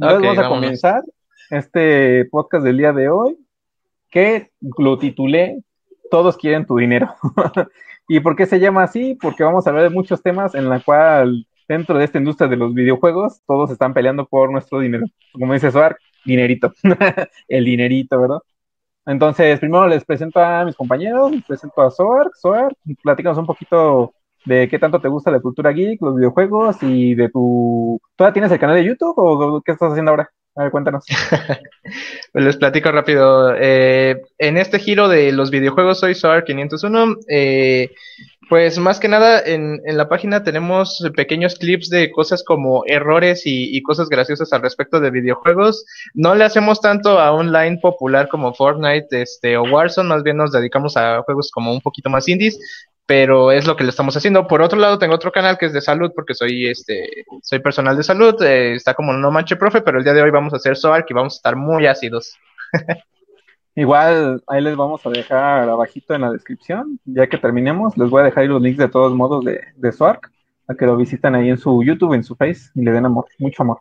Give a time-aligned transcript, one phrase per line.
[0.00, 1.02] Entonces vamos a comenzar
[1.50, 3.36] este podcast del día de hoy,
[4.10, 5.62] que lo titulé
[6.10, 7.14] Todos quieren tu dinero.
[8.08, 9.14] ¿Y por qué se llama así?
[9.20, 12.56] Porque vamos a hablar de muchos temas en la cual dentro de esta industria de
[12.56, 15.04] los videojuegos todos están peleando por nuestro dinero.
[15.34, 16.72] Como dice Suar, dinerito.
[17.48, 18.38] El dinerito, ¿verdad?
[19.04, 22.30] Entonces, primero les presento a mis compañeros, les presento a Soar.
[22.40, 24.14] Soar, platícanos un poquito
[24.44, 28.00] de qué tanto te gusta la cultura geek, los videojuegos y de tu...
[28.16, 30.30] ¿Todavía tienes el canal de YouTube o qué estás haciendo ahora?
[30.56, 31.04] A ver, cuéntanos.
[32.34, 33.54] les platico rápido.
[33.56, 37.18] Eh, en este giro de los videojuegos soy Soar501.
[37.28, 37.90] Eh,
[38.50, 43.46] pues más que nada en, en, la página tenemos pequeños clips de cosas como errores
[43.46, 45.86] y, y, cosas graciosas al respecto de videojuegos.
[46.14, 50.50] No le hacemos tanto a online popular como Fortnite este, o Warzone, más bien nos
[50.50, 52.58] dedicamos a juegos como un poquito más indies,
[53.10, 54.46] pero es lo que le estamos haciendo.
[54.46, 57.96] Por otro lado, tengo otro canal que es de salud, porque soy este soy personal
[57.96, 60.58] de salud, eh, está como no manche profe, pero el día de hoy vamos a
[60.58, 62.38] hacer SOARC y vamos a estar muy ácidos.
[63.74, 68.20] Igual ahí les vamos a dejar abajito en la descripción, ya que terminemos, les voy
[68.20, 70.30] a dejar ahí los links de todos modos de, de SOARC,
[70.68, 73.26] a que lo visiten ahí en su YouTube, en su Face, y le den amor,
[73.40, 73.80] mucho amor.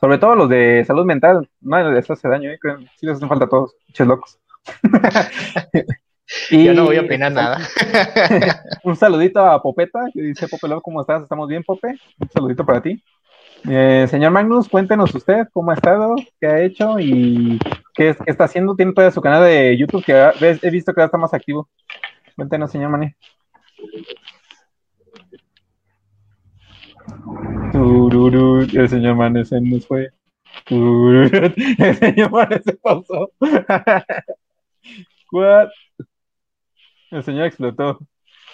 [0.00, 2.58] Sobre todo los de salud mental, no les hace daño, ¿eh?
[2.96, 4.38] sí les hacen falta a todos, ches locos.
[6.50, 7.58] Y Yo no voy a opinar nada.
[8.84, 11.22] un saludito a Popeta, que dice Pope ¿cómo estás?
[11.22, 11.96] ¿Estamos bien, Pope?
[12.18, 13.02] Un saludito para ti.
[13.68, 17.58] Eh, señor Magnus, cuéntenos usted cómo ha estado, qué ha hecho y
[17.94, 18.74] qué, está haciendo.
[18.74, 21.68] Tiene todavía su canal de YouTube que he visto que ya está más activo.
[22.36, 23.16] Cuéntenos, señor Mané.
[28.72, 30.10] el señor Mané se nos fue.
[30.70, 33.30] el señor Mané se pausó.
[37.10, 37.98] El señor explotó.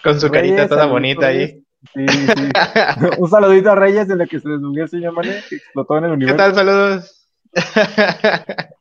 [0.03, 1.62] Con su carita toda bonita ahí.
[1.95, 2.51] Sí, sí.
[3.19, 6.05] Un saludito a Reyes en lo que se desnubió el señor Mane, que explotó en
[6.05, 6.37] el universo.
[6.37, 6.55] ¿Qué tal?
[6.55, 7.29] Saludos.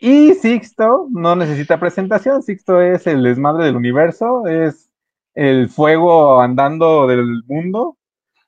[0.00, 2.42] y Sixto no necesita presentación.
[2.42, 4.90] Sixto es el desmadre del universo, es
[5.34, 7.96] el fuego andando del mundo.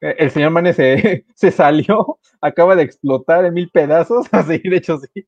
[0.01, 4.27] E, el señor Mane se, se salió, acaba de explotar en mil pedazos.
[4.33, 5.27] Así, de hecho, sí.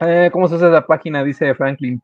[0.00, 1.22] Eh, ¿Cómo se hace la página?
[1.22, 2.02] Dice Franklin.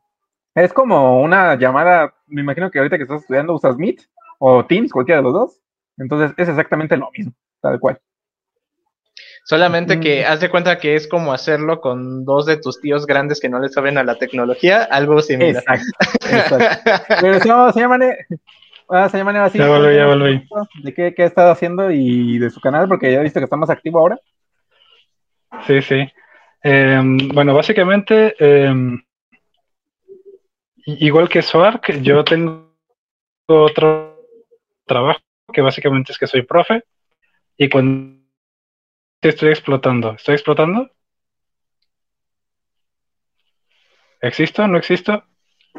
[0.59, 4.01] Es como una llamada, me imagino que ahorita que estás estudiando usas Meet
[4.39, 5.61] o Teams, cualquiera de los dos.
[5.99, 8.01] Entonces es exactamente lo mismo, tal cual.
[9.45, 13.41] Solamente que haz de cuenta que es como hacerlo con dos de tus tíos grandes
[13.41, 15.63] que no le saben a la tecnología, algo similar.
[15.67, 15.87] Exacto.
[16.37, 17.15] exacto.
[17.21, 17.99] Pero se llama,
[18.91, 19.59] ah, se llama así.
[19.59, 20.47] Ya volví, ya volví.
[20.83, 23.45] De qué, qué ha estado haciendo y de su canal, porque ya he visto que
[23.45, 24.19] está más activo ahora.
[25.67, 26.07] Sí, sí.
[26.63, 29.01] Em, bueno, básicamente em,
[30.89, 32.75] igual que Swark, yo tengo
[33.47, 34.25] otro
[34.87, 35.21] trabajo
[35.53, 36.85] que básicamente es que soy profe
[37.57, 38.23] y cuando
[39.21, 40.91] estoy explotando, ¿estoy explotando?
[44.21, 44.67] ¿Existo?
[44.67, 45.25] ¿No existo?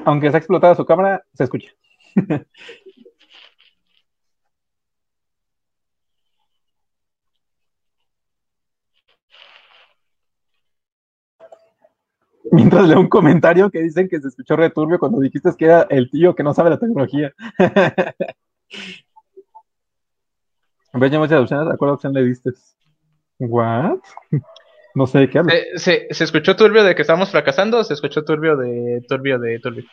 [0.05, 1.71] Aunque se ha explotado su cámara, se escucha.
[12.51, 16.09] Mientras leo un comentario que dicen que se escuchó returbio cuando dijiste que era el
[16.09, 17.33] tío que no sabe la tecnología.
[20.93, 21.71] ¿Ves ya muchas opciones?
[21.71, 22.51] ¿A cuál opción le diste?
[23.39, 23.99] ¿What?
[24.95, 25.55] No sé de qué hablas.
[25.75, 29.59] ¿Se, se, escuchó turbio de que estamos fracasando o se escuchó turbio de turbio de
[29.59, 29.83] turbio?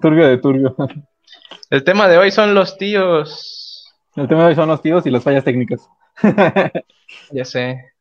[0.00, 0.74] turbio, de turbio.
[1.68, 3.86] El tema de hoy son los tíos.
[4.16, 5.86] El tema de hoy son los tíos y las fallas técnicas.
[7.32, 7.92] ya sé.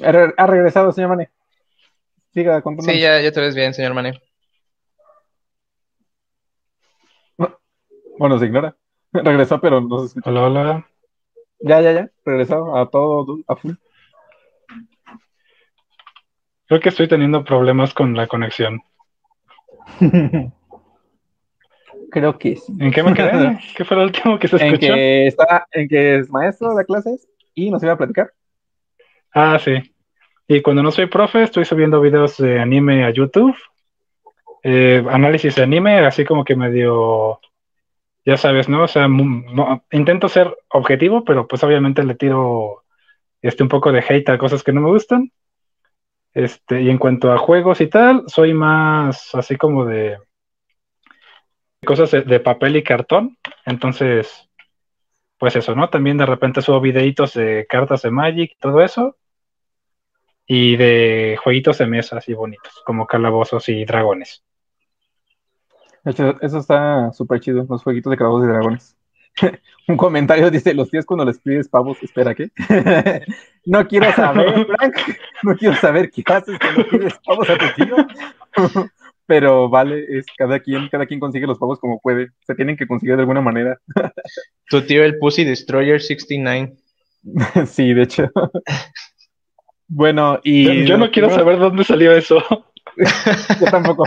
[0.00, 1.30] Ha regresado, señor Mane.
[2.32, 2.90] Siga contando.
[2.90, 4.20] Sí, ya, ya te ves bien, señor Mane.
[8.18, 8.76] Bueno, se ignora.
[9.12, 10.30] Regresó, pero no se escucha.
[10.30, 10.86] Hola, hola.
[11.60, 12.10] Ya, ya, ya.
[12.24, 13.74] Regresó a todo, a full.
[16.66, 18.80] Creo que estoy teniendo problemas con la conexión.
[22.10, 22.72] Creo que sí.
[22.78, 23.58] ¿En qué me quedé?
[23.76, 24.86] ¿Qué fue lo último que se escuchó?
[24.86, 28.32] En que, está, en que es maestro de clases y nos iba a platicar.
[29.34, 29.92] Ah, sí.
[30.46, 33.56] Y cuando no soy profe, estoy subiendo videos de anime a YouTube.
[34.62, 37.40] Eh, análisis de anime, así como que medio,
[38.24, 38.84] ya sabes, ¿no?
[38.84, 39.08] O sea,
[39.90, 42.84] intento ser objetivo, pero pues obviamente le tiro
[43.40, 45.32] este, un poco de hate a cosas que no me gustan.
[46.34, 50.18] Este, y en cuanto a juegos y tal, soy más así como de
[51.84, 53.38] cosas de papel y cartón.
[53.64, 54.48] Entonces,
[55.38, 55.88] pues eso, ¿no?
[55.88, 59.16] También de repente subo videitos de cartas de Magic y todo eso
[60.54, 64.44] y de jueguitos de mesa así bonitos, como calabozos y dragones.
[66.04, 68.96] Eso, está súper chido, los jueguitos de calabozos y dragones.
[69.88, 72.50] un comentario dice, los tíos cuando les pides pavos, espera, ¿qué?
[73.64, 74.94] no quiero saber, Frank,
[75.42, 77.96] no quiero saber qué haces cuando pides pavos a tu tío.
[79.24, 82.28] Pero vale, es cada quien, cada quien consigue los pavos como puede.
[82.46, 83.80] Se tienen que conseguir de alguna manera.
[84.68, 86.74] tu tío el Pussy Destroyer 69.
[87.66, 88.30] sí, de hecho.
[89.94, 90.86] Bueno, y...
[90.86, 92.38] Yo, no quiero saber dónde salió eso.
[93.60, 94.04] yo tampoco.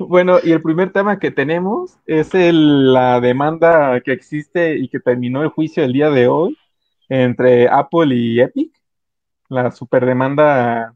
[0.00, 4.98] Bueno, y el primer tema que tenemos es el, la demanda que existe y que
[4.98, 6.58] terminó el juicio el día de hoy
[7.08, 8.72] entre Apple y Epic.
[9.48, 10.92] La superdemanda,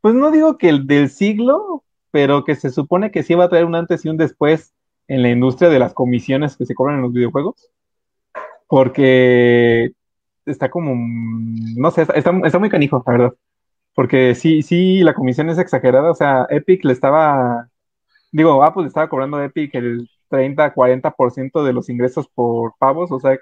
[0.00, 3.48] pues no digo que el del siglo, pero que se supone que sí va a
[3.48, 4.74] traer un antes y un después
[5.06, 7.70] en la industria de las comisiones que se cobran en los videojuegos.
[8.66, 9.92] Porque
[10.48, 10.94] está como,
[11.76, 13.34] no sé, está, está muy canijo, la verdad.
[13.94, 16.10] Porque sí, sí, la comisión es exagerada.
[16.10, 17.68] O sea, Epic le estaba
[18.32, 23.20] digo, Apple estaba cobrando a Epic el 30, 40% de los ingresos por pavos, o
[23.20, 23.38] sea,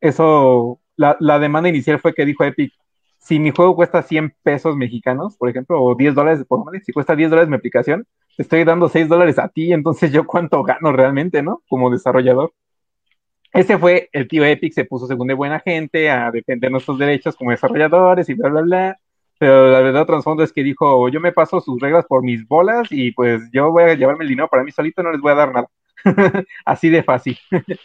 [0.00, 2.72] eso, la, demanda inicial fue que dijo Epic,
[3.18, 7.16] si mi juego cuesta 100 pesos mexicanos, por ejemplo, o 10 dólares, por si cuesta
[7.16, 10.92] 10 dólares mi aplicación, te estoy dando 6 dólares a ti, entonces yo cuánto gano
[10.92, 11.62] realmente, ¿no?
[11.68, 12.52] Como desarrollador.
[13.52, 17.34] Ese fue el tío Epic, se puso según de buena gente a defender nuestros derechos
[17.34, 18.98] como desarrolladores y bla, bla, bla.
[19.38, 22.88] Pero la verdad trasfondo es que dijo, yo me paso sus reglas por mis bolas
[22.90, 25.36] y pues yo voy a llevarme el dinero para mí solito, no les voy a
[25.36, 25.68] dar nada.
[26.64, 27.38] Así de fácil.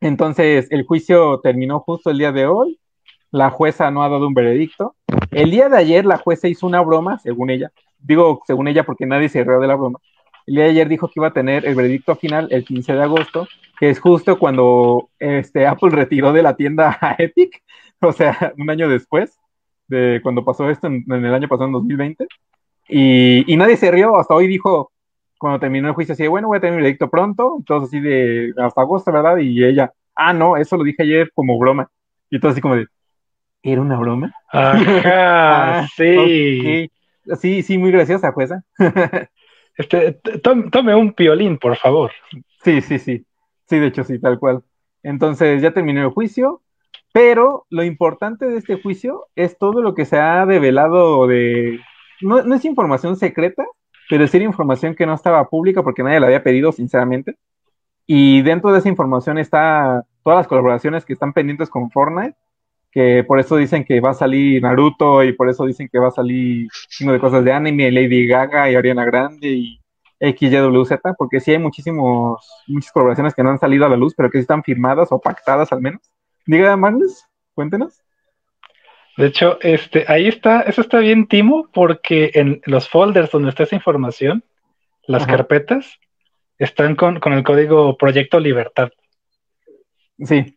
[0.00, 2.78] Entonces, el juicio terminó justo el día de hoy.
[3.30, 4.94] La jueza no ha dado un veredicto.
[5.30, 7.70] El día de ayer la jueza hizo una broma, según ella.
[7.98, 9.98] Digo, según ella, porque nadie se rió de la broma.
[10.46, 13.02] El día de ayer dijo que iba a tener el veredicto final el 15 de
[13.02, 13.48] agosto,
[13.78, 17.62] que es justo cuando este, Apple retiró de la tienda a Epic,
[18.00, 19.38] o sea, un año después
[19.86, 22.26] de cuando pasó esto en, el año pasado, en 2020.
[22.88, 24.92] Y, y, nadie se rió, hasta hoy dijo,
[25.38, 28.00] cuando terminó el juicio, así de, bueno, voy a tener mi veredicto pronto, entonces así
[28.00, 29.38] de, hasta agosto, ¿verdad?
[29.38, 31.90] Y ella, ah, no, eso lo dije ayer como broma.
[32.30, 32.86] Y entonces así como de,
[33.62, 34.32] ¿era una broma?
[34.50, 34.80] Ajá,
[35.82, 36.90] ah, sí.
[37.40, 38.62] Sí, sí, muy graciosa, jueza.
[39.76, 42.10] este, tome un piolín, por favor.
[42.62, 43.26] Sí, sí, sí.
[43.68, 44.62] Sí, de hecho, sí, tal cual.
[45.02, 46.62] Entonces ya terminó el juicio.
[47.12, 51.80] Pero lo importante de este juicio es todo lo que se ha develado de...
[52.20, 53.64] No, es información secreta,
[54.10, 57.36] pero es información que no estaba pública porque nadie la había pedido, sinceramente.
[58.06, 62.36] Y dentro de esa información está todas las colaboraciones que están pendientes con Fortnite,
[62.90, 66.08] que por eso dicen que va a salir Naruto y por eso dicen que va
[66.08, 66.68] a salir
[67.00, 69.80] uno de cosas de anime, Lady Gaga y Ariana Grande y
[70.20, 74.30] XYWZ, porque sí hay muchísimos, muchas colaboraciones que no han salido a la luz, pero
[74.30, 76.02] que sí están firmadas o pactadas al menos.
[76.46, 78.02] Diga, Magnus, cuéntenos.
[79.16, 83.64] De hecho, este, ahí está, eso está bien, Timo, porque en los folders donde está
[83.64, 84.44] esa información,
[85.06, 85.98] las carpetas,
[86.58, 88.90] están con, el código Proyecto Libertad.
[90.18, 90.56] Sí,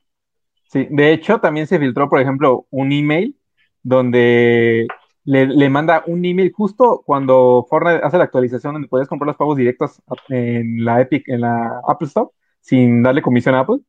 [0.66, 0.88] sí.
[0.90, 3.36] De hecho, también se filtró, por ejemplo, un email
[3.84, 4.88] donde
[5.24, 9.58] le, manda un email justo cuando Fortnite hace la actualización donde puedes comprar los pagos
[9.58, 12.30] directos en la Epic, en la Apple Store,
[12.62, 13.82] sin darle comisión a Apple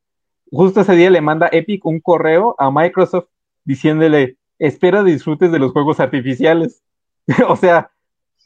[0.53, 3.29] justo ese día le manda Epic un correo a Microsoft
[3.65, 6.83] diciéndole, espero disfrutes de los juegos artificiales.
[7.49, 7.91] o sea,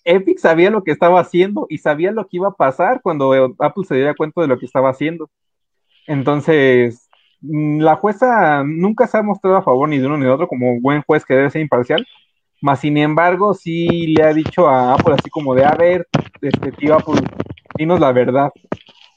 [0.04, 3.84] Epic sabía lo que estaba haciendo y sabía lo que iba a pasar cuando Apple
[3.84, 5.30] se diera cuenta de lo que estaba haciendo.
[6.06, 7.08] Entonces,
[7.40, 10.48] mm, la jueza nunca se ha mostrado a favor ni de uno ni de otro
[10.48, 12.06] como buen juez que debe ser imparcial.
[12.62, 16.08] Más sin embargo, sí le ha dicho a Apple así como de, a ver,
[16.40, 17.20] este tío Apple,
[17.76, 18.50] dinos la verdad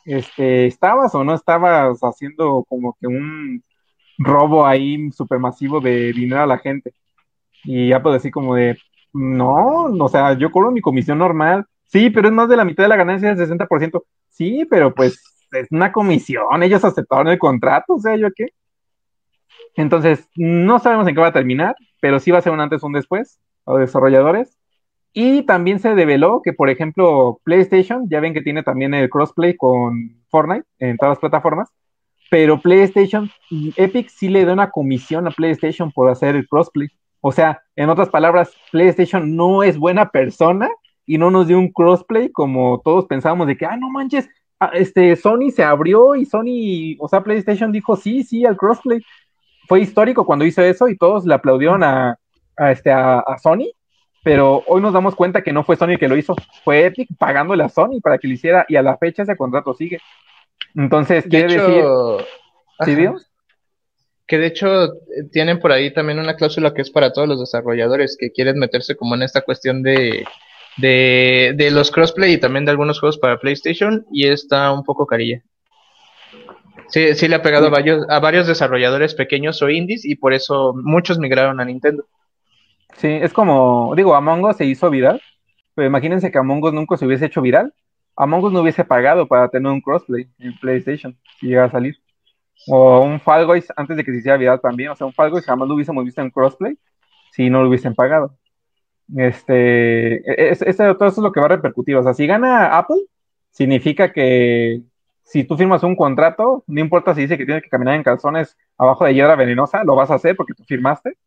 [0.09, 3.63] este, ¿estabas o no estabas haciendo como que un
[4.17, 6.93] robo ahí supermasivo de dinero a la gente?
[7.63, 8.77] Y puedo decir como de,
[9.13, 11.65] no, o sea, yo cobro mi comisión normal.
[11.85, 14.03] Sí, pero es más de la mitad de la ganancia del 60%.
[14.29, 18.47] Sí, pero pues es una comisión, ellos aceptaron el contrato, o sea, ¿yo qué?
[19.75, 22.83] Entonces, no sabemos en qué va a terminar, pero sí va a ser un antes
[22.83, 24.57] o un después, los desarrolladores.
[25.13, 29.55] Y también se develó que, por ejemplo, PlayStation, ya ven que tiene también el crossplay
[29.55, 31.69] con Fortnite en todas las plataformas,
[32.29, 33.29] pero PlayStation,
[33.75, 36.89] Epic sí le da una comisión a PlayStation por hacer el crossplay.
[37.21, 40.69] O sea, en otras palabras, PlayStation no es buena persona
[41.05, 44.71] y no nos dio un crossplay como todos pensábamos de que, ah, no manches, ah,
[44.73, 49.01] este, Sony se abrió y Sony, o sea, PlayStation dijo sí, sí al crossplay.
[49.69, 52.19] Fue histórico cuando hizo eso y todos le aplaudieron a,
[52.57, 53.71] este, a Sony
[54.23, 57.09] pero hoy nos damos cuenta que no fue Sony el que lo hizo, fue Epic
[57.17, 59.99] pagándole a Sony para que lo hiciera y a la fecha ese contrato sigue.
[60.75, 61.83] Entonces, quiere decir...
[62.85, 63.29] ¿Sí, Dios?
[64.27, 64.93] Que de hecho
[65.31, 68.95] tienen por ahí también una cláusula que es para todos los desarrolladores que quieren meterse
[68.95, 70.25] como en esta cuestión de,
[70.77, 75.07] de, de los crossplay y también de algunos juegos para PlayStation y está un poco
[75.07, 75.41] carilla.
[76.89, 80.33] Sí, sí le ha pegado a varios, a varios desarrolladores pequeños o indies y por
[80.33, 82.05] eso muchos migraron a Nintendo.
[82.97, 85.21] Sí, es como, digo, Among Us se hizo viral,
[85.75, 87.73] pero imagínense que Among Us nunca se hubiese hecho viral.
[88.15, 91.95] Among Us no hubiese pagado para tener un crossplay en PlayStation si llegara a salir.
[92.67, 94.89] O un Fall Guys antes de que se hiciera viral también.
[94.89, 96.77] O sea, un Fall Guys jamás lo hubiésemos visto en crossplay
[97.31, 98.37] si no lo hubiesen pagado.
[99.15, 101.95] Este, es, todo eso es lo que va a repercutir.
[101.95, 103.03] O sea, si gana Apple,
[103.51, 104.81] significa que
[105.29, 108.57] si tú firmas un contrato, no importa si dice que tienes que caminar en calzones
[108.79, 111.17] abajo de hiedra venenosa, lo vas a hacer porque tú firmaste.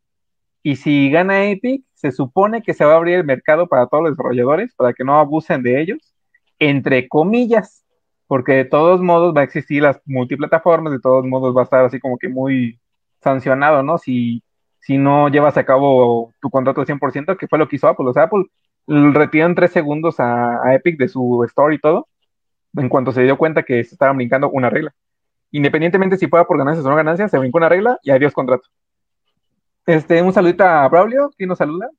[0.64, 4.02] Y si gana Epic, se supone que se va a abrir el mercado para todos
[4.02, 6.14] los desarrolladores, para que no abusen de ellos,
[6.58, 7.84] entre comillas,
[8.26, 11.84] porque de todos modos va a existir las multiplataformas, de todos modos va a estar
[11.84, 12.80] así como que muy
[13.20, 13.98] sancionado, ¿no?
[13.98, 14.42] Si,
[14.80, 18.08] si no llevas a cabo tu contrato al 100%, que fue lo que hizo Apple.
[18.08, 18.46] O sea, Apple
[18.88, 22.08] retiró en tres segundos a Epic de su store y todo,
[22.76, 24.94] en cuanto se dio cuenta que se estaba brincando una regla.
[25.50, 28.68] Independientemente si fuera por ganancias o no ganancias, se brincó una regla y adiós contrato.
[29.86, 31.90] Este, un saludito a Braulio, ¿quién nos saluda?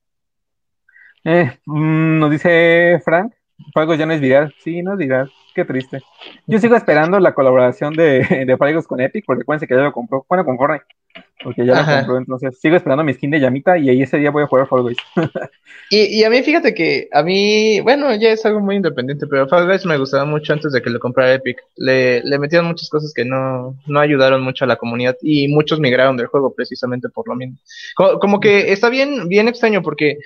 [1.23, 3.33] Eh, mm, nos dice Frank,
[3.73, 4.53] Falgos ya no es viral.
[4.59, 5.31] Sí, no es viral.
[5.53, 6.01] Qué triste.
[6.47, 10.25] Yo sigo esperando la colaboración de, de con Epic, porque acuérdense que ya lo compró.
[10.27, 10.85] Bueno, con Fortnite.
[11.43, 14.31] Porque ya lo compró, entonces sigo esperando mi skin de llamita y ahí ese día
[14.31, 14.97] voy a jugar Fall Guys.
[15.89, 19.47] y, y a mí, fíjate que a mí, bueno, ya es algo muy independiente, pero
[19.47, 21.57] Fall Guys me gustaba mucho antes de que lo comprara Epic.
[21.75, 25.79] Le, le metieron muchas cosas que no, no ayudaron mucho a la comunidad y muchos
[25.79, 27.57] migraron del juego precisamente por lo mismo.
[27.95, 30.17] Como, que está bien, bien extraño porque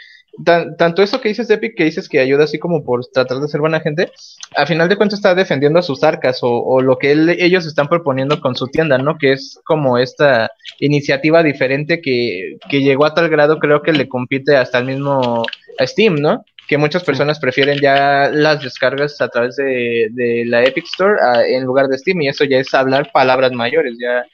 [0.43, 3.47] tanto eso que dices de Epic, que dices que ayuda así como por tratar de
[3.47, 4.11] ser buena gente,
[4.55, 7.87] a final de cuentas está defendiendo a sus arcas o, o lo que ellos están
[7.87, 9.17] proponiendo con su tienda, ¿no?
[9.17, 11.06] Que es como esta iniciativa
[11.43, 15.45] diferente que, que llegó a tal grado, creo que le compite hasta el mismo
[15.79, 16.43] Steam, ¿no?
[16.67, 21.17] Que muchas personas prefieren ya las descargas a través de, de la Epic Store
[21.49, 24.25] en lugar de Steam y eso ya es hablar palabras mayores, ya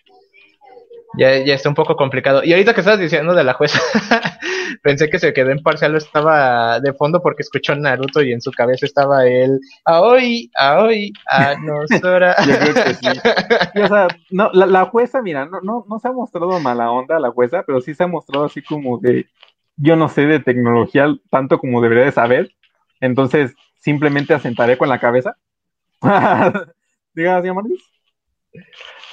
[1.17, 2.43] ya, ya está un poco complicado.
[2.43, 3.79] Y ahorita que estabas diciendo de la jueza,
[4.81, 8.51] pensé que se quedó en parcial, estaba de fondo porque escuchó Naruto y en su
[8.51, 12.35] cabeza estaba él, hoy aoi, a nosora.
[12.45, 13.07] Yo creo que sí.
[13.81, 17.31] o sea, no, la, jueza, mira, no, no, no se ha mostrado mala onda la
[17.31, 19.27] jueza, pero sí se ha mostrado así como de,
[19.75, 22.51] yo no sé de tecnología tanto como debería de saber,
[22.99, 25.37] entonces simplemente asentaré con la cabeza.
[27.13, 27.63] Diga, señor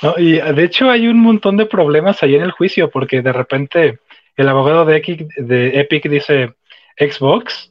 [0.03, 3.33] no, y de hecho hay un montón de problemas ahí en el juicio, porque de
[3.33, 3.99] repente
[4.37, 6.55] el abogado de Epic, de Epic dice
[6.99, 7.71] Xbox,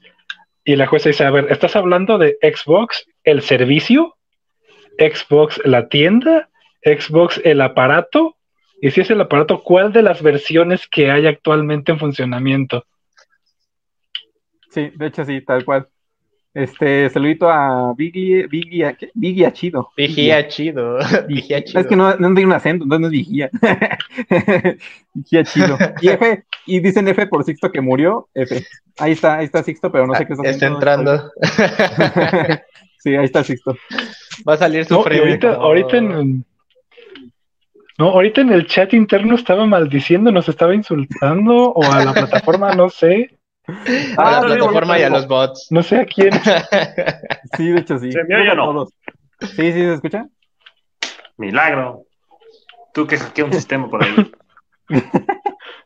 [0.64, 4.16] y la jueza dice, a ver, ¿estás hablando de Xbox el servicio?
[5.00, 6.50] ¿Xbox la tienda?
[6.84, 8.36] ¿Xbox el aparato?
[8.82, 12.86] Y si es el aparato, ¿cuál de las versiones que hay actualmente en funcionamiento?
[14.70, 15.88] Sí, de hecho sí, tal cual.
[16.54, 19.12] Este, saludito a Biggie, Biggie, ¿qué?
[19.14, 19.90] Biggie Achido.
[19.96, 20.98] Biggie Achido.
[21.28, 21.80] Biggie Achido.
[21.80, 23.50] Es que no, no tiene un acento, entonces no es Vigía.
[25.14, 25.78] Biggie Achido.
[26.02, 28.66] Y F, y dicen F por Sixto que murió, F.
[28.98, 30.80] Ahí está, ahí está Sixto, pero no sé qué está haciendo.
[30.80, 31.32] Está entrando.
[32.98, 33.78] sí, ahí está Sixto.
[34.48, 36.46] Va a salir su no, ahorita, ahorita en,
[38.00, 42.74] no, ahorita en el chat interno estaba maldiciendo, nos estaba insultando, o a la plataforma,
[42.74, 43.39] no sé.
[44.18, 45.68] A la plataforma y a los bots.
[45.72, 46.32] No sé a quién.
[47.58, 48.12] Sí, de hecho sí.
[48.12, 48.86] ¿Se me oye o no?
[48.86, 50.28] Sí, sí, ¿se escucha?
[51.38, 52.04] Milagro.
[52.94, 54.32] Tú que hackeas un sistema por ahí.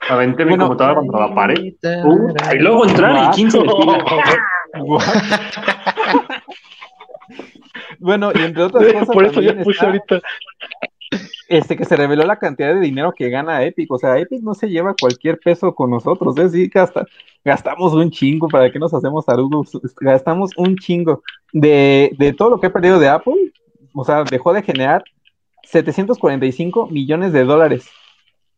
[0.09, 1.73] Aventé mi computadora contra la pared.
[2.03, 3.59] Uh, y luego entrar y 15
[7.99, 9.07] Bueno, y entre otras cosas.
[9.07, 10.21] Por eso ya puse ahorita
[11.47, 13.91] este, que se reveló la cantidad de dinero que gana Epic.
[13.91, 16.37] O sea, Epic no se lleva cualquier peso con nosotros.
[16.37, 17.05] Es decir, gasta,
[17.43, 18.47] gastamos un chingo.
[18.47, 19.71] ¿Para qué nos hacemos tarugos?
[19.99, 21.23] Gastamos un chingo.
[21.51, 23.53] De, de todo lo que he perdido de Apple,
[23.93, 25.03] o sea, dejó de generar
[25.63, 27.89] 745 millones de dólares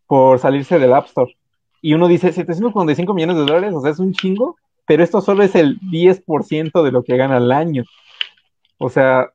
[0.07, 1.35] por salirse del App Store.
[1.81, 4.57] Y uno dice, 745 millones de dólares, o sea, es un chingo,
[4.87, 7.83] pero esto solo es el 10% de lo que gana al año.
[8.77, 9.31] O sea,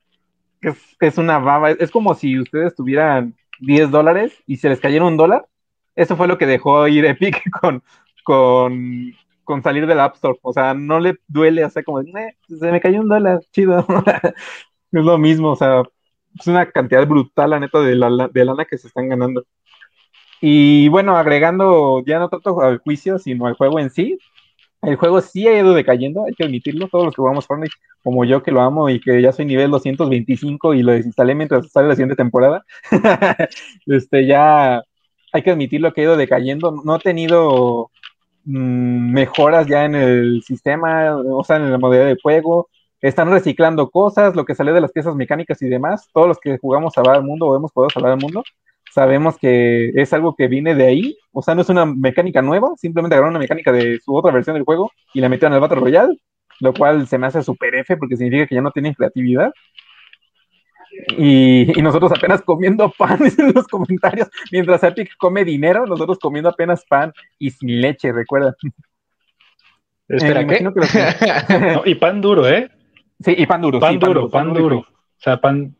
[0.61, 1.71] es, es, una baba.
[1.71, 5.47] Es como si ustedes tuvieran 10 dólares y se les cayera un dólar.
[5.97, 7.83] Eso fue lo que dejó ir Epic con,
[8.25, 9.13] con,
[9.45, 10.39] con salir del App Store.
[10.43, 13.87] O sea, no le duele hacer como, se me cayó un dólar, chido.
[14.93, 15.83] es lo mismo, o sea,
[16.39, 19.45] es una cantidad brutal, la neta, de, la, de lana que se están ganando.
[20.41, 24.19] Y bueno, agregando ya no tanto al juicio, sino al juego en sí,
[24.83, 28.25] el juego sí ha ido decayendo, hay que admitirlo, todos los que jugamos Fortnite, como
[28.25, 31.89] yo que lo amo y que ya soy nivel 225 y lo desinstalé mientras sale
[31.89, 32.65] la siguiente temporada,
[33.87, 34.83] este ya
[35.33, 37.91] hay que admitirlo que ha ido decayendo, no ha tenido
[38.45, 42.69] mm, mejoras ya en el sistema, o sea, en la modalidad de juego,
[43.01, 46.09] están reciclando cosas, lo que sale de las piezas mecánicas y demás.
[46.13, 48.45] Todos los que jugamos a al Mundo o hemos jugado a al Mundo,
[48.91, 51.17] sabemos que es algo que viene de ahí.
[51.33, 54.55] O sea, no es una mecánica nueva, simplemente agarraron una mecánica de su otra versión
[54.55, 56.19] del juego y la metieron el Battle Royale,
[56.61, 59.53] lo cual se me hace super F porque significa que ya no tienen creatividad.
[61.17, 66.85] Y, nosotros apenas comiendo pan en los comentarios, mientras Epic come dinero, nosotros comiendo apenas
[66.85, 68.55] pan y sin leche, recuerda.
[70.09, 72.69] Espera, eh, y pan duro, ¿eh?
[73.21, 73.79] Sí, y pan duro.
[73.79, 74.87] Pan, duro, pan, duro, O
[75.19, 75.77] sea, pan.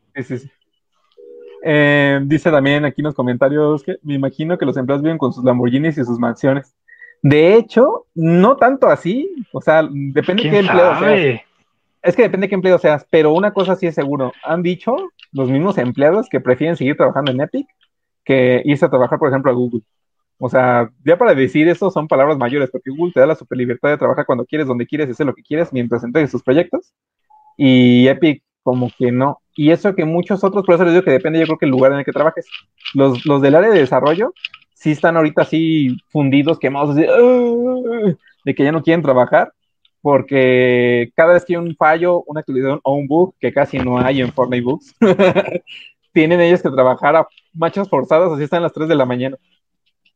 [1.63, 5.31] Eh, dice también aquí en los comentarios que me imagino que los empleados viven con
[5.31, 6.75] sus Lamborghinis y sus mansiones.
[7.21, 9.29] De hecho, no tanto así.
[9.53, 11.41] O sea, depende de qué empleado seas.
[12.01, 14.31] Es que depende de qué empleado seas, pero una cosa sí es seguro.
[14.43, 14.95] Han dicho
[15.31, 17.67] los mismos empleados que prefieren seguir trabajando en Epic
[18.25, 19.81] que irse a trabajar, por ejemplo, a Google.
[20.39, 23.57] O sea, ya para decir eso son palabras mayores, porque Google te da la super
[23.57, 26.41] libertad de trabajar cuando quieres, donde quieres, y hacer lo que quieres mientras entregues tus
[26.41, 26.93] proyectos.
[27.57, 29.41] Y Epic como que no.
[29.55, 31.71] Y eso que muchos otros, por eso les digo que depende yo creo que el
[31.71, 32.47] lugar en el que trabajes.
[32.93, 34.33] Los, los del área de desarrollo
[34.73, 37.05] sí están ahorita así fundidos, quemados, así,
[38.45, 39.53] de que ya no quieren trabajar,
[40.01, 43.99] porque cada vez que hay un fallo, una actualización o un bug, que casi no
[43.99, 44.95] hay en Fortnite Books,
[46.13, 49.37] tienen ellos que trabajar a machos forzados, así están las 3 de la mañana.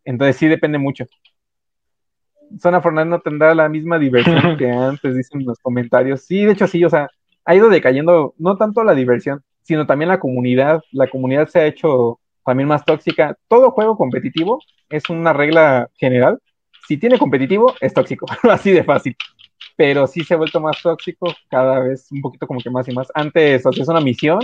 [0.03, 1.05] Entonces sí depende mucho.
[2.59, 6.21] Zona Fortnite no tendrá la misma diversión que antes, dicen los comentarios.
[6.21, 7.07] Sí, de hecho sí, o sea,
[7.45, 10.81] ha ido decayendo no tanto la diversión, sino también la comunidad.
[10.91, 13.37] La comunidad se ha hecho también más tóxica.
[13.47, 16.39] Todo juego competitivo es una regla general.
[16.87, 19.15] Si tiene competitivo, es tóxico, así de fácil.
[19.75, 22.93] Pero sí se ha vuelto más tóxico cada vez un poquito como que más y
[22.93, 23.11] más.
[23.13, 24.39] Antes hacías una misión,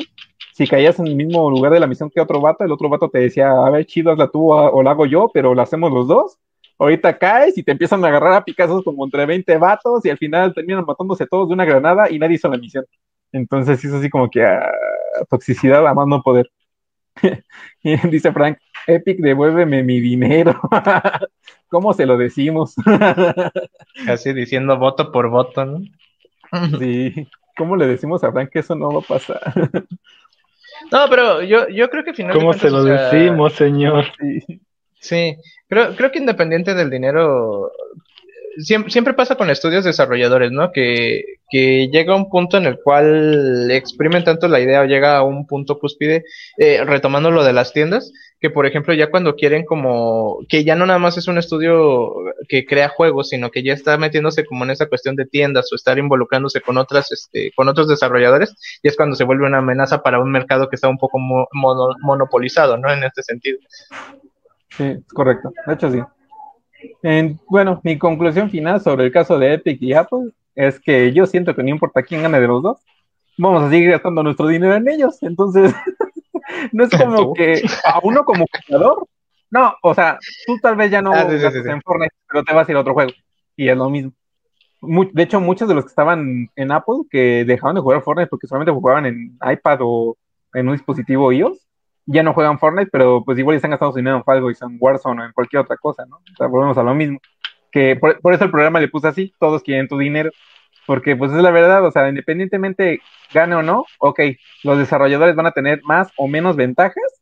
[0.53, 3.10] si caías en el mismo lugar de la misión que otro vato, el otro vato
[3.10, 6.08] te decía, a ver, chido, hazla tú o la hago yo, pero la hacemos los
[6.08, 6.38] dos
[6.82, 10.18] ahorita caes y te empiezan a agarrar a picazos como entre 20 vatos y al
[10.18, 12.86] final terminan matándose todos de una granada y nadie hizo la misión.
[13.32, 16.50] Entonces es así como que a ah, toxicidad a más no poder.
[17.84, 18.58] y dice Frank,
[18.88, 20.60] Epic, devuélveme mi dinero.
[21.70, 22.74] ¿Cómo se lo decimos?
[24.05, 25.82] Casi diciendo voto por voto, ¿no?
[26.79, 27.27] sí.
[27.58, 29.53] ¿Cómo le decimos a Frank que eso no va a pasar?
[30.92, 32.44] no, pero yo, yo creo que finalmente.
[32.44, 34.05] ¿Cómo se lo decimos, señor?
[34.20, 34.62] Sí.
[35.01, 35.35] Sí,
[35.68, 37.72] creo, creo que independiente del dinero,
[38.57, 40.72] siempre, siempre pasa con estudios desarrolladores, ¿no?
[40.72, 45.24] Que, que llega un punto en el cual exprimen tanto la idea o llega a
[45.24, 46.24] un punto cúspide,
[46.57, 50.75] eh, retomando lo de las tiendas, que por ejemplo ya cuando quieren como, que ya
[50.75, 52.14] no nada más es un estudio
[52.48, 55.75] que crea juegos, sino que ya está metiéndose como en esa cuestión de tiendas o
[55.75, 60.03] estar involucrándose con otras, este, con otros desarrolladores, y es cuando se vuelve una amenaza
[60.03, 61.18] para un mercado que está un poco
[62.01, 62.92] monopolizado, ¿no?
[62.94, 63.57] En este sentido.
[64.72, 65.51] Sí, es correcto.
[65.68, 66.00] De hecho, sí.
[67.48, 71.55] bueno, mi conclusión final sobre el caso de Epic y Apple es que yo siento
[71.55, 72.79] que no importa quién gane de los dos,
[73.38, 75.22] vamos a seguir gastando nuestro dinero en ellos.
[75.22, 75.74] Entonces,
[76.72, 79.07] no es como que a uno como jugador,
[79.50, 82.72] no, o sea, tú tal vez ya no ah, en Fortnite, pero te vas a
[82.72, 83.12] ir a otro juego.
[83.57, 84.14] Y es lo mismo.
[84.81, 88.48] de hecho, muchos de los que estaban en Apple que dejaron de jugar Fortnite porque
[88.48, 90.18] solamente jugaban en iPad o
[90.53, 91.68] en un dispositivo iOS,
[92.05, 94.77] ya no juegan Fortnite, pero pues igual están gastando su dinero en Fall Guys, en
[94.79, 96.18] Warzone o en cualquier otra cosa, ¿no?
[96.18, 97.20] O sea, volvemos a lo mismo.
[97.72, 100.31] Que por, eso el programa le puse así, todos quieren tu dinero,
[100.85, 103.00] porque pues es la verdad, o sea, independientemente
[103.33, 104.20] gane o no, ok,
[104.64, 107.22] los desarrolladores van a tener más o menos ventajas,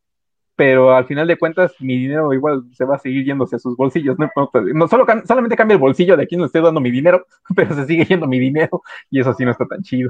[0.56, 3.78] pero al final de cuentas mi dinero igual se va a seguir yéndose a sus
[3.78, 4.30] bolsillos, no,
[4.74, 7.76] no solo, solamente cambia el bolsillo de a quien le estoy dando mi dinero, pero
[7.76, 10.10] se sigue yendo mi dinero y eso sí no está tan chido.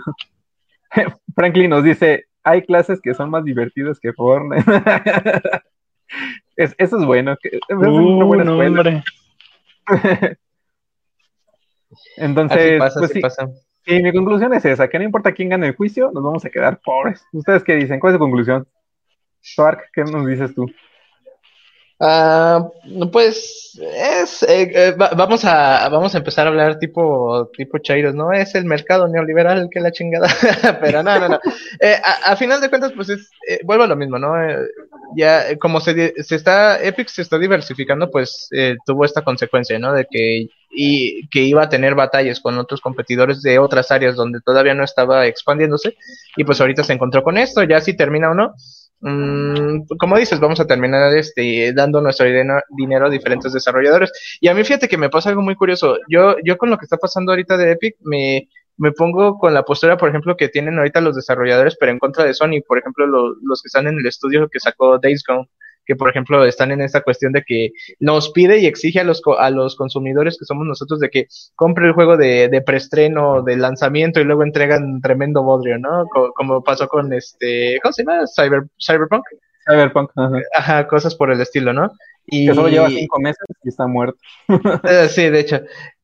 [1.36, 4.64] Franklin nos dice, hay clases que son más divertidas que Fortnite.
[6.56, 7.36] eso es bueno.
[7.44, 9.04] Es una buena uh, escuela.
[12.18, 13.22] Entonces, pues sí.
[13.86, 16.50] Y mi conclusión es esa, que no importa quién gane el juicio, nos vamos a
[16.50, 17.26] quedar pobres.
[17.32, 18.00] ¿Ustedes qué dicen?
[18.00, 18.68] ¿Cuál es su conclusión?
[19.42, 20.68] Stark, ¿qué nos dices tú?
[22.02, 22.70] Ah,
[23.12, 28.32] pues es eh, eh, vamos a vamos a empezar a hablar tipo tipo chairos, ¿no?
[28.32, 30.30] Es el mercado neoliberal que la chingada,
[30.82, 31.40] pero no, no, no.
[31.82, 33.30] Eh, a, final de cuentas, pues es
[33.66, 34.34] vuelvo a lo mismo, ¿no?
[35.18, 38.48] ya como se, se está Epic se está diversificando, pues
[38.86, 39.92] tuvo esta consecuencia, ¿no?
[39.92, 44.40] De que y que iba a tener batallas con otros competidores de otras áreas donde
[44.40, 45.98] todavía no estaba expandiéndose
[46.38, 48.54] y pues ahorita se encontró con esto, ya si termina o no
[49.02, 54.12] Mm, como dices, vamos a terminar este, dando nuestro dinero a diferentes desarrolladores.
[54.42, 55.98] Y a mí fíjate que me pasa algo muy curioso.
[56.10, 59.64] Yo, yo con lo que está pasando ahorita de Epic, me, me pongo con la
[59.64, 62.62] postura, por ejemplo, que tienen ahorita los desarrolladores, pero en contra de Sony.
[62.68, 65.50] Por ejemplo, los que están en el estudio que sacó Days Gone
[65.90, 69.24] que por ejemplo están en esta cuestión de que nos pide y exige a los,
[69.40, 71.26] a los consumidores que somos nosotros de que
[71.56, 76.06] compre el juego de, de preestreno, de lanzamiento y luego entregan tremendo bodrio, ¿no?
[76.36, 78.26] como pasó con este, ¿cómo se llama?
[78.28, 79.24] Cyber, Cyberpunk.
[79.68, 80.12] Cyberpunk,
[80.54, 80.88] ajá.
[80.88, 81.90] cosas por el estilo, ¿no?
[82.28, 82.46] Y...
[82.48, 84.20] Que solo lleva cinco meses y está muerto.
[84.84, 85.62] Eh, sí, de hecho.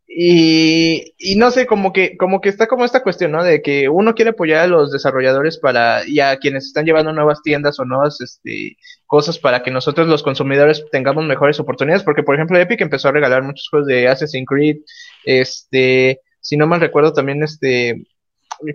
[0.07, 3.43] Y, no sé, como que, como que está como esta cuestión, ¿no?
[3.43, 7.41] De que uno quiere apoyar a los desarrolladores para, y a quienes están llevando nuevas
[7.41, 12.35] tiendas o nuevas este, cosas para que nosotros los consumidores tengamos mejores oportunidades, porque por
[12.35, 14.77] ejemplo Epic empezó a regalar muchos juegos de Assassin's Creed,
[15.25, 18.05] este, si no mal recuerdo también este,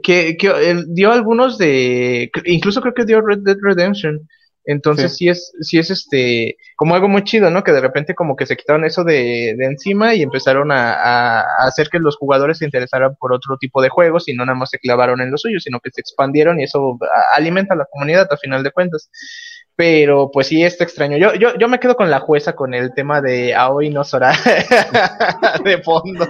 [0.02, 4.28] que, que dio algunos de, incluso creo que dio Red Dead Redemption,
[4.64, 5.28] entonces sí.
[5.28, 7.64] es, sí es este, como algo muy chido, ¿no?
[7.64, 11.40] Que de repente como que se quitaron eso de, de encima y empezaron a, a,
[11.66, 14.70] hacer que los jugadores se interesaran por otro tipo de juegos y no nada más
[14.70, 16.98] se clavaron en lo suyo, sino que se expandieron y eso
[17.36, 19.10] alimenta a la comunidad a final de cuentas.
[19.80, 21.16] Pero pues sí, está extraño.
[21.16, 24.34] Yo, yo, yo me quedo con la jueza con el tema de Aoi no Sora
[25.64, 26.26] de fondo.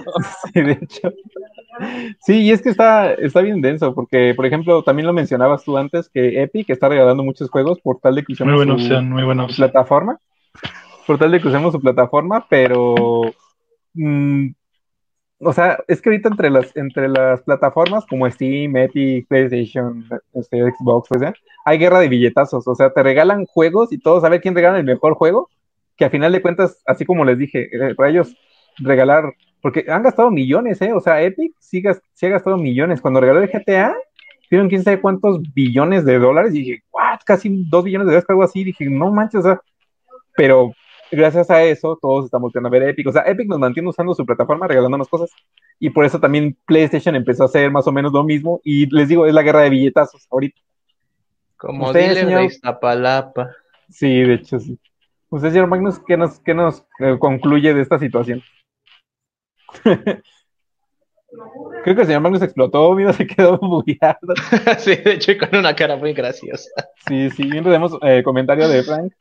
[0.53, 1.11] Sí, de hecho.
[2.21, 5.77] Sí, y es que está, está bien denso, porque, por ejemplo, también lo mencionabas tú
[5.77, 9.09] antes, que Epic está regalando muchos juegos por tal de que usemos muy buena opción,
[9.09, 10.17] muy buena plataforma.
[11.05, 13.33] Por tal de que usemos su plataforma, pero...
[13.95, 14.51] Mm,
[15.39, 20.71] o sea, es que ahorita entre las, entre las plataformas como Steam, Epic, PlayStation, este,
[20.71, 21.33] Xbox, pues,
[21.65, 22.67] hay guerra de billetazos.
[22.67, 25.49] O sea, te regalan juegos y todos a ver quién regala el mejor juego,
[25.97, 28.35] que a final de cuentas, así como les dije, eh, para ellos
[28.77, 30.91] regalar porque han gastado millones, ¿eh?
[30.93, 32.99] O sea, Epic sí, ha gastado millones.
[32.99, 33.95] Cuando regaló el GTA,
[34.49, 36.53] dieron quién sabe cuántos billones de dólares.
[36.55, 37.19] Y dije, ¿what?
[37.25, 38.63] Casi dos billones de dólares, algo así.
[38.63, 39.61] dije, no manches, o sea.
[40.35, 40.71] Pero
[41.11, 43.07] gracias a eso, todos estamos volviendo a ver Epic.
[43.07, 45.29] O sea, Epic nos mantiene usando su plataforma, regalándonos cosas.
[45.79, 48.61] Y por eso también PlayStation empezó a hacer más o menos lo mismo.
[48.63, 50.59] Y les digo, es la guerra de billetazos ahorita.
[51.61, 52.41] Como Usted, señor...
[52.41, 53.47] de
[53.89, 54.79] Sí, de hecho, sí.
[55.29, 58.41] Usted, señor Magnus, ¿qué nos, qué nos eh, concluye de esta situación?
[61.83, 64.33] Creo que el señor Magnus explotó, mira, se quedó bugueado.
[64.79, 66.71] sí, de hecho, con una cara muy graciosa.
[67.07, 69.13] Sí, sí, bien tenemos eh, comentario de Frank,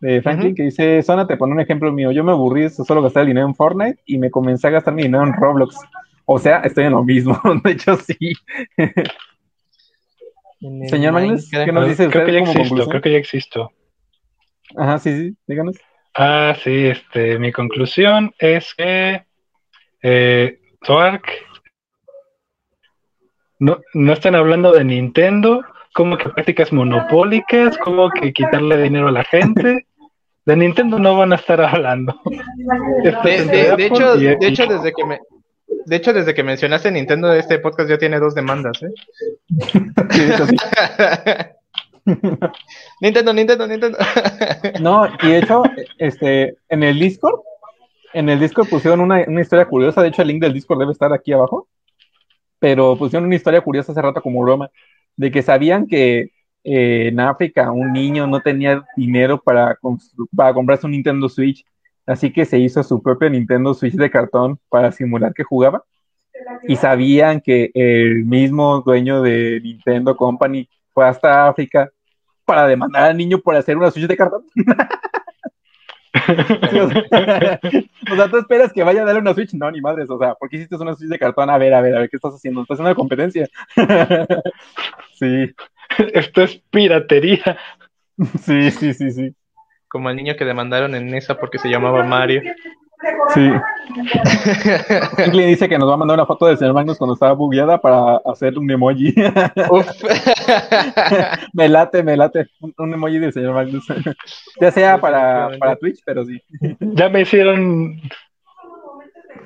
[0.00, 3.02] de Franklin, que dice, Zona, te pone un ejemplo mío, yo me aburrí de solo
[3.02, 5.76] gastar el dinero en Fortnite y me comencé a gastar mi dinero en Roblox.
[6.24, 8.32] O sea, estoy en lo mismo, de hecho, sí.
[10.60, 13.72] Señor Magnus, ¿qué nos dice creo que ya existo, Creo que ya existo.
[14.76, 15.76] Ajá, sí, sí, díganos.
[16.14, 19.26] Ah, sí, este, mi conclusión es que
[20.02, 20.58] eh,
[23.58, 29.12] no, no están hablando de Nintendo, como que prácticas monopólicas, como que quitarle dinero a
[29.12, 29.86] la gente.
[30.44, 32.20] De Nintendo no van a estar hablando.
[33.02, 35.18] De, hecho, de hecho, desde que me,
[35.86, 38.92] de hecho, desde que mencionaste Nintendo, este podcast ya tiene dos demandas, ¿eh?
[43.00, 43.98] Nintendo, Nintendo, Nintendo.
[44.80, 45.62] no, y de hecho,
[45.98, 47.40] este, en el Discord
[48.16, 51.12] en el Discord pusieron una, historia curiosa, de hecho el link del Discord debe estar
[51.12, 51.68] aquí abajo,
[52.58, 54.70] pero pusieron una historia curiosa hace rato como broma,
[55.16, 56.30] de que sabían que
[56.64, 59.78] eh, en África un niño no tenía dinero para,
[60.34, 61.62] para comprarse un Nintendo Switch,
[62.06, 65.84] así que se hizo su propio Nintendo Switch de cartón para simular que jugaba.
[66.68, 71.90] Y sabían que el mismo dueño de Nintendo Company fue hasta África
[72.44, 74.44] para demandar al niño por hacer una Switch de cartón.
[78.12, 79.54] o sea, tú esperas que vaya a darle una Switch.
[79.54, 80.08] No, ni madres.
[80.10, 81.50] O sea, ¿por qué hiciste una Switch de cartón?
[81.50, 82.62] A ver, a ver, a ver, ¿qué estás haciendo?
[82.62, 83.48] ¿Estás haciendo una competencia?
[85.14, 85.54] sí.
[86.12, 87.58] Esto es piratería.
[88.40, 89.34] Sí, sí, sí, sí.
[89.88, 92.42] Como el niño que demandaron en esa porque se llamaba Mario.
[93.34, 93.50] Sí.
[95.32, 97.80] le dice que nos va a mandar una foto del señor Magnus cuando estaba bugueada
[97.80, 99.14] para hacer un emoji.
[101.52, 102.46] me late, me late.
[102.60, 103.86] Un, emoji del señor Magnus.
[104.60, 106.40] ya sea para, para Twitch, pero sí.
[106.80, 108.00] ya me hicieron.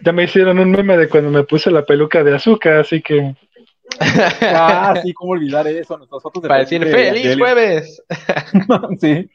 [0.02, 3.34] Ya me hicieron un meme de cuando me puse la peluca de azúcar, así que.
[4.00, 5.98] ah, sí, cómo olvidar eso.
[5.98, 8.02] Nuestras fotos de Para decir feliz jueves.
[9.00, 9.28] sí.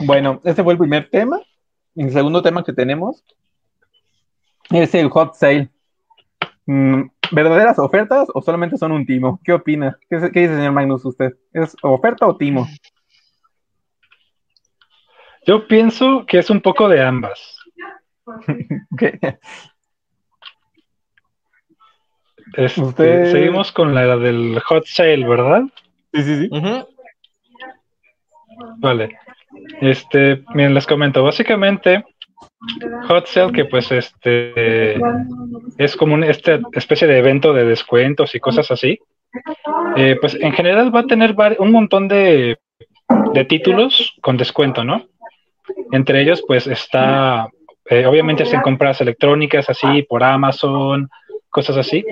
[0.00, 1.40] Bueno, este fue el primer tema.
[1.94, 3.22] El segundo tema que tenemos
[4.70, 5.70] es el hot sale.
[6.66, 9.40] Mm, ¿Verdaderas ofertas o solamente son un timo?
[9.44, 9.98] ¿Qué opina?
[10.08, 11.32] ¿Qué, dice, señor Magnus, usted?
[11.52, 12.66] ¿Es oferta o timo?
[15.46, 17.58] Yo pienso que es un poco de ambas.
[22.54, 25.62] Este, seguimos con la del hot sale, ¿verdad?
[26.12, 26.50] Sí, sí, sí.
[28.76, 29.18] Vale.
[29.80, 32.04] Este, miren, les comento, básicamente
[33.08, 34.96] Hot Sale, que pues este
[35.78, 38.98] es como una especie de evento de descuentos y cosas así,
[39.96, 42.58] eh, pues en general va a tener un montón de
[43.48, 45.06] títulos con descuento, ¿no?
[45.92, 47.48] Entre ellos, pues está,
[47.88, 51.08] eh, obviamente, en compras electrónicas así por Amazon,
[51.50, 52.04] cosas así.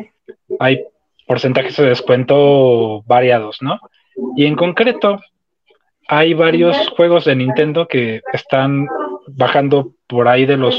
[0.58, 0.84] Hay
[1.26, 3.78] porcentajes de descuento variados, ¿no?
[4.36, 5.20] Y en concreto,
[6.12, 8.88] hay varios juegos de Nintendo que están
[9.28, 10.76] bajando por ahí de los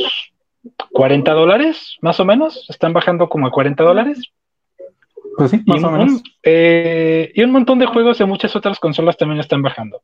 [0.92, 2.66] 40 dólares, más o menos.
[2.70, 4.20] Están bajando como a 40 dólares.
[5.38, 6.22] Pues sí, más o menos.
[6.44, 10.02] Eh, y un montón de juegos de muchas otras consolas también están bajando.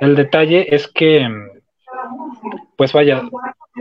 [0.00, 1.28] El detalle es que,
[2.74, 3.24] pues vaya,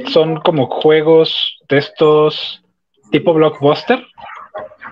[0.07, 2.65] son como juegos de estos
[3.11, 4.05] tipo blockbuster,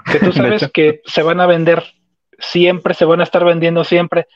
[0.09, 1.83] que tú sabes que se van a vender
[2.37, 4.27] siempre, se van a estar vendiendo siempre.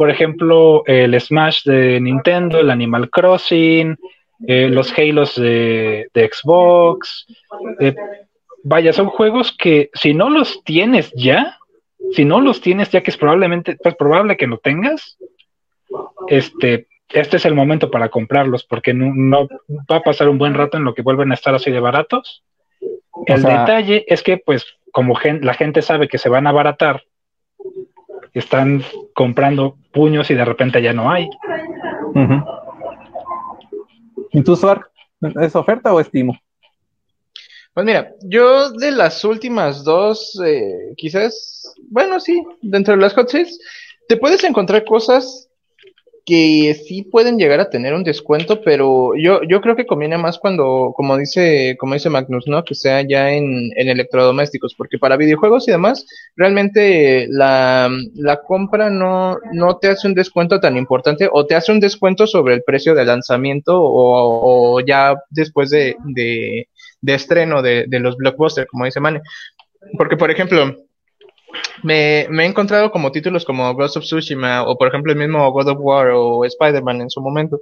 [0.00, 3.98] Por ejemplo, el Smash de Nintendo, el Animal Crossing,
[4.46, 7.26] eh, los Halos de, Xbox.
[7.80, 7.94] Eh,
[8.62, 11.58] vaya, son juegos que si no los tienes ya,
[12.12, 15.18] si no los tienes ya que es probablemente, pues probable que no tengas,
[16.28, 20.78] este, este es el momento para comprarlos porque no, va a pasar un buen rato
[20.78, 22.42] en lo que vuelven a estar así de baratos.
[23.26, 27.02] El detalle es que, pues, como la gente sabe que se van a abaratar,
[28.34, 28.82] están
[29.14, 31.28] comprando puños y de repente ya no hay.
[34.32, 34.86] ¿Y tú, Suar?
[35.40, 36.38] ¿Es oferta o estimo?
[37.74, 43.28] Pues mira, yo de las últimas dos, eh, quizás, bueno, sí, dentro de las hot
[43.28, 43.60] sales,
[44.08, 45.49] te puedes encontrar cosas
[46.30, 50.38] que sí pueden llegar a tener un descuento, pero yo, yo creo que conviene más
[50.38, 52.62] cuando, como dice, como dice Magnus, ¿no?
[52.62, 58.90] Que sea ya en, en electrodomésticos, porque para videojuegos y demás, realmente la, la compra
[58.90, 62.62] no, no te hace un descuento tan importante, o te hace un descuento sobre el
[62.62, 66.68] precio de lanzamiento, o, o ya después de, de,
[67.00, 69.20] de estreno de, de los blockbusters, como dice Mane.
[69.98, 70.76] Porque, por ejemplo,
[71.82, 75.50] me, me, he encontrado como títulos como Ghost of Tsushima o por ejemplo el mismo
[75.52, 77.60] God of War o Spider-Man en su momento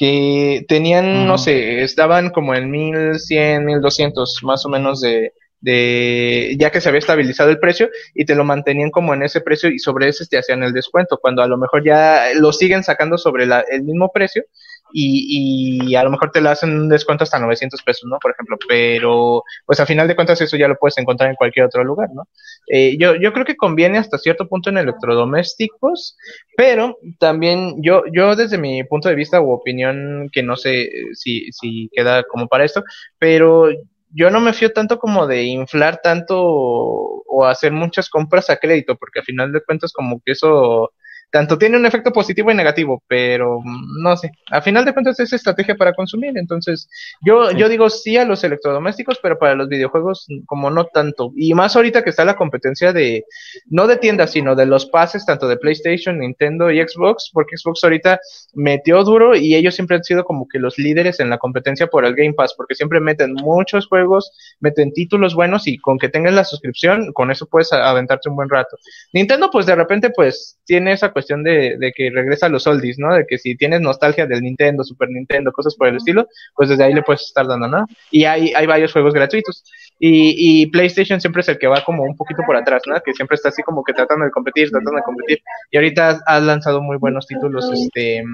[0.00, 6.70] que tenían, no sé, estaban como en 1100, 1200 más o menos de, de ya
[6.70, 9.78] que se había estabilizado el precio y te lo mantenían como en ese precio y
[9.78, 13.44] sobre ese te hacían el descuento, cuando a lo mejor ya lo siguen sacando sobre
[13.46, 14.44] la, el mismo precio
[14.92, 18.18] y, y, a lo mejor te lo hacen un descuento hasta 900 pesos, ¿no?
[18.18, 21.66] Por ejemplo, pero pues a final de cuentas eso ya lo puedes encontrar en cualquier
[21.66, 22.28] otro lugar, ¿no?
[22.68, 26.16] Eh, yo, yo creo que conviene hasta cierto punto en electrodomésticos,
[26.56, 31.50] pero también yo, yo desde mi punto de vista u opinión, que no sé si,
[31.52, 32.82] si queda como para esto,
[33.18, 33.68] pero
[34.12, 38.96] yo no me fío tanto como de inflar tanto o hacer muchas compras a crédito,
[38.96, 40.92] porque a final de cuentas como que eso
[41.30, 45.18] tanto tiene un efecto positivo y negativo, pero mm, no sé, a final de cuentas
[45.20, 46.88] es estrategia para consumir, entonces
[47.22, 51.32] yo, yo digo sí a los electrodomésticos, pero para los videojuegos mm, como no tanto,
[51.36, 53.24] y más ahorita que está la competencia de,
[53.66, 57.84] no de tiendas, sino de los pases, tanto de PlayStation, Nintendo y Xbox, porque Xbox
[57.84, 58.20] ahorita
[58.54, 62.04] metió duro y ellos siempre han sido como que los líderes en la competencia por
[62.04, 66.34] el Game Pass, porque siempre meten muchos juegos, meten títulos buenos y con que tengas
[66.34, 68.76] la suscripción, con eso puedes aventarte un buen rato.
[69.12, 72.98] Nintendo pues de repente pues tiene esa cuestión de, de, que regresa a los oldies,
[72.98, 73.14] ¿no?
[73.14, 76.84] De que si tienes nostalgia del Nintendo, Super Nintendo, cosas por el estilo, pues desde
[76.84, 77.86] ahí le puedes estar dando, ¿no?
[78.10, 79.64] Y hay, hay varios juegos gratuitos.
[79.98, 82.98] Y, y, PlayStation siempre es el que va como un poquito por atrás, ¿no?
[83.02, 85.42] Que siempre está así como que tratando de competir, tratando de competir.
[85.70, 88.24] Y ahorita has lanzado muy buenos títulos este,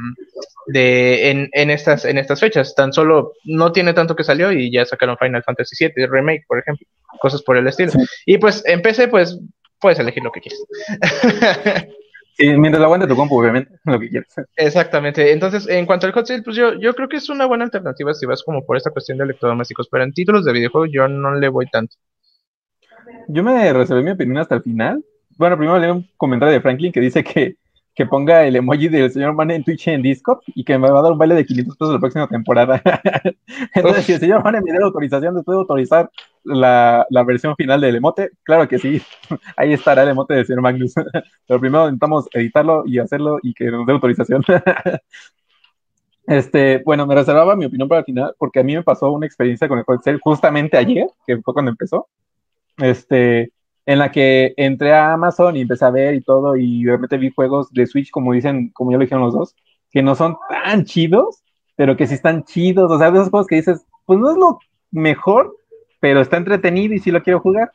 [0.66, 2.74] de, en, en, estas, en estas fechas.
[2.76, 6.60] Tan solo no tiene tanto que salió y ya sacaron Final Fantasy VII Remake, por
[6.60, 6.86] ejemplo.
[7.18, 7.90] Cosas por el estilo.
[8.26, 9.36] Y pues en PC, pues
[9.80, 10.60] puedes elegir lo que quieras.
[12.36, 14.34] Sí, mientras lo aguante tu compu, obviamente, lo que quieras.
[14.56, 15.32] Exactamente.
[15.32, 18.12] Entonces, en cuanto al hot sale, pues yo, yo creo que es una buena alternativa
[18.12, 21.34] si vas como por esta cuestión de electrodomésticos, pero en títulos de videojuegos yo no
[21.34, 21.96] le voy tanto.
[23.28, 25.02] Yo me reservé mi opinión hasta el final.
[25.38, 27.56] Bueno, primero leí un comentario de Franklin que dice que
[27.96, 30.98] que ponga el emoji del señor Man en Twitch en Discord y que me va
[30.98, 32.82] a dar un baile de 500 pesos la próxima temporada.
[33.74, 36.10] Entonces, si el señor Man me da autorización después de autorizar
[36.44, 39.00] la, la, versión final del emote, claro que sí,
[39.56, 40.92] ahí estará el emote del señor Magnus.
[41.48, 44.44] Pero primero intentamos editarlo y hacerlo y que nos dé autorización.
[46.26, 49.26] Este, bueno, me reservaba mi opinión para el final porque a mí me pasó una
[49.26, 52.08] experiencia con el juego justamente ayer, que fue cuando empezó.
[52.76, 53.52] Este,
[53.86, 57.30] en la que entré a Amazon y empecé a ver y todo, y repente vi
[57.30, 59.54] juegos de Switch, como dicen, como ya lo dijeron los dos,
[59.92, 61.42] que no son tan chidos,
[61.76, 64.36] pero que sí están chidos, o sea, de esos juegos que dices, pues no es
[64.36, 64.58] lo
[64.90, 65.54] mejor,
[66.00, 67.70] pero está entretenido y sí lo quiero jugar.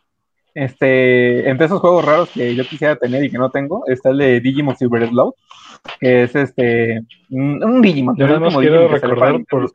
[0.53, 4.17] Este, entre esos juegos raros que yo quisiera tener y que no tengo, está el
[4.17, 5.33] de Digimon Silver Slow,
[6.01, 8.17] que es este, un, Digimon.
[8.17, 9.71] Yo no quiero recordar por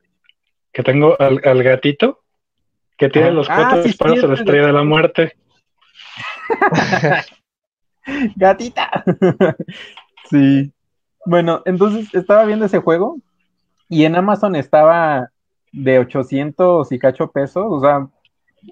[0.70, 2.20] que tengo al, gatito
[2.98, 5.32] que tiene los cuatro ah, disparos a la estrella de la muerte.
[8.36, 9.04] Gatita.
[10.30, 10.72] sí.
[11.24, 13.18] Bueno, entonces estaba viendo ese juego
[13.88, 15.30] y en Amazon estaba
[15.72, 18.08] de 800 y cacho pesos, o sea,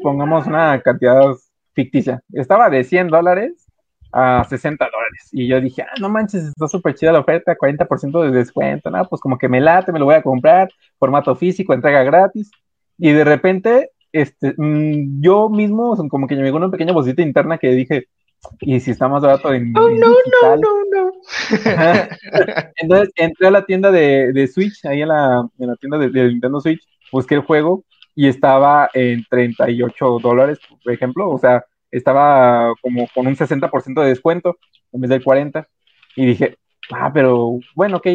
[0.03, 1.35] pongamos una cantidad
[1.73, 2.23] ficticia.
[2.33, 3.67] Estaba de 100 dólares
[4.13, 5.29] a 60 dólares.
[5.33, 9.07] Y yo dije, ah, no manches, está súper chida la oferta, 40% de descuento, ¿no?
[9.09, 12.51] Pues como que me late, me lo voy a comprar, formato físico, entrega gratis.
[12.97, 17.59] Y de repente, este, mm, yo mismo, como que me llegó una pequeña vocita interna
[17.59, 18.07] que dije,
[18.61, 19.77] y si está más barato en.
[19.77, 21.13] Oh, no, no, no, no.
[22.77, 26.11] Entonces entré a la tienda de, de Switch, ahí en la, en la tienda de,
[26.11, 31.65] de, Nintendo Switch, busqué el juego y estaba en 38 dólares, por ejemplo, o sea,
[31.91, 34.59] estaba como con un 60% de descuento
[34.93, 35.67] en vez del 40.
[36.15, 36.57] Y dije,
[36.93, 38.07] ah, pero bueno, ok,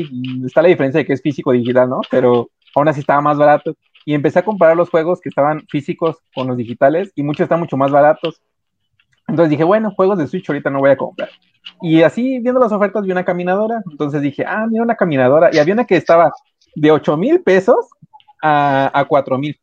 [0.45, 1.99] está la diferencia de que es físico digital, ¿no?
[2.09, 3.75] Pero aún así estaba más barato.
[4.05, 7.59] Y empecé a comparar los juegos que estaban físicos con los digitales y muchos están
[7.59, 8.41] mucho más baratos.
[9.27, 11.29] Entonces dije, bueno, juegos de Switch ahorita no voy a comprar.
[11.81, 13.81] Y así, viendo las ofertas, vi una caminadora.
[13.89, 15.49] Entonces dije, ah, mira una caminadora.
[15.53, 16.31] Y había una que estaba
[16.75, 17.89] de 8 mil pesos
[18.41, 19.59] a, a 4 mil.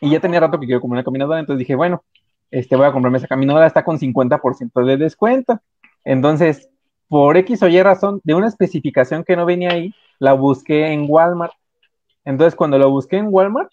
[0.00, 1.40] Y ya tenía rato que quiero comprar una caminadora.
[1.40, 2.04] Entonces dije, bueno,
[2.50, 3.66] este, voy a comprarme esa caminadora.
[3.66, 5.60] Está con 50% de descuento.
[6.04, 6.68] Entonces,
[7.08, 11.06] por X o Y razón, de una especificación que no venía ahí, la busqué en
[11.08, 11.52] Walmart.
[12.24, 13.70] Entonces, cuando lo busqué en Walmart,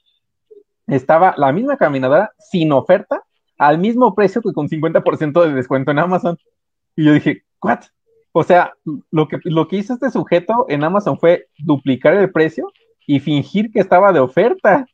[0.87, 3.23] estaba la misma caminadora sin oferta
[3.59, 6.37] al mismo precio que con 50% de descuento en Amazon.
[6.95, 7.81] Y yo dije, ¿what?
[8.31, 8.73] O sea,
[9.11, 12.71] lo que, lo que hizo este sujeto en Amazon fue duplicar el precio
[13.05, 14.85] y fingir que estaba de oferta.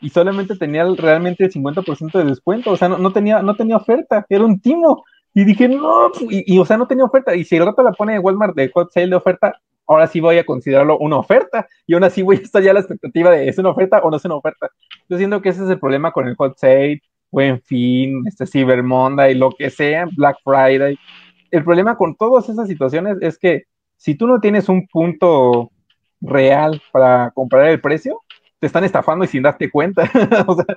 [0.00, 2.70] Y solamente tenía realmente el 50% de descuento.
[2.70, 4.24] O sea, no, tenía, no tenía oferta.
[4.28, 5.04] Era un timo.
[5.32, 7.34] Y dije, no, y, o sea, no tenía oferta.
[7.34, 10.20] Y si el rato la pone en Walmart de hot sale de oferta, ahora sí
[10.20, 11.66] voy a considerarlo una oferta.
[11.86, 14.16] Y aún así voy a estar ya la expectativa de, ¿es una oferta o no
[14.16, 14.70] es una oferta?
[15.08, 18.82] Yo siento que ese es el problema con el hot sale Buen Fin, este Cyber
[18.82, 20.96] Monday, lo que sea, Black Friday.
[21.50, 23.64] El problema con todas esas situaciones es que
[23.96, 25.70] si tú no tienes un punto
[26.20, 28.20] real para comprar el precio,
[28.60, 30.02] te están estafando y sin darte cuenta.
[30.46, 30.76] o sea,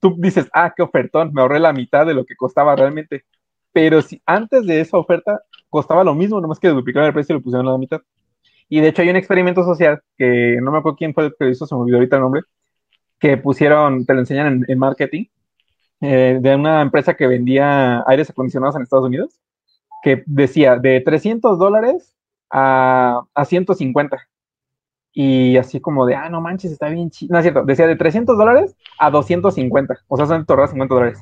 [0.00, 3.24] tú dices, ah, qué ofertón, me ahorré la mitad de lo que costaba realmente.
[3.72, 7.38] Pero si antes de esa oferta costaba lo mismo, nomás que duplicaron el precio y
[7.38, 8.00] lo pusieron a la mitad.
[8.68, 11.54] Y de hecho hay un experimento social que no me acuerdo quién fue el que
[11.54, 12.42] se me olvidó ahorita el nombre,
[13.20, 15.26] que pusieron, te lo enseñan en marketing,
[16.00, 19.40] eh, de una empresa que vendía aires acondicionados en Estados Unidos,
[20.02, 22.14] que decía de 300 dólares
[22.50, 24.18] a, a 150.
[25.12, 27.32] Y así como de, ah, no manches, está bien chido.
[27.32, 29.98] No es cierto, decía de 300 dólares a 250.
[30.08, 31.20] O sea, son torres 50 dólares.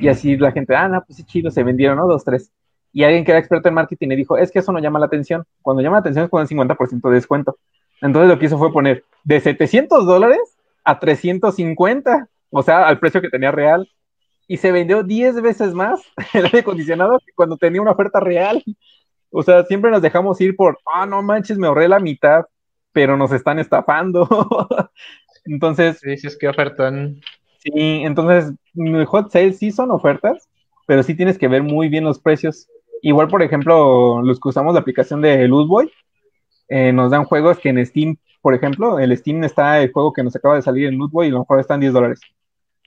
[0.00, 2.06] Y así la gente, ah, no, pues sí, chido, se vendieron, ¿no?
[2.06, 2.52] Dos, tres.
[2.92, 5.06] Y alguien que era experto en marketing le dijo, es que eso no llama la
[5.06, 5.44] atención.
[5.62, 7.56] Cuando llama la atención es con el 50% de descuento.
[8.02, 10.40] Entonces lo que hizo fue poner de 700 dólares
[10.84, 12.28] a 350.
[12.50, 13.88] O sea, al precio que tenía real
[14.48, 16.02] y se vendió 10 veces más
[16.34, 18.62] el aire acondicionado que cuando tenía una oferta real.
[19.30, 22.44] O sea, siempre nos dejamos ir por, ah, no manches, me ahorré la mitad,
[22.92, 24.28] pero nos están estafando.
[25.44, 26.00] entonces.
[26.00, 27.20] Sí, sí, es que ofertan.
[27.58, 28.52] Sí, entonces,
[29.06, 30.48] hot sales sí son ofertas,
[30.86, 32.68] pero sí tienes que ver muy bien los precios.
[33.02, 35.90] Igual, por ejemplo, los que usamos la aplicación de Lootboy,
[36.68, 40.22] eh, nos dan juegos que en Steam, por ejemplo, el Steam está el juego que
[40.22, 42.20] nos acaba de salir en Lootboy y a lo mejor están 10 dólares.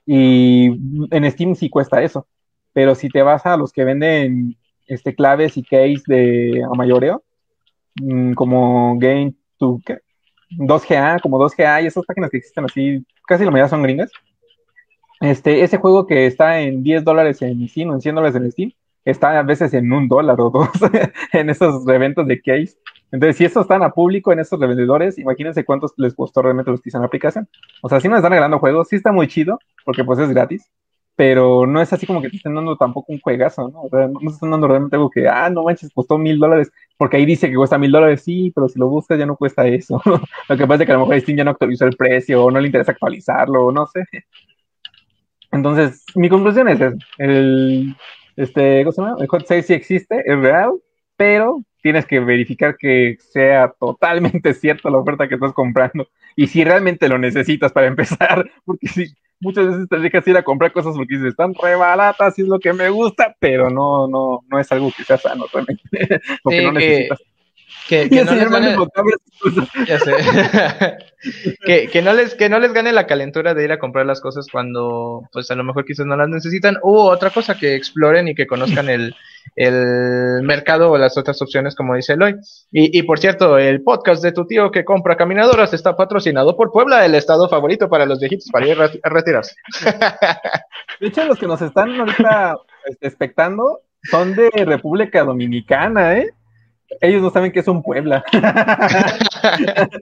[0.06, 0.68] Y
[1.12, 2.28] en Steam sí cuesta eso.
[2.74, 7.24] Pero si te vas a los que venden este, claves y case de a mayoreo,
[7.96, 9.82] mm, como Game 2,
[10.50, 14.12] 2GA, como 2GA y esas páginas que existen así, casi la mayoría son gringas.
[15.22, 18.52] Este, ese juego que está en 10 dólares en Steam o en 100 dólares en
[18.52, 18.74] Steam,
[19.06, 20.70] está a veces en un dólar o dos
[21.34, 22.78] en esos eventos de case.
[23.12, 26.82] Entonces, si estos están a público en estos revendedores, imagínense cuántos les costó realmente los
[26.82, 27.48] que hicieron la aplicación.
[27.82, 30.72] O sea, si nos están regalando juegos, sí está muy chido, porque pues es gratis,
[31.16, 33.84] pero no es así como que te estén dando tampoco un juegazo, ¿no?
[33.84, 36.72] O sea, no te están dando realmente algo que, ah, no manches, costó mil dólares,
[36.98, 39.68] porque ahí dice que cuesta mil dólares, sí, pero si lo buscas ya no cuesta
[39.68, 40.02] eso.
[40.50, 42.52] lo que pasa es que a lo mejor Steam ya no actualizó el precio, o
[42.52, 44.04] no le interesa actualizarlo, o no sé.
[45.52, 46.80] Entonces, mi conclusión es,
[47.20, 47.96] el,
[48.36, 49.18] este, ¿cómo se llama?
[49.20, 50.74] El hot 6 sí existe, es real,
[51.18, 56.64] pero tienes que verificar que sea totalmente cierta la oferta que estás comprando y si
[56.64, 60.96] realmente lo necesitas para empezar, porque si muchas veces te dejas ir a comprar cosas
[60.96, 64.60] porque dices, están re baratas y es lo que me gusta, pero no, no, no
[64.60, 65.84] es algo que sea sano realmente,
[66.44, 67.20] porque no necesitas.
[67.88, 68.76] Que, que, no les gane...
[71.66, 74.22] que, que, no les, que no les gane la calentura de ir a comprar las
[74.22, 76.78] cosas cuando pues a lo mejor quizás no las necesitan.
[76.82, 79.16] O otra cosa, que exploren y que conozcan el,
[79.56, 82.36] el mercado o las otras opciones, como dice Eloy.
[82.72, 86.72] Y, y por cierto, el podcast de tu tío que compra caminadoras está patrocinado por
[86.72, 89.56] Puebla, el estado favorito para los viejitos para ir a retirarse.
[91.00, 96.30] De hecho, los que nos están ahorita este, expectando son de República Dominicana, ¿eh?
[97.02, 98.24] Ellos no saben que es un Puebla.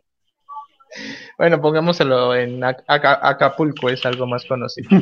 [1.38, 4.90] bueno, pongámoselo en Acapulco, es algo más conocido.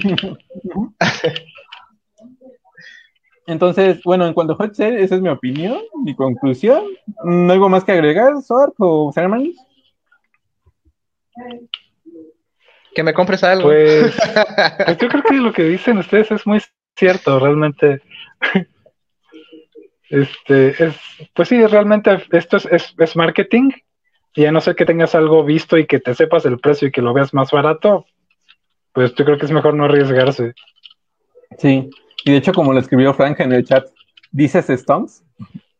[3.47, 6.83] Entonces, bueno, en cuanto a Hot Sale, esa es mi opinión, mi conclusión.
[7.23, 9.57] ¿No algo más que agregar, Sork o Ceremonies?
[12.93, 13.69] Que me compres algo.
[13.69, 14.15] Pues,
[14.85, 16.61] pues, yo creo que lo que dicen ustedes es muy
[16.95, 18.03] cierto, realmente.
[20.09, 20.95] Este, es,
[21.33, 23.71] pues sí, realmente esto es, es, es marketing.
[24.35, 26.91] Y a no ser que tengas algo visto y que te sepas el precio y
[26.91, 28.05] que lo veas más barato,
[28.93, 30.53] pues yo creo que es mejor no arriesgarse.
[31.57, 31.89] Sí,
[32.25, 33.87] y de hecho, como lo escribió Frank en el chat,
[34.31, 35.23] ¿dices Stones?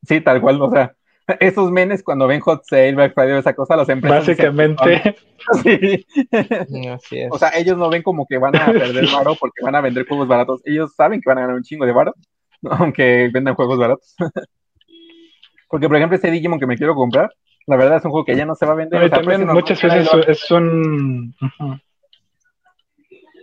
[0.08, 0.96] Sí, tal cual, o sea,
[1.40, 4.28] esos menes cuando ven Hot Sale, Black Friday, esa cosa, las empresas.
[4.28, 5.16] Básicamente.
[5.64, 6.06] sí.
[6.32, 7.32] Así es.
[7.32, 10.08] O sea, ellos no ven como que van a perder varo porque van a vender
[10.08, 10.62] juegos baratos.
[10.66, 12.14] Ellos saben que van a ganar un chingo de varo,
[12.70, 14.16] aunque vendan juegos baratos.
[15.70, 17.30] porque, por ejemplo, ese Digimon que me quiero comprar,
[17.68, 19.02] la verdad es un juego que ya no se va a vender.
[19.02, 21.36] No, también muchas veces es un.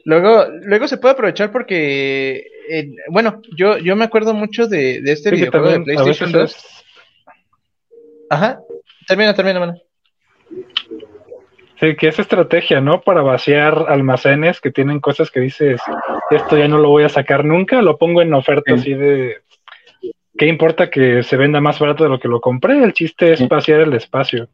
[0.04, 5.12] Luego, luego se puede aprovechar porque, eh, bueno, yo, yo me acuerdo mucho de, de
[5.12, 6.84] este videojuego de PlayStation 2.
[8.30, 8.60] Ajá,
[9.08, 9.74] termina, termina, mano.
[11.78, 13.02] Sí, que es estrategia, ¿no?
[13.02, 15.80] Para vaciar almacenes que tienen cosas que dices,
[16.30, 19.42] esto ya no lo voy a sacar nunca, lo pongo en oferta así de,
[20.38, 22.82] ¿qué importa que se venda más barato de lo que lo compré?
[22.82, 24.48] El chiste es vaciar el espacio.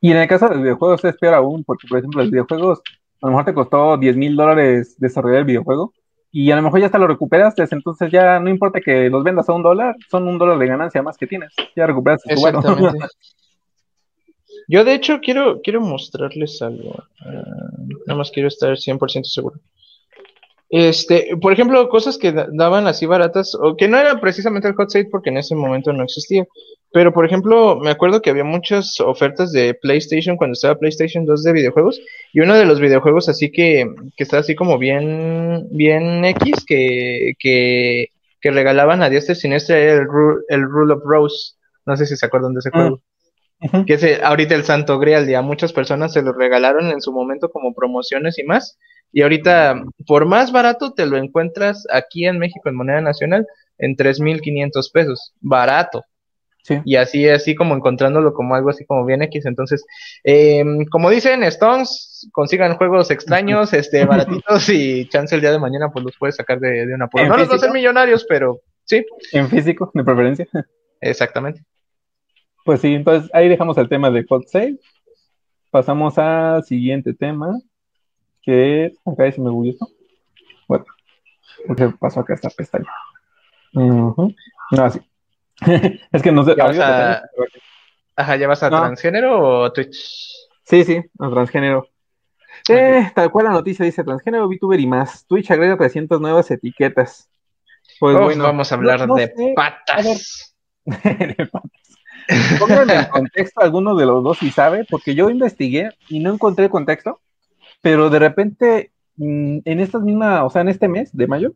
[0.00, 2.82] Y en el caso de los videojuegos es peor aún, porque por ejemplo los videojuegos
[3.20, 5.92] a lo mejor te costó 10 mil dólares desarrollar el videojuego
[6.30, 9.48] y a lo mejor ya hasta lo recuperaste, entonces ya no importa que los vendas
[9.48, 12.98] a un dólar, son un dólar de ganancia más que tienes, ya recuperaste tu Exactamente.
[14.68, 17.42] Yo de hecho quiero, quiero mostrarles algo, ah,
[18.06, 19.58] nada más quiero estar 100% seguro.
[20.70, 24.90] Este, por ejemplo, cosas que daban así baratas, o que no era precisamente el hot
[24.90, 26.46] sale porque en ese momento no existía.
[26.92, 31.42] Pero, por ejemplo, me acuerdo que había muchas ofertas de PlayStation cuando estaba PlayStation 2
[31.42, 32.00] de videojuegos.
[32.32, 37.34] Y uno de los videojuegos así que, que está así como bien, bien X, que,
[37.38, 38.08] que,
[38.40, 40.08] que regalaban a Dios siniestra era el,
[40.48, 41.54] el Rule of Rose.
[41.86, 42.78] No sé si se acuerdan de ese ah.
[42.78, 43.02] juego.
[43.86, 47.12] Que es ahorita el Santo Grial, y a muchas personas se lo regalaron en su
[47.12, 48.78] momento como promociones y más.
[49.12, 53.46] Y ahorita, por más barato, te lo encuentras aquí en México en moneda nacional
[53.78, 55.32] en 3.500 pesos.
[55.40, 56.04] Barato.
[56.62, 56.80] Sí.
[56.84, 59.46] Y así, así como encontrándolo como algo así como bien X.
[59.46, 59.86] Entonces,
[60.22, 65.90] eh, como dicen, Stones, consigan juegos extraños, este, baratitos y chance el día de mañana
[65.90, 69.04] pues los puedes sacar de, de una No los va a ser millonarios, pero sí.
[69.32, 70.46] En físico, de preferencia.
[71.00, 71.62] Exactamente.
[72.68, 74.78] Pues sí, entonces ahí dejamos el tema de Hot Sale.
[75.70, 77.58] Pasamos al siguiente tema
[78.42, 79.88] que acá se me bullió esto.
[80.68, 80.84] Bueno,
[81.66, 82.90] porque pasó acá esta pestaña.
[83.72, 84.14] No,
[84.82, 85.00] así.
[86.12, 86.56] es que no sé.
[86.58, 87.22] ¿Ya vas a...
[88.16, 90.30] Ajá, ¿ya vas a transgénero o Twitch?
[90.62, 91.88] Sí, sí, a transgénero.
[92.68, 95.26] Eh, tal cual la noticia dice transgénero, VTuber y más.
[95.26, 97.30] Twitch agrega 300 nuevas etiquetas.
[97.98, 100.54] Pues bueno, vamos a hablar de, patas.
[100.84, 101.87] de patas.
[102.58, 106.66] Pónganme en contexto alguno de los dos si sabe, porque yo investigué y no encontré
[106.66, 107.20] el contexto
[107.80, 111.52] pero de repente, mm, en estas mismas, o sea, en este mes de mayo,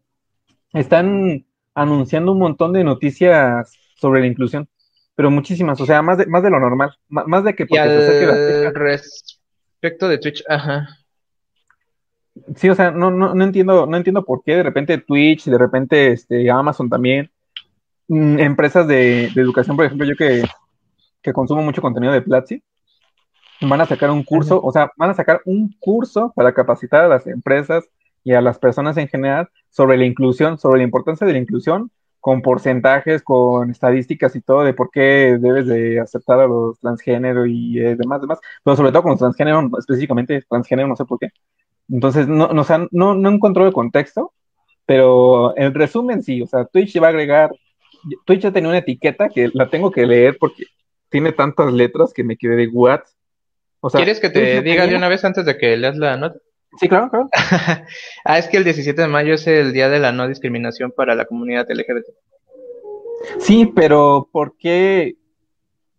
[0.72, 1.44] están
[1.74, 4.68] anunciando un montón de noticias sobre la inclusión,
[5.14, 8.74] pero muchísimas, o sea, más de, más de lo normal, más, de que porque al
[8.74, 10.88] respecto de Twitch, ajá.
[12.56, 15.58] Sí, o sea, no, no, no entiendo, no entiendo por qué de repente Twitch, de
[15.58, 17.30] repente este, Amazon también,
[18.08, 20.42] mm, empresas de, educación, por ejemplo, yo que,
[21.22, 22.62] que consumo mucho contenido de Platzi,
[23.60, 27.08] van a sacar un curso, o sea, van a sacar un curso para capacitar a
[27.08, 27.84] las empresas
[28.24, 31.90] y a las personas en general sobre la inclusión, sobre la importancia de la inclusión,
[32.20, 37.46] con porcentajes, con estadísticas y todo de por qué debes de aceptar a los transgénero
[37.46, 41.18] y eh, demás, demás, pero sobre todo con los transgénero, específicamente transgénero, no sé por
[41.18, 41.30] qué.
[41.88, 44.32] Entonces, no, no, no, no encontró el contexto,
[44.86, 47.50] pero en resumen sí, o sea, Twitch va a agregar,
[48.24, 50.64] Twitch ya tenía una etiqueta que la tengo que leer porque
[51.12, 53.02] tiene tantas letras que me quedé de what,
[53.90, 56.38] ¿Quieres que te diga de una vez antes de que leas la nota?
[56.78, 57.28] Sí, claro, claro.
[58.24, 61.14] ah, es que el 17 de mayo es el día de la no discriminación para
[61.14, 62.06] la comunidad LGBT.
[63.38, 65.16] Sí, pero ¿por qué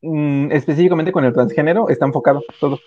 [0.01, 2.79] mm, específicamente con el transgénero está enfocado todo?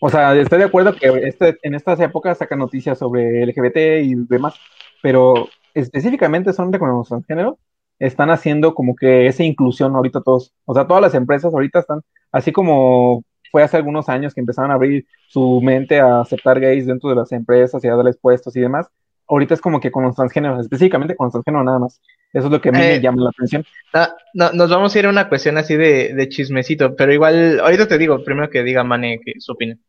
[0.00, 4.14] O sea, estoy de acuerdo que este, en estas épocas sacan noticias sobre LGBT y
[4.14, 4.54] demás,
[5.02, 7.56] pero específicamente solamente con los transgéneros
[7.98, 10.52] están haciendo como que esa inclusión ahorita todos.
[10.64, 12.00] O sea, todas las empresas ahorita están,
[12.32, 16.86] así como fue hace algunos años que empezaron a abrir su mente a aceptar gays
[16.86, 18.88] dentro de las empresas y a darles puestos y demás.
[19.26, 22.00] ahorita es como que con los transgéneros, específicamente con los transgéneros nada más.
[22.32, 23.64] Eso es lo que a mí me Eh, llama la atención.
[23.94, 27.60] No, no, nos vamos a ir a una cuestión así de, de chismecito, pero igual,
[27.60, 29.80] ahorita te digo, primero que diga Mane que su opinión.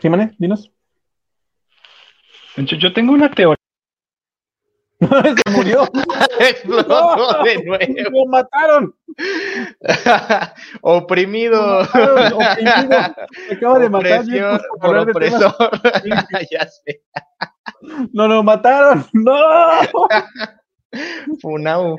[0.00, 0.34] ¿Sí, Mane?
[0.38, 0.70] Dinos.
[2.56, 3.57] Yo, yo tengo una teoría.
[5.46, 5.84] Se murió.
[6.40, 8.10] Explotó de nuevo.
[8.10, 8.94] Lo mataron.
[10.82, 11.80] Oprimido.
[11.82, 13.14] Mataron, oprimido.
[13.48, 14.20] Me acaba de matar.
[14.20, 15.54] Opresión por opresor.
[16.50, 17.02] ya sé.
[18.12, 19.06] No, lo mataron.
[19.12, 19.36] No.
[21.40, 21.96] Funau.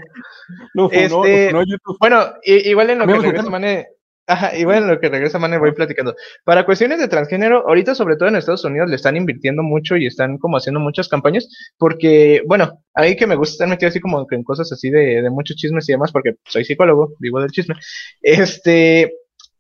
[0.74, 1.98] Lo funó, Este- lo funó YouTube.
[2.00, 3.52] Bueno, igual en lo que de regresa tema.
[3.60, 3.88] Mane,
[4.30, 6.16] ajá, igual en lo que regresa Mane voy platicando.
[6.44, 10.06] Para cuestiones de transgénero, ahorita sobre todo en Estados Unidos le están invirtiendo mucho y
[10.06, 14.00] están como haciendo muchas campañas, porque, bueno, a mí que me gusta estar metido así
[14.00, 17.52] como en cosas así de, de muchos chismes y demás, porque soy psicólogo, vivo del
[17.52, 17.76] chisme.
[18.22, 19.14] Este,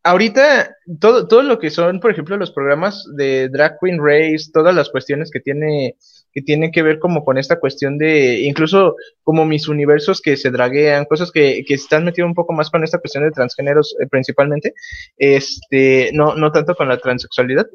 [0.04, 4.74] ahorita todo, todo lo que son, por ejemplo, los programas de Drag Queen Race, todas
[4.76, 5.96] las cuestiones que tiene
[6.32, 10.52] que tienen que ver como con esta cuestión de incluso como mis universos que se
[10.52, 14.06] draguean, cosas que, que están metidos un poco más con esta cuestión de transgéneros eh,
[14.08, 14.74] principalmente,
[15.18, 17.66] este, no, no tanto con la transexualidad,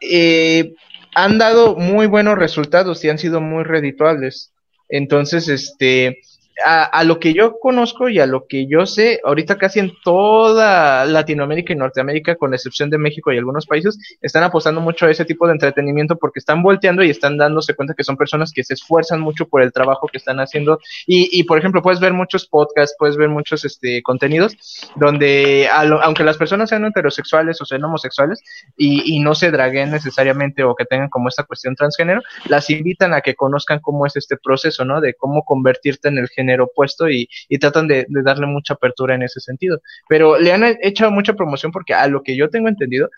[0.00, 0.74] eh,
[1.14, 4.52] han dado muy buenos resultados y han sido muy redituables.
[4.88, 6.18] Entonces, este,
[6.64, 9.92] a, a lo que yo conozco y a lo que yo sé, ahorita casi en
[10.04, 15.10] toda Latinoamérica y Norteamérica, con excepción de México y algunos países, están apostando mucho a
[15.10, 18.64] ese tipo de entretenimiento porque están volteando y están dándose cuenta que son personas que
[18.64, 20.78] se esfuerzan mucho por el trabajo que están haciendo.
[21.06, 24.56] Y, y por ejemplo, puedes ver muchos podcasts, puedes ver muchos este, contenidos
[24.94, 28.40] donde, lo- aunque las personas sean heterosexuales o sean homosexuales
[28.76, 33.14] y, y no se draguen necesariamente o que tengan como esta cuestión transgénero, las invitan
[33.14, 35.00] a que conozcan cómo es este proceso, ¿no?
[35.00, 39.14] De cómo convertirte en el género opuesto y, y tratan de, de darle mucha apertura
[39.14, 39.78] en ese sentido.
[40.08, 43.08] Pero le han hecho mucha promoción porque a lo que yo tengo entendido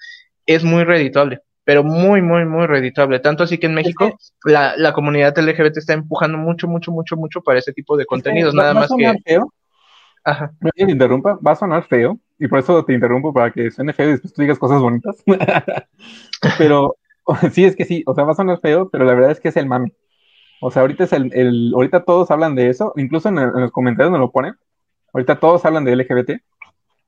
[0.46, 3.20] es muy redituable, pero muy, muy, muy redituable.
[3.20, 7.40] Tanto así que en México la, la comunidad LGBT está empujando mucho, mucho, mucho, mucho
[7.42, 9.04] para ese tipo de contenidos, Va- nada va a más que...
[9.04, 9.52] sonar feo,
[10.24, 10.52] Ajá.
[10.74, 14.08] te interrumpa, va a sonar feo, y por eso te interrumpo para que suene feo
[14.08, 15.16] y después tú digas cosas bonitas.
[16.58, 16.96] pero
[17.52, 19.48] sí, es que sí, o sea, va a sonar feo, pero la verdad es que
[19.48, 19.92] es el mame.
[20.64, 24.12] O sea, ahorita es el, el- ahorita todos hablan de eso, incluso en, los comentarios
[24.12, 24.54] nos lo ponen.
[25.12, 26.40] Ahorita todos hablan de LGBT.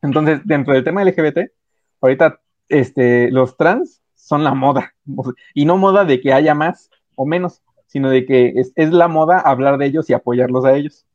[0.03, 1.53] Entonces, dentro del tema LGBT,
[2.01, 4.93] ahorita este, los trans son la moda.
[5.55, 9.07] Y no moda de que haya más o menos, sino de que es, es la
[9.07, 11.07] moda hablar de ellos y apoyarlos a ellos.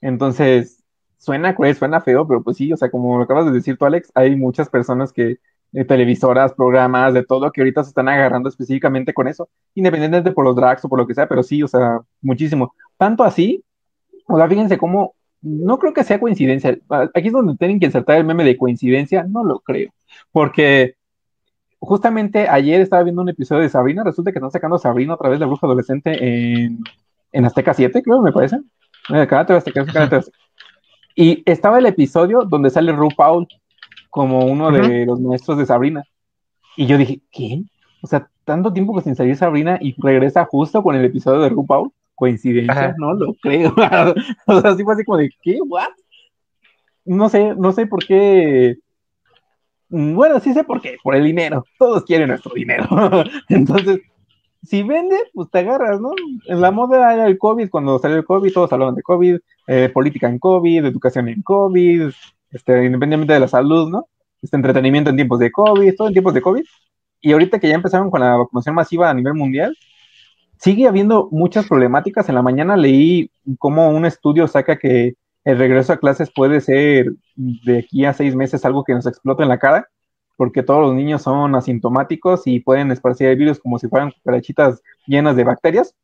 [0.00, 0.84] Entonces,
[1.18, 3.84] suena cruel, suena feo, pero pues sí, o sea, como lo acabas de decir tú,
[3.84, 5.38] Alex, hay muchas personas que,
[5.74, 10.44] de televisoras, programas, de todo, que ahorita se están agarrando específicamente con eso, independientemente por
[10.44, 12.72] los drags o por lo que sea, pero sí, o sea, muchísimo.
[12.96, 13.64] Tanto así,
[14.28, 16.78] o sea, fíjense cómo, no creo que sea coincidencia.
[17.12, 19.90] Aquí es donde tienen que insertar el meme de coincidencia, no lo creo,
[20.30, 20.94] porque
[21.80, 25.40] justamente ayer estaba viendo un episodio de Sabrina, resulta que están sacando Sabrina otra vez,
[25.40, 26.78] la bruja adolescente, en,
[27.32, 28.60] en Azteca 7, creo, me parece.
[29.12, 29.26] Eh.
[31.16, 33.48] Y estaba el episodio donde sale RuPaul
[34.14, 36.04] como uno de los maestros de Sabrina.
[36.76, 37.68] Y yo dije, ¿quién?
[38.00, 41.48] O sea, tanto tiempo que sin salir Sabrina y regresa justo con el episodio de
[41.48, 41.90] RuPaul.
[42.14, 42.94] Coincidencia, Ajá.
[42.96, 43.74] no lo creo.
[44.46, 45.58] o sea, sí fue así como de, ¿qué?
[45.66, 45.88] ¿What?
[47.04, 48.76] No sé, no sé por qué.
[49.88, 51.64] Bueno, sí sé por qué, por el dinero.
[51.76, 52.86] Todos quieren nuestro dinero.
[53.48, 54.00] Entonces,
[54.62, 56.12] si vende, pues te agarras, ¿no?
[56.46, 59.90] En la moda era el COVID, cuando salió el COVID, todos hablaban de COVID, eh,
[59.92, 62.12] política en COVID, educación en COVID,
[62.54, 64.06] este, independientemente de la salud, ¿no?
[64.40, 66.64] Este entretenimiento en tiempos de COVID, todo en tiempos de COVID.
[67.20, 69.76] Y ahorita que ya empezaron con la vacunación masiva a nivel mundial,
[70.58, 72.28] sigue habiendo muchas problemáticas.
[72.28, 77.12] En la mañana leí cómo un estudio saca que el regreso a clases puede ser
[77.36, 79.88] de aquí a seis meses algo que nos explote en la cara,
[80.36, 84.82] porque todos los niños son asintomáticos y pueden esparcir el virus como si fueran cucarachitas
[85.06, 85.94] llenas de bacterias.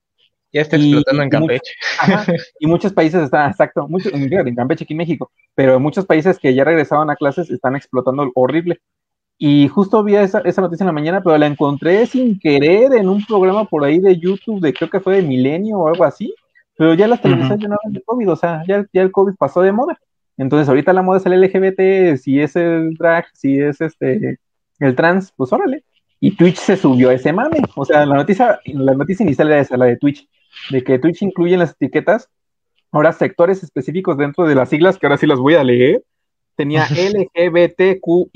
[0.53, 1.73] Ya está Y- explotando en y Campeche.
[2.01, 6.39] Ajá, y muchos países están, exacto, muchos, en Campeche aquí en México, pero muchos países
[6.39, 8.81] que ya regresaban a clases están explotando horrible.
[9.39, 13.09] Y justo vi esa, esa noticia en la mañana, pero la encontré sin querer en
[13.09, 16.35] un programa por ahí de YouTube, de creo que fue de Milenio o algo así,
[16.77, 19.35] pero ya las televisiones ya no hablan de COVID, o sea, ya, ya el COVID
[19.39, 19.99] pasó de moda.
[20.37, 24.39] Entonces ahorita la moda es el LGBT, si es el drag, si es este
[24.79, 25.85] el trans, pues órale.
[26.19, 27.61] Y Twitch se subió a ese mame.
[27.77, 30.29] O sea, la noticia, la noticia inicial era esa, la de Twitch,
[30.71, 32.29] de que Twitch incluye en las etiquetas
[32.93, 36.03] ahora sectores específicos dentro de las siglas, que ahora sí las voy a leer.
[36.57, 36.87] Tenía
[37.37, 38.35] LGBTQIA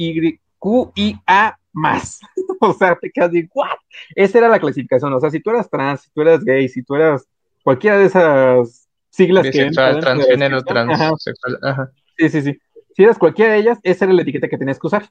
[1.72, 2.20] más.
[2.60, 3.76] o sea, te quedas de, ¿what?
[4.14, 5.12] Esa era la clasificación.
[5.12, 7.26] O sea, si tú eras trans, si tú eras gay, si tú eras
[7.62, 11.58] cualquiera de esas siglas que Bisexual, la transgénero, transexual.
[11.62, 11.90] Ajá.
[12.16, 12.58] Sí, sí, sí.
[12.96, 15.08] Si eras cualquiera de ellas, esa era la etiqueta que tenías que usar.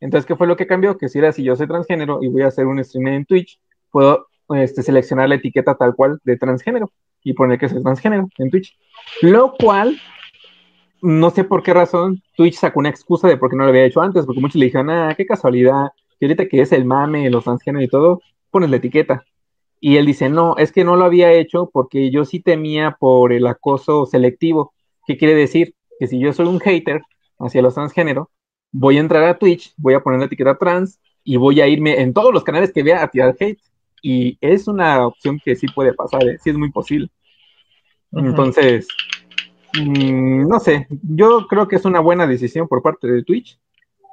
[0.00, 0.96] Entonces, ¿qué fue lo que cambió?
[0.96, 3.58] Que si era si yo soy transgénero y voy a hacer un stream en Twitch,
[3.90, 6.92] puedo este, seleccionar la etiqueta tal cual de transgénero
[7.22, 8.76] y poner que es transgénero en Twitch.
[9.22, 9.96] Lo cual,
[11.02, 13.84] no sé por qué razón, Twitch sacó una excusa de por qué no lo había
[13.84, 15.88] hecho antes, porque muchos le dijeron, ah, qué casualidad,
[16.18, 18.20] que ahorita que es el mame, los transgéneros y todo,
[18.50, 19.24] pones la etiqueta.
[19.80, 23.32] Y él dice, no, es que no lo había hecho porque yo sí temía por
[23.32, 24.72] el acoso selectivo.
[25.06, 25.74] ¿Qué quiere decir?
[25.98, 27.02] Que si yo soy un hater
[27.38, 28.28] hacia los transgéneros,
[28.72, 32.00] voy a entrar a Twitch, voy a poner la etiqueta trans y voy a irme
[32.00, 33.60] en todos los canales que vea a tirar hate.
[34.06, 36.36] Y es una opción que sí puede pasar, ¿eh?
[36.38, 37.08] sí es muy posible.
[38.12, 38.86] Entonces,
[39.80, 43.58] mm, no sé, yo creo que es una buena decisión por parte de Twitch,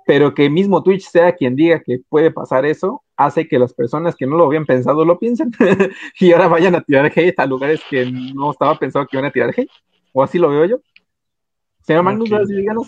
[0.06, 4.16] pero que mismo Twitch sea quien diga que puede pasar eso, hace que las personas
[4.16, 5.52] que no lo habían pensado lo piensen
[6.22, 9.34] y ahora vayan a tirar hate a lugares que no estaba pensado que iban a
[9.34, 9.70] tirar hate,
[10.14, 10.78] o así lo veo yo.
[11.82, 12.88] Señor Magnus, díganos,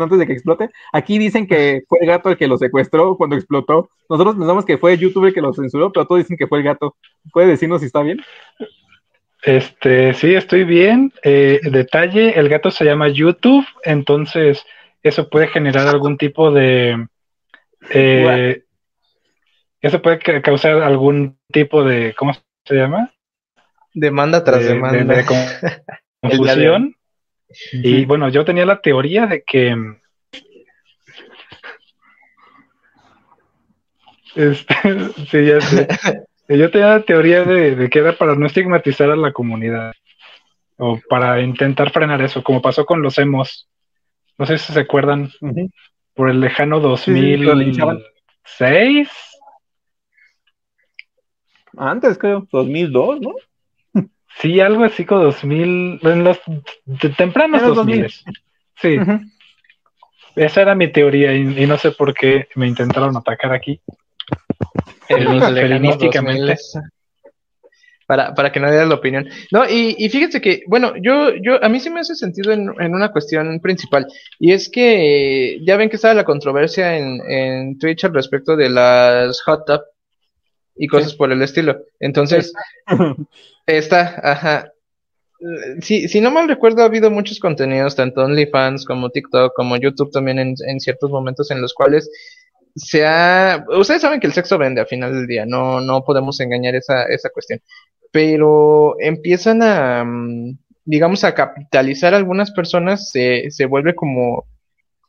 [0.00, 0.70] antes de que explote.
[0.92, 3.90] Aquí dicen que fue el gato el que lo secuestró cuando explotó.
[4.08, 6.64] Nosotros pensamos que fue YouTube el que lo censuró, pero todos dicen que fue el
[6.64, 6.96] gato.
[7.32, 8.20] ¿Puede decirnos si está bien?
[9.42, 11.12] Este, sí, estoy bien.
[11.24, 14.64] Eh, detalle, el gato se llama YouTube, entonces
[15.02, 17.08] eso puede generar algún tipo de...
[17.90, 18.62] Eh,
[19.80, 22.14] eso puede causar algún tipo de...
[22.16, 23.12] ¿Cómo se llama?
[23.92, 25.14] Demanda tras demanda.
[25.14, 25.24] De,
[26.22, 26.94] confusión.
[27.72, 29.74] Y bueno, yo tenía la teoría de que...
[34.34, 34.74] Este,
[35.30, 35.88] sí, ya sé.
[36.48, 39.92] Yo tenía la teoría de, que era para no estigmatizar a la comunidad.
[40.76, 43.68] O para intentar frenar eso, como pasó con los emos.
[44.36, 45.30] No sé si se acuerdan.
[46.14, 49.08] Por el lejano 2006.
[51.76, 53.34] Antes, creo, 2002, ¿no?
[54.40, 56.40] Sí, algo así como 2000, en los
[57.16, 58.06] tempranos 2000.
[58.80, 58.98] Sí.
[60.34, 63.80] Esa era mi teoría y, no sé por qué me intentaron atacar aquí.
[68.06, 69.28] Para, para que nadie dé la opinión.
[69.50, 72.70] No, y, y fíjense que, bueno, yo, yo, a mí sí me hace sentido en,
[72.78, 74.06] en una cuestión principal,
[74.38, 78.68] y es que ya ven que estaba la controversia en, en Twitch al respecto de
[78.68, 79.80] las hot tub
[80.76, 81.82] y cosas por el estilo.
[82.00, 82.52] Entonces,
[83.66, 84.72] esta, ajá.
[85.80, 90.12] Si, si no mal recuerdo, ha habido muchos contenidos, tanto OnlyFans como TikTok, como YouTube
[90.12, 92.08] también en, en ciertos momentos en los cuales
[92.74, 93.64] se ha...
[93.68, 97.04] Ustedes saben que el sexo vende a final del día, no, no podemos engañar esa,
[97.04, 97.60] esa cuestión.
[98.10, 104.46] Pero empiezan a, mm, digamos, a capitalizar algunas personas, se, se vuelve como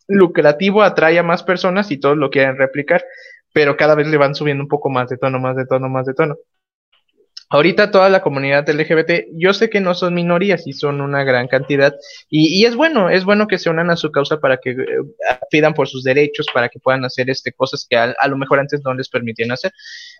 [0.08, 3.04] lucrativo, atrae a más personas y todos lo quieren replicar
[3.54, 6.06] pero cada vez le van subiendo un poco más de tono, más de tono, más
[6.06, 6.36] de tono.
[7.50, 11.48] Ahorita toda la comunidad LGBT, yo sé que no son minorías y son una gran
[11.48, 11.94] cantidad,
[12.28, 14.86] y, es bueno, es bueno que se unan a su causa para que eh,
[15.52, 18.82] pidan por sus derechos, para que puedan hacer este, cosas que a lo mejor antes
[18.84, 19.72] no les permitían hacer.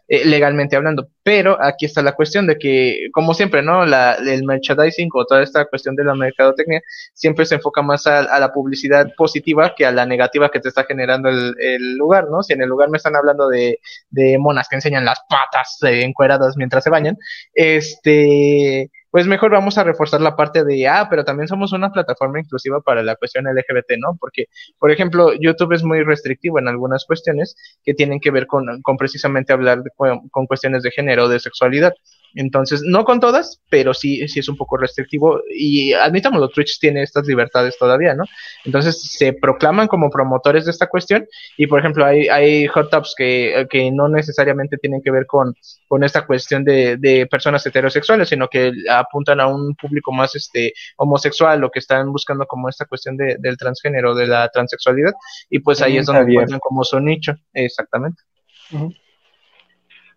[0.10, 1.08] Eh, legalmente hablando.
[1.24, 3.86] Pero aquí está la cuestión de que, como siempre, ¿no?
[3.86, 6.82] La, el merchandising o toda esta cuestión de la mercadotecnia
[7.14, 10.84] siempre se enfoca más a, la publicidad positiva que a la negativa que te está
[10.84, 12.44] generando el, el, lugar, ¿no?
[12.44, 13.80] Si en el lugar me están hablando de,
[14.10, 17.18] de monas que enseñan las patas eh, encueradas mientras se bañan,
[17.54, 22.40] este pues mejor vamos a reforzar la parte de, ah, pero también somos una plataforma
[22.40, 24.18] inclusiva para la cuestión LGBT, ¿no?
[24.20, 24.46] Porque,
[24.80, 28.98] por ejemplo, YouTube es muy restrictivo en algunas cuestiones que tienen que ver con, con
[28.98, 31.94] precisamente hablar con cuestiones de género, de sexualidad.
[32.36, 35.42] Entonces, no con todas, pero sí, sí es un poco restrictivo.
[35.50, 38.24] Y admitámoslo, Twitch tiene estas libertades todavía, ¿no?
[38.66, 41.28] Entonces, se proclaman como promotores de esta cuestión.
[41.58, 45.56] Y, por ejemplo, hay, hay hot tubs que, que no necesariamente tienen que ver con,
[45.88, 50.74] con esta cuestión de, de personas heterosexuales, sino que apuntan a un público más este
[50.98, 55.14] homosexual o que están buscando como esta cuestión de, del transgénero, de la transexualidad.
[55.50, 57.36] Y pues ahí es donde encuentran como su nicho.
[57.54, 58.22] Exactamente.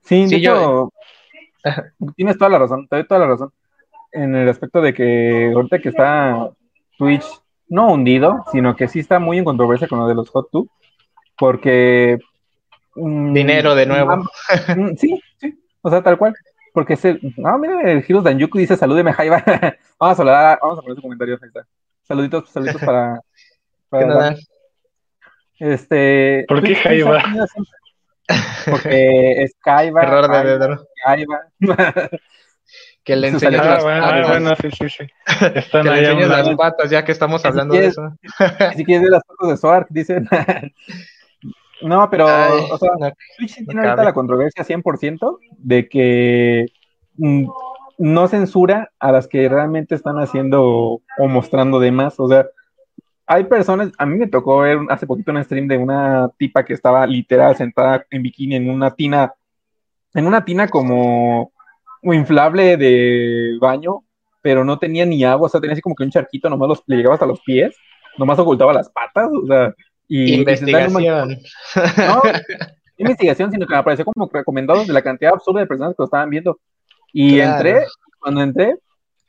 [0.02, 0.90] Sí, de hecho,
[2.16, 3.52] Tienes toda la razón, te doy toda la razón.
[4.12, 6.50] En el aspecto de que ahorita que está
[6.98, 7.24] Twitch
[7.68, 10.70] no hundido, sino que sí está muy en controversia con lo de los hot tub,
[11.36, 12.18] porque
[12.94, 14.16] mm, dinero de nuevo.
[14.76, 16.34] Mm, sí, sí, o sea, tal cual.
[16.72, 19.42] Porque ese, no, mira, el Heroes Danjuku dice salúdeme, Jaiba.
[19.98, 21.66] vamos a hablar, vamos a poner su comentario, ahí está.
[22.02, 23.20] Saluditos, saluditos para,
[23.88, 24.36] para
[25.58, 26.44] Este.
[26.46, 27.22] ¿Por qué Jaiba?
[28.70, 30.02] Porque Kaiba.
[30.02, 30.86] Error de dedo.
[33.04, 34.24] que le enseñes las patas.
[34.24, 35.06] Ah, bueno, sí, sí, sí.
[35.54, 38.16] Están que le enseñes las patas, ya que estamos hablando de eso.
[38.76, 40.28] si quieres ver las fotos de Soark, dicen.
[41.82, 42.90] no, pero, o sea,
[43.38, 46.66] Twitch tiene ahorita la controversia 100% de que
[47.16, 47.48] mm,
[47.98, 52.18] no censura a las que realmente están haciendo o mostrando de más.
[52.18, 52.46] O sea,
[53.26, 56.74] hay personas, a mí me tocó ver hace poquito un stream de una tipa que
[56.74, 59.34] estaba literal sentada en bikini en una tina
[60.14, 61.52] en una tina como
[62.02, 64.04] inflable de baño,
[64.40, 66.82] pero no tenía ni agua, o sea, tenía así como que un charquito, nomás los,
[66.86, 67.76] le llegaba hasta los pies,
[68.16, 69.74] nomás ocultaba las patas, o sea,
[70.08, 70.34] y...
[70.34, 71.36] Investigación.
[71.98, 72.22] no,
[72.96, 76.04] investigación, sino que me apareció como recomendados de la cantidad absurda de personas que lo
[76.04, 76.58] estaban viendo.
[77.12, 77.84] Y entré,
[78.18, 78.76] cuando entré,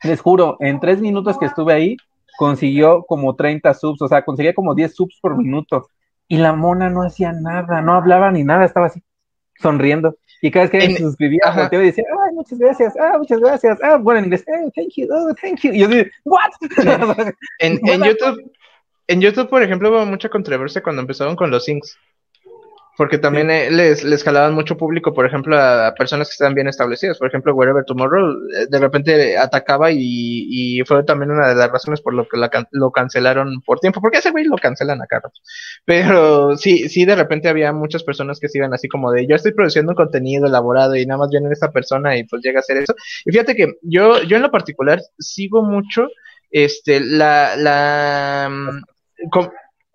[0.02, 1.96] les juro, en tres minutos que estuve ahí,
[2.38, 5.88] consiguió como 30 subs, o sea, conseguía como 10 subs por minuto.
[6.28, 9.02] Y la mona no hacía nada, no hablaba ni nada, estaba así,
[9.56, 10.16] sonriendo.
[10.40, 13.78] Y cada vez que se suscribía, volteaba y decía, ay, muchas gracias, ah, muchas gracias,
[13.82, 15.72] ah, bueno, en inglés, hey, thank you, oh, thank you.
[15.72, 16.52] Y yo dije, what?
[17.58, 18.52] en, en YouTube,
[19.08, 21.98] en YouTube, por ejemplo, hubo mucha controversia cuando empezaron con los syncs.
[22.98, 26.66] Porque también eh, les, les jalaban mucho público, por ejemplo, a personas que están bien
[26.66, 27.16] establecidas.
[27.16, 31.70] Por ejemplo, Wherever Tomorrow eh, de repente atacaba y, y fue también una de las
[31.70, 32.36] razones por lo que
[32.72, 34.00] lo cancelaron por tiempo.
[34.00, 35.22] Porque ese güey lo cancelan acá.
[35.84, 39.36] Pero sí, sí, de repente había muchas personas que se iban así como de yo
[39.36, 42.62] estoy produciendo un contenido elaborado y nada más viene esta persona y pues llega a
[42.62, 42.96] hacer eso.
[43.24, 46.08] Y fíjate que yo, yo en lo particular sigo mucho
[46.50, 48.82] este la, la mm,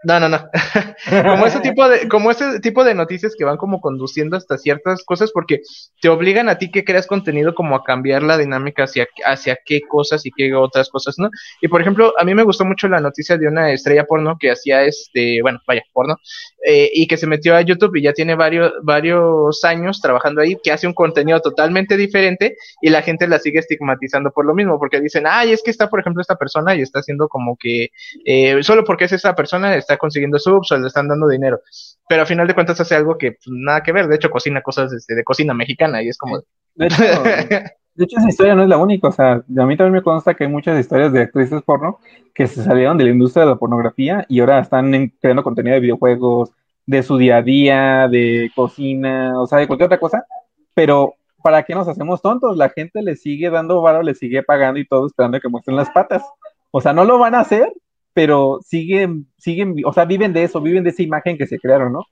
[0.03, 0.49] no, no, no.
[1.23, 5.03] como ese tipo de, como ese tipo de noticias que van como conduciendo hasta ciertas
[5.03, 5.61] cosas porque
[6.01, 9.81] te obligan a ti que creas contenido como a cambiar la dinámica hacia, hacia qué
[9.81, 11.29] cosas y qué otras cosas, ¿no?
[11.61, 14.51] Y por ejemplo, a mí me gustó mucho la noticia de una estrella porno que
[14.51, 16.17] hacía este, bueno, vaya, porno,
[16.65, 20.57] eh, y que se metió a YouTube y ya tiene varios, varios años trabajando ahí,
[20.61, 24.79] que hace un contenido totalmente diferente y la gente la sigue estigmatizando por lo mismo,
[24.79, 27.89] porque dicen, ay, es que está, por ejemplo, esta persona y está haciendo como que,
[28.25, 31.59] eh, solo porque es esa persona está consiguiendo subs o le están dando dinero.
[32.07, 34.07] Pero a final de cuentas hace algo que pues, nada que ver.
[34.07, 36.41] De hecho, cocina cosas este, de cocina mexicana y es como.
[36.75, 37.03] De hecho,
[37.95, 39.07] de hecho, esa historia no es la única.
[39.07, 41.99] O sea, a mí también me consta que hay muchas historias de actrices porno
[42.33, 45.81] que se salieron de la industria de la pornografía y ahora están creando contenido de
[45.81, 46.51] videojuegos,
[46.85, 50.25] de su día a día, de cocina, o sea, de cualquier otra cosa.
[50.73, 52.57] Pero ¿para qué nos hacemos tontos?
[52.57, 55.89] La gente le sigue dando varo, le sigue pagando y todo esperando que muestren las
[55.89, 56.23] patas.
[56.71, 57.71] O sea, no lo van a hacer
[58.13, 61.93] pero siguen, siguen, o sea, viven de eso, viven de esa imagen que se crearon,
[61.93, 62.05] ¿no?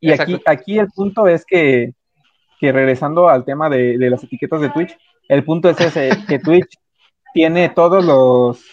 [0.00, 1.94] Y aquí, aquí el punto es que,
[2.58, 4.96] que regresando al tema de, de, las etiquetas de Twitch,
[5.28, 6.78] el punto es ese, que Twitch
[7.32, 8.64] tiene todos los,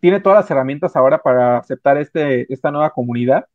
[0.00, 3.46] tiene todas las herramientas ahora para aceptar este, esta nueva comunidad,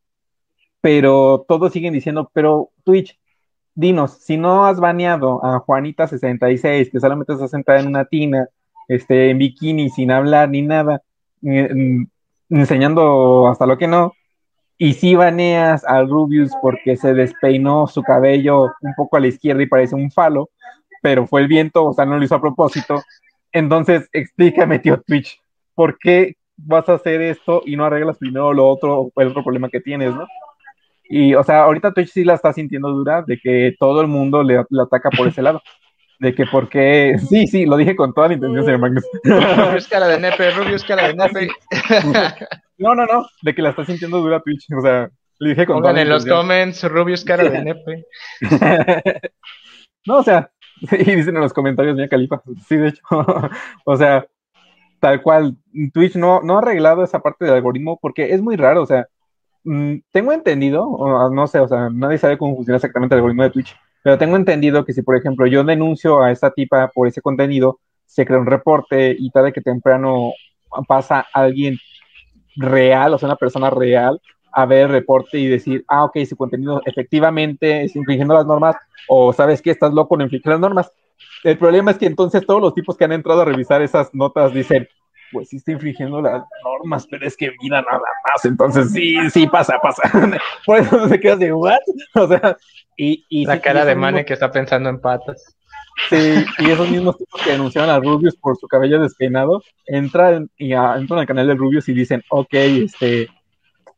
[0.81, 3.19] pero todos siguen diciendo, pero Twitch,
[3.75, 8.47] dinos, si no has baneado a Juanita66, que solamente está sentada en una tina,
[8.87, 11.01] este, en bikini, sin hablar ni nada,
[12.49, 14.13] enseñando hasta lo que no.
[14.77, 19.63] Y si baneas al Rubius porque se despeinó su cabello un poco a la izquierda
[19.63, 20.49] y parece un falo,
[21.01, 23.01] pero fue el viento, o sea, no lo hizo a propósito.
[23.51, 25.39] Entonces, explícame, tío Twitch,
[25.75, 29.69] ¿por qué vas a hacer esto y no arreglas primero lo otro, el otro problema
[29.69, 30.25] que tienes, ¿no?
[31.09, 34.41] Y, o sea, ahorita Twitch sí la está sintiendo dura de que todo el mundo
[34.41, 35.61] le ataca por ese lado
[36.23, 39.03] de que por qué, sí, sí, lo dije con toda la intención, señor Magnus.
[39.25, 41.49] Rubio cara de nepe, Rubio cara de nepe.
[42.77, 45.09] No, no, no, de que la está sintiendo dura Twitch, o sea,
[45.39, 48.05] le dije con Pongan en los comments, Rubio cara de nepe.
[50.05, 50.51] No, o sea,
[50.91, 53.01] y dicen en los comentarios, mía Califa, sí, de hecho,
[53.85, 54.25] o sea,
[54.99, 55.55] tal cual,
[55.93, 59.07] Twitch no, no ha arreglado esa parte del algoritmo porque es muy raro, o sea,
[59.63, 63.51] mm, tengo entendido, no sé, o sea, nadie sabe cómo funciona exactamente el algoritmo de
[63.51, 67.21] Twitch, pero tengo entendido que si, por ejemplo, yo denuncio a esta tipa por ese
[67.21, 70.33] contenido, se crea un reporte y tarde que temprano
[70.87, 71.77] pasa alguien
[72.55, 76.35] real, o sea, una persona real, a ver el reporte y decir, ah, ok, su
[76.35, 78.75] contenido efectivamente es infringiendo las normas,
[79.07, 80.91] o sabes que estás loco, no infringir las normas.
[81.43, 84.53] El problema es que entonces todos los tipos que han entrado a revisar esas notas
[84.53, 84.87] dicen,
[85.31, 89.47] pues sí está infringiendo las normas, pero es que mira nada más, entonces sí, sí
[89.47, 90.03] pasa, pasa.
[90.65, 91.79] Por eso se queda de, ¿what?
[92.15, 92.57] O sea,
[92.97, 95.55] y, la cara de Mane que está pensando en patas.
[96.09, 100.73] Sí, y esos mismos tipos que denunciaron a Rubius por su cabello despeinado, entran, y
[100.73, 103.27] entran al canal de Rubius y dicen, ok, este,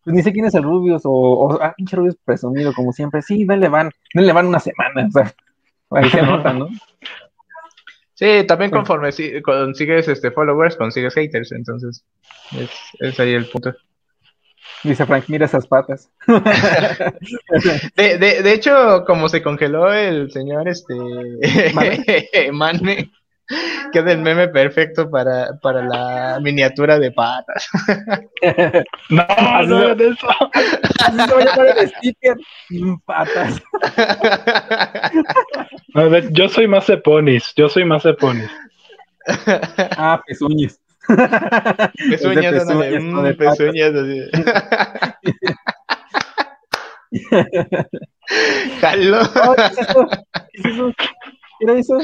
[0.04, 3.22] pues ni sé quién es el Rubius, o, o ah, pinche Rubius presumido, como siempre,
[3.22, 5.34] sí, denle van, denle van una semana, o sea,
[5.92, 6.68] ahí se nota, ¿no?
[8.14, 9.10] Sí, también conforme
[9.42, 12.06] consigues este followers, consigues haters, entonces
[12.58, 12.70] es,
[13.00, 13.74] es ahí el punto.
[14.86, 16.10] Dice Frank, mira esas patas.
[17.96, 20.94] de, de, de, hecho, como se congeló el señor este
[22.54, 23.12] Mane,
[23.92, 27.68] queda el meme perfecto para, para la miniatura de patas.
[29.10, 29.26] no,
[29.66, 30.28] no, de eso.
[31.12, 32.38] Llamar el sticker.
[33.06, 33.62] Patas.
[35.96, 38.52] No, yo soy más de ponis, yo soy más de ponis.
[39.98, 40.80] Ah, pezuñas.
[41.08, 44.22] Pezuñas, pezuñas, mm, de pezuñas así.
[48.82, 49.20] Jalo.
[49.56, 50.92] ¿Qué es eso?
[50.98, 51.98] ¿Qué era eso?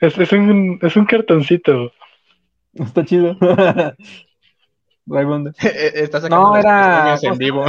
[0.00, 1.92] Es, es, un, es un cartoncito.
[2.74, 3.36] Está chido.
[5.06, 5.54] Raymond.
[5.60, 7.64] Está sacando No, era- en vivo.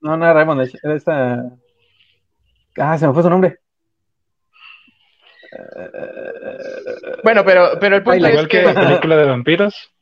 [0.00, 1.44] No, no era Raymond, era esta.
[2.76, 3.58] Ah, se me fue su nombre.
[7.24, 8.72] Bueno, pero, pero el punto Twilight, es Igual que que...
[8.72, 9.92] la película de vampiros.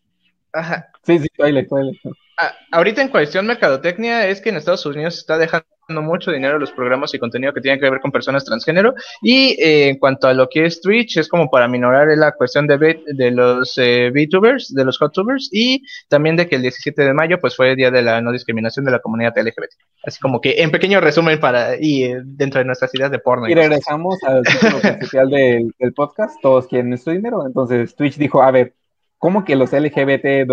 [0.53, 0.91] Ajá.
[1.05, 1.99] Sí, sí, Twilight, Twilight.
[2.39, 6.57] Ah, ahorita en cuestión mercadotecnia es que en Estados Unidos se está dejando mucho dinero
[6.57, 9.99] a los programas y contenido que tienen que ver con personas transgénero y eh, en
[9.99, 13.77] cuanto a lo que es Twitch es como para minorar la cuestión de, de los
[13.77, 17.71] eh, VTubers, de los HotTubers y también de que el 17 de mayo pues fue
[17.71, 19.73] el día de la no discriminación de la comunidad LGBT.
[20.05, 23.49] Así como que en pequeño resumen para y eh, dentro de nuestras ideas de porno.
[23.49, 27.47] Y regresamos al título principal del, del podcast, todos quieren nuestro dinero.
[27.47, 28.75] Entonces Twitch dijo, a ver,
[29.19, 30.47] ¿cómo que los LGBT,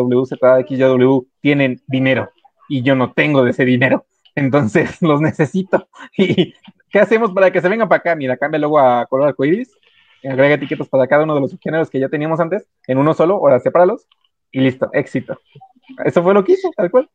[1.42, 2.32] tienen dinero?
[2.68, 4.06] Y yo no tengo de ese dinero.
[4.40, 5.88] Entonces los necesito.
[6.18, 6.54] ¿Y
[6.90, 8.16] qué hacemos para que se vengan para acá?
[8.16, 9.72] Mira, cambia luego a color arcoíris,
[10.24, 13.36] agrega etiquetas para cada uno de los subgéneros que ya teníamos antes, en uno solo,
[13.36, 14.08] ahora sepáralos,
[14.52, 15.40] y listo, éxito.
[16.06, 17.10] Eso fue lo que hizo, tal cual.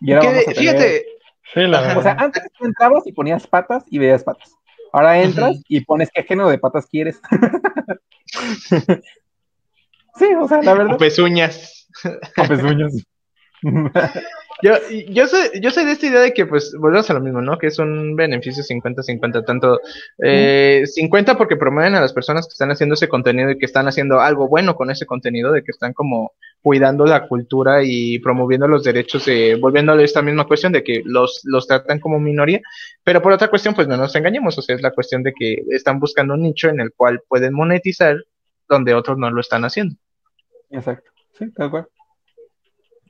[0.00, 1.04] Y ahora vamos de- a tener- Fíjate,
[1.52, 4.54] Sí, la o sea, antes tú entrabas y ponías patas y veías patas.
[4.92, 7.20] Ahora entras y pones qué género de patas quieres.
[10.16, 10.96] sí, o sea, la verdad.
[10.98, 11.88] pezuñas.
[12.36, 12.92] Con pezuñas.
[14.62, 14.72] Yo,
[15.08, 17.58] yo, soy, yo soy de esta idea de que, pues, volvemos a lo mismo, ¿no?
[17.58, 19.80] Que es un beneficio 50-50, tanto
[20.18, 23.88] eh, 50 porque promueven a las personas que están haciendo ese contenido y que están
[23.88, 26.32] haciendo algo bueno con ese contenido, de que están como
[26.62, 31.40] cuidando la cultura y promoviendo los derechos, de, volviéndole esta misma cuestión de que los,
[31.44, 32.60] los tratan como minoría,
[33.02, 35.62] pero por otra cuestión, pues no nos engañemos, o sea, es la cuestión de que
[35.70, 38.16] están buscando un nicho en el cual pueden monetizar
[38.68, 39.96] donde otros no lo están haciendo.
[40.70, 41.88] Exacto, sí, tal cual.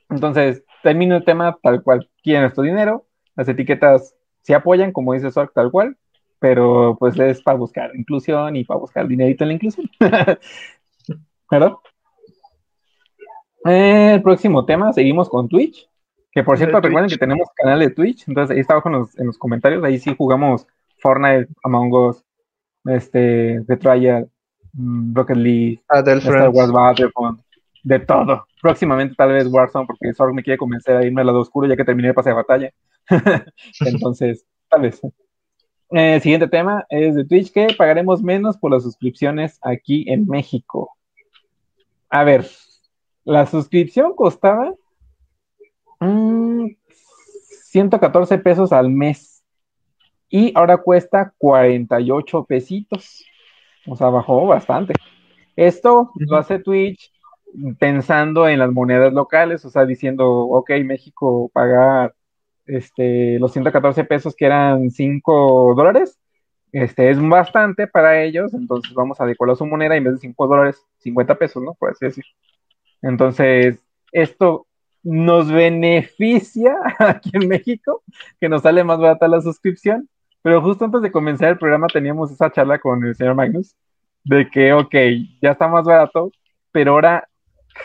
[0.09, 2.09] Entonces, termino el tema tal cual.
[2.23, 3.05] Quieren nuestro dinero,
[3.35, 5.97] las etiquetas se apoyan, como dice Sork, tal cual,
[6.39, 9.89] pero pues es para buscar inclusión y para buscar dinerito en la inclusión.
[11.51, 11.73] ¿Verdad?
[13.63, 15.87] El próximo tema, seguimos con Twitch,
[16.31, 17.19] que por cierto, De recuerden Twitch.
[17.19, 19.99] que tenemos canal de Twitch, entonces ahí está abajo en los, en los comentarios, ahí
[19.99, 20.65] sí jugamos
[20.97, 22.23] Fortnite, Among Us,
[22.85, 24.29] este, The Trial,
[24.73, 26.49] mm, Rocket League, Adel Star.
[26.49, 27.41] Wars Battlefront,
[27.83, 28.45] de todo.
[28.61, 31.75] Próximamente tal vez Warzone, porque Sorg me quiere convencer a irme al lado oscuro ya
[31.75, 32.71] que terminé el pase de batalla.
[33.79, 35.01] Entonces, tal vez.
[35.03, 40.27] Eh, El siguiente tema es de Twitch, que pagaremos menos por las suscripciones aquí en
[40.27, 40.95] México.
[42.09, 42.47] A ver,
[43.23, 44.73] la suscripción costaba
[45.99, 46.67] mm,
[47.63, 49.43] 114 pesos al mes
[50.29, 53.25] y ahora cuesta 48 pesitos.
[53.87, 54.93] O sea, bajó bastante.
[55.55, 57.11] Esto lo hace Twitch
[57.79, 62.13] pensando en las monedas locales, o sea, diciendo, ok, México paga
[62.65, 66.19] este, los 114 pesos que eran 5 dólares,
[66.71, 70.19] este, es bastante para ellos, entonces vamos a adecuarlo a su moneda en vez de
[70.19, 71.73] 5 dólares, 50 pesos, ¿no?
[71.75, 72.23] Por así decir.
[73.01, 73.79] Entonces,
[74.11, 74.67] esto
[75.03, 78.03] nos beneficia aquí en México,
[78.39, 80.07] que nos sale más barata la suscripción,
[80.41, 83.75] pero justo antes de comenzar el programa teníamos esa charla con el señor Magnus,
[84.23, 84.95] de que, ok,
[85.41, 86.31] ya está más barato,
[86.71, 87.27] pero ahora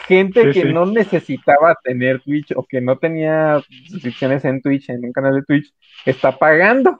[0.06, 0.72] gente Sí, que sí.
[0.72, 5.42] no necesitaba tener Twitch o que no tenía suscripciones en Twitch, en un canal de
[5.42, 5.72] Twitch,
[6.04, 6.98] está pagando.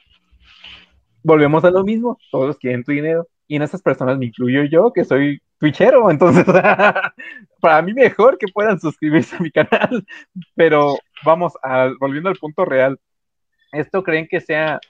[1.22, 3.26] Volvemos a lo mismo, todos quieren tu dinero.
[3.48, 6.44] Y en esas personas me incluyo yo, que soy Twitchero, entonces
[7.60, 10.04] para mí mejor que puedan suscribirse a mi canal.
[10.54, 12.98] Pero vamos, a, volviendo al punto real,
[13.72, 14.80] ¿esto creen que sea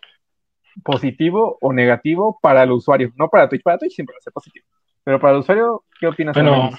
[0.84, 3.12] positivo o negativo para el usuario?
[3.16, 4.66] No para Twitch, para Twitch siempre va a ser positivo.
[5.04, 6.34] Pero para el usuario, ¿qué opinas?
[6.34, 6.70] Bueno?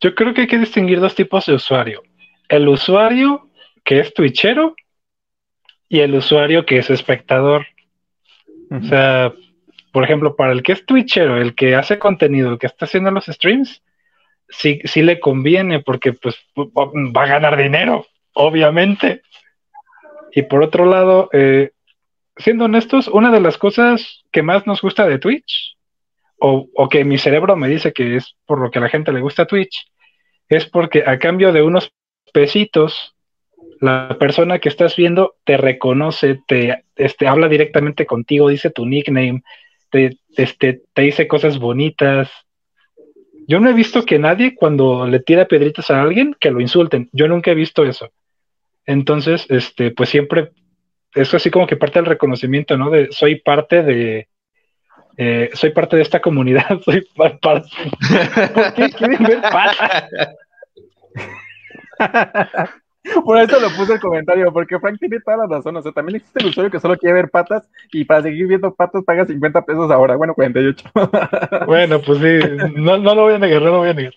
[0.00, 2.02] Yo creo que hay que distinguir dos tipos de usuario.
[2.48, 3.48] El usuario
[3.84, 4.76] que es twitchero
[5.88, 7.66] y el usuario que es espectador.
[8.70, 9.32] O sea,
[9.92, 13.10] por ejemplo, para el que es twitchero, el que hace contenido, el que está haciendo
[13.10, 13.82] los streams,
[14.48, 19.22] sí, sí le conviene porque pues va a ganar dinero, obviamente.
[20.32, 21.70] Y por otro lado, eh,
[22.36, 25.77] siendo honestos, una de las cosas que más nos gusta de Twitch,
[26.38, 29.12] o, o que mi cerebro me dice que es por lo que a la gente
[29.12, 29.86] le gusta Twitch,
[30.48, 31.92] es porque a cambio de unos
[32.32, 33.14] pesitos,
[33.80, 39.42] la persona que estás viendo te reconoce, te este, habla directamente contigo, dice tu nickname,
[39.90, 42.30] te, este, te dice cosas bonitas.
[43.46, 47.08] Yo no he visto que nadie cuando le tira piedritas a alguien que lo insulten.
[47.12, 48.10] Yo nunca he visto eso.
[48.84, 50.50] Entonces, este, pues siempre
[51.14, 52.90] es así como que parte del reconocimiento, ¿no?
[52.90, 54.28] De soy parte de
[55.18, 57.68] eh, soy parte de esta comunidad, soy par- parte.
[58.54, 60.04] ¿Por qué quieren ver patas?
[63.24, 65.74] Por eso lo puse el comentario, porque Frank tiene toda la razón.
[65.76, 68.74] O sea, también existe el usuario que solo quiere ver patas y para seguir viendo
[68.74, 70.16] patas paga 50 pesos ahora.
[70.16, 70.90] Bueno, 48.
[71.66, 72.38] Bueno, pues sí,
[72.76, 74.14] no, no lo voy a negar, no lo voy a negar.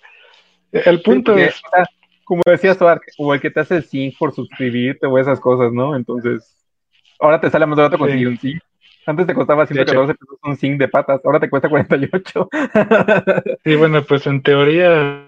[0.71, 1.61] El punto Sí, es,
[2.25, 5.39] como decías tú, Ark, o el que te hace el sync por suscribirte o esas
[5.39, 5.95] cosas, ¿no?
[5.95, 6.55] Entonces,
[7.19, 7.99] ahora te sale más barato Sí.
[7.99, 8.61] conseguir un sync.
[9.05, 9.91] Antes te costaba De hecho.
[9.93, 12.49] 114 pesos un sync de patas, ahora te cuesta 48.
[13.63, 15.27] sí, bueno, pues en teoría,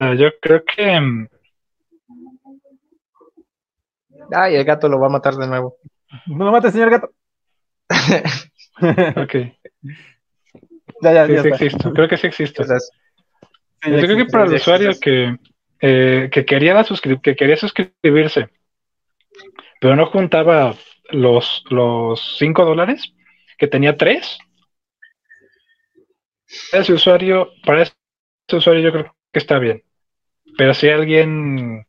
[0.00, 1.28] yo creo que mm,
[4.34, 5.76] Ay, el gato lo va a matar de nuevo.
[6.26, 7.10] no lo mates, señor gato.
[9.16, 9.34] ok,
[11.02, 11.64] ya, ya, sí, ya sí está.
[11.64, 14.32] existo, creo que sí Sí, Yo creo que existe.
[14.32, 15.10] para el usuario existe.
[15.10, 15.36] que,
[15.80, 18.48] eh, que, quería la suscri- que quería suscribirse,
[19.80, 20.74] pero no juntaba
[21.10, 23.12] los, los 5 dólares,
[23.58, 24.38] que tenía 3,
[26.72, 27.94] ese usuario, para ese
[28.52, 29.82] usuario yo creo que está bien.
[30.56, 31.86] Pero si alguien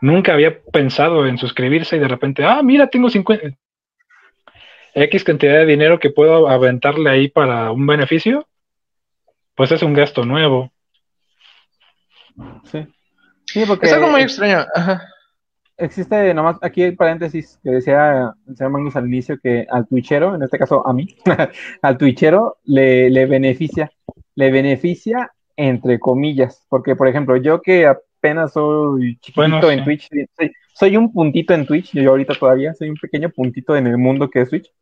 [0.00, 3.56] nunca había pensado en suscribirse y de repente, ah, mira, tengo 50,
[4.94, 8.46] X cantidad de dinero que puedo aventarle ahí para un beneficio,
[9.56, 10.72] pues es un gasto nuevo.
[12.70, 12.86] Sí.
[13.46, 14.66] Sí, porque es algo muy extraño.
[14.74, 15.08] Ajá.
[15.76, 20.34] Existe nomás aquí hay paréntesis que decía el señor Magnus al inicio que al twitchero,
[20.34, 21.08] en este caso a mí,
[21.82, 23.90] al twitchero le, le beneficia,
[24.34, 29.84] le beneficia entre comillas, porque por ejemplo, yo que apenas soy chiquitito Bueno, en.
[29.84, 33.86] Twitch, soy, soy un puntito en Twitch, yo ahorita todavía soy un pequeño puntito en
[33.86, 34.72] el mundo que es Twitch.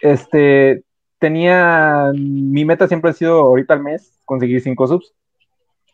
[0.00, 0.84] Este,
[1.18, 5.14] tenía, mi meta siempre ha sido ahorita al mes conseguir 5 subs.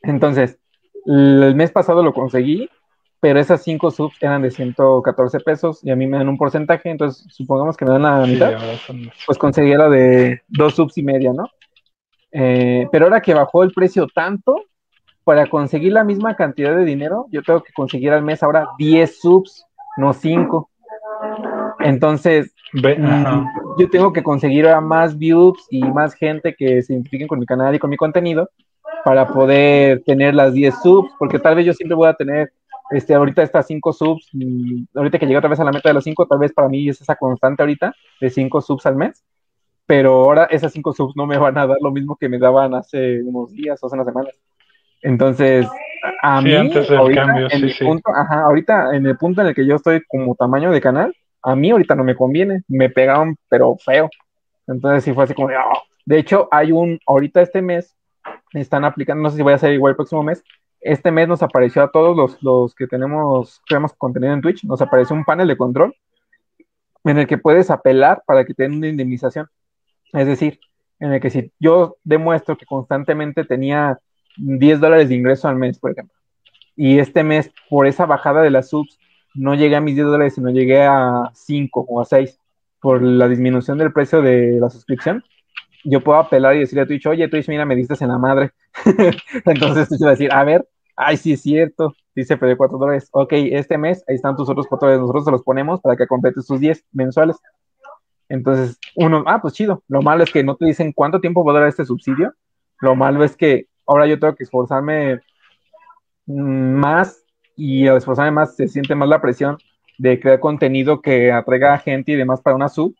[0.03, 0.59] Entonces,
[1.07, 2.68] el mes pasado lo conseguí,
[3.21, 6.91] pero esas 5 subs eran de 114 pesos y a mí me dan un porcentaje,
[6.91, 10.75] entonces supongamos que me dan la Sí, mitad, ahora son- pues conseguí la de 2
[10.75, 11.49] subs y media, ¿no?
[12.33, 14.64] Eh, pero ahora que bajó el precio tanto,
[15.25, 19.21] para conseguir la misma cantidad de dinero, yo tengo que conseguir al mes ahora 10
[19.21, 19.64] subs,
[19.97, 20.71] no 5.
[21.81, 23.47] Entonces, Mm,
[23.79, 27.47] yo tengo que conseguir a más views y más gente que se identifiquen con mi
[27.47, 28.49] canal y con mi contenido
[29.05, 32.53] para poder tener las 10 subs, porque tal vez yo siempre voy a tener
[32.91, 34.30] este, ahorita estas 5 subs,
[34.95, 36.88] ahorita que llegue otra vez a la meta de los 5, tal vez para mí
[36.88, 39.24] es esa constante ahorita de 5 subs al mes,
[39.86, 42.74] pero ahora esas 5 subs no me van a dar lo mismo que me daban
[42.74, 44.34] hace unos días o hace unas semanas.
[45.03, 45.66] Entonces,
[46.22, 47.84] a Sí, mí, antes ahorita, cambio, en sí, el sí.
[47.84, 51.14] punto, ajá, ahorita en el punto en el que yo estoy como tamaño de canal,
[51.43, 54.11] a mí ahorita no me conviene, me pegaron, pero feo.
[54.66, 55.72] Entonces sí fue así como de, "Ah".
[56.05, 57.97] De hecho, hay un, ahorita este mes,
[58.53, 60.43] están aplicando, no sé si voy a hacer igual el próximo mes,
[60.81, 64.81] este mes nos apareció a todos los, los que tenemos, creamos contenido en Twitch, nos
[64.81, 65.95] apareció un panel de control
[67.05, 69.49] en el que puedes apelar para que te den una indemnización.
[70.12, 70.59] Es decir,
[70.99, 73.99] en el que si yo demuestro que constantemente tenía
[74.37, 76.16] 10 dólares de ingreso al mes, por ejemplo,
[76.76, 78.99] y este mes, por esa bajada de las subs,
[79.35, 82.39] no llegué a mis 10 dólares, sino llegué a 5 o a 6
[82.81, 85.22] por la disminución del precio de la suscripción,
[85.85, 88.51] yo puedo apelar y decirle a Twitch, oye, Twitch, mira, me diste en la madre.
[89.45, 90.66] Entonces Twitch va a decir, a ver,
[91.01, 93.09] ay, sí es cierto, dice perdió 4 dólares.
[93.12, 96.07] Ok, este mes, ahí están tus otros 4 dólares, nosotros te los ponemos para que
[96.07, 97.36] completes tus 10 mensuales.
[98.28, 99.82] Entonces, uno, ah, pues chido.
[99.88, 102.32] Lo malo es que no te dicen cuánto tiempo va a durar este subsidio.
[102.80, 105.20] Lo malo es que ahora yo tengo que esforzarme
[106.26, 107.24] mm, más
[107.57, 109.59] y al esforzarme más se siente más la presión
[109.98, 112.94] de crear contenido que atraiga a gente y demás para una sub,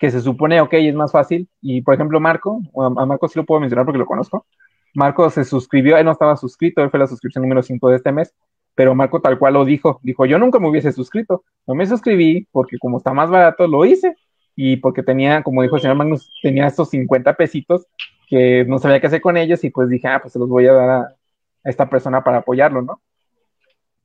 [0.00, 1.48] que se supone, ok, es más fácil.
[1.60, 4.46] Y por ejemplo, Marco, a Marco sí lo puedo mencionar porque lo conozco.
[4.94, 8.12] Marco se suscribió, él no estaba suscrito, él fue la suscripción número 5 de este
[8.12, 8.34] mes,
[8.74, 12.48] pero Marco tal cual lo dijo, dijo, yo nunca me hubiese suscrito, no me suscribí
[12.52, 14.16] porque como está más barato, lo hice,
[14.56, 17.86] y porque tenía, como dijo el señor Magnus, tenía estos 50 pesitos
[18.28, 20.66] que no sabía qué hacer con ellos y pues dije, ah, pues se los voy
[20.66, 21.16] a dar a,
[21.64, 23.00] esta persona para apoyarlo, ¿no?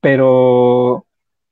[0.01, 1.05] Pero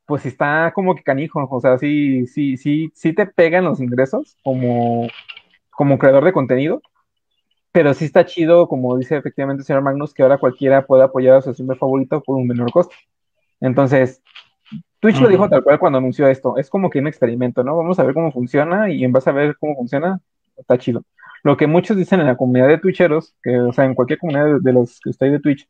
[0.06, 4.38] pues está como que canijo, o sea, sí, sí, sí, sí te pegan los ingresos
[4.42, 5.08] como,
[5.70, 6.82] como creador de contenido,
[7.72, 11.36] pero sí está chido, como dice efectivamente el señor Magnus, que ahora cualquiera puede apoyar
[11.36, 12.96] a su streamer favorito por un menor costo.
[13.60, 14.22] Entonces,
[15.00, 17.78] Twitch lo dijo tal cual cuando anunció esto, es como que un experimento, ¿no?
[17.78, 20.20] Vamos a ver cómo funciona y en base a ver cómo funciona,
[20.58, 21.04] está chido.
[21.44, 24.46] Lo que muchos dicen en la comunidad de Twitcheros, que, o sea, en cualquier comunidad
[24.46, 25.68] de, de los que estoy de Twitch,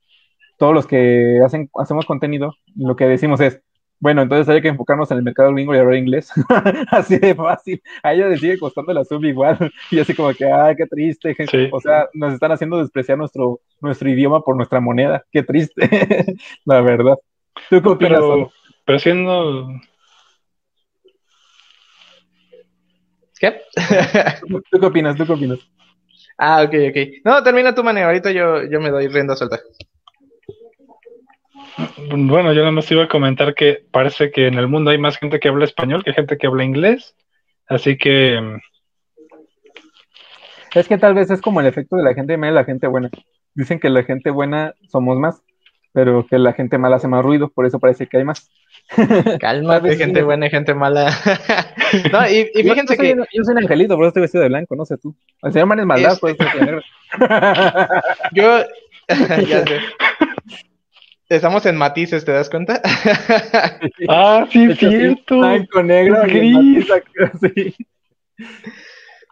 [0.58, 3.62] todos los que hacen, hacemos contenido, lo que decimos es,
[4.00, 6.32] bueno, entonces hay que enfocarnos en el mercado gringo y hablar inglés.
[6.92, 7.82] así de fácil.
[8.04, 9.58] A ella le sigue costando la sub igual.
[9.92, 11.36] Y así como que, ay, qué triste.
[11.50, 11.70] Sí.
[11.72, 15.24] O sea, nos están haciendo despreciar nuestro, nuestro idioma por nuestra moneda.
[15.32, 15.90] Qué triste.
[16.66, 17.16] la verdad.
[17.70, 18.20] ¿Tú qué opinas?
[18.20, 18.52] Pero,
[18.86, 19.68] pero siendo,
[23.40, 23.62] ¿Qué?
[24.48, 25.16] ¿Tú, tú qué opinas?
[25.16, 25.60] ¿Tú qué opinas?
[26.38, 26.98] ah, ok, ok.
[27.24, 28.08] No, termina tu manera.
[28.08, 29.60] Ahorita yo, yo me doy rienda suelta.
[32.10, 35.18] Bueno, yo nada más iba a comentar que parece que en el mundo hay más
[35.18, 37.16] gente que habla español que gente que habla inglés.
[37.68, 38.40] Así que.
[38.42, 38.60] Mm,
[40.76, 42.88] es que tal vez es como el efecto de la gente mala y la gente
[42.88, 43.10] buena.
[43.54, 45.42] Dicen que la gente buena somos más,
[45.94, 48.50] pero que la gente mala hace más ruido, por eso parece que hay más.
[49.40, 51.12] Calma, hay gente buena y gente mala.
[52.12, 53.16] no, y, fíjense yo, que.
[53.34, 55.16] yo soy un angelito, por eso estoy vestido de blanco, no sé tú.
[55.44, 56.82] El señor Man es maldad, por eso estoy negro.
[58.34, 58.66] yo.
[59.48, 59.80] ya sé.
[61.30, 62.82] Estamos en matices, ¿te das cuenta?
[64.08, 65.40] ah, sí, cierto.
[65.40, 66.88] Blanco, negro, gris.
[67.42, 67.76] Sí.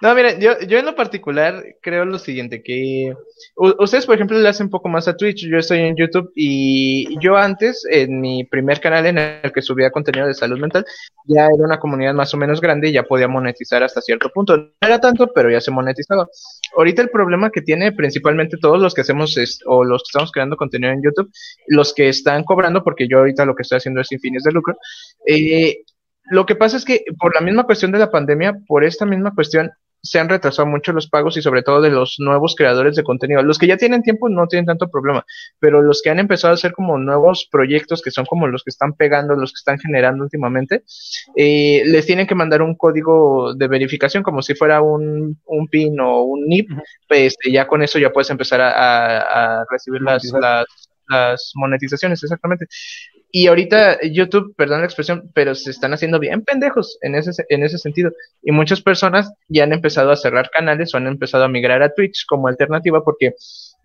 [0.02, 3.14] No, miren, yo, yo en lo particular creo lo siguiente, que
[3.56, 7.18] ustedes, por ejemplo, le hacen un poco más a Twitch, yo estoy en YouTube y
[7.22, 10.86] yo antes, en mi primer canal en el que subía contenido de salud mental,
[11.26, 14.58] ya era una comunidad más o menos grande y ya podía monetizar hasta cierto punto.
[14.58, 16.28] No era tanto, pero ya se monetizaba.
[16.76, 20.32] Ahorita el problema que tiene principalmente todos los que hacemos es, o los que estamos
[20.34, 21.32] creando contenido en YouTube,
[21.68, 24.52] los que están cobrando, porque yo ahorita lo que estoy haciendo es sin fines de
[24.52, 24.76] lucro,
[25.26, 25.84] eh,
[26.28, 29.34] lo que pasa es que por la misma cuestión de la pandemia, por esta misma
[29.34, 29.72] cuestión,
[30.06, 33.42] se han retrasado mucho los pagos y sobre todo de los nuevos creadores de contenido.
[33.42, 35.26] Los que ya tienen tiempo no tienen tanto problema,
[35.60, 38.70] pero los que han empezado a hacer como nuevos proyectos que son como los que
[38.70, 40.84] están pegando, los que están generando últimamente,
[41.36, 46.00] eh, les tienen que mandar un código de verificación como si fuera un, un PIN
[46.00, 46.70] o un NIP,
[47.08, 50.66] pues ya con eso ya puedes empezar a, a recibir las, las,
[51.08, 52.68] las monetizaciones, exactamente.
[53.32, 57.64] Y ahorita YouTube, perdón la expresión, pero se están haciendo bien pendejos en ese, en
[57.64, 58.12] ese sentido.
[58.42, 61.94] Y muchas personas ya han empezado a cerrar canales o han empezado a migrar a
[61.94, 63.34] Twitch como alternativa porque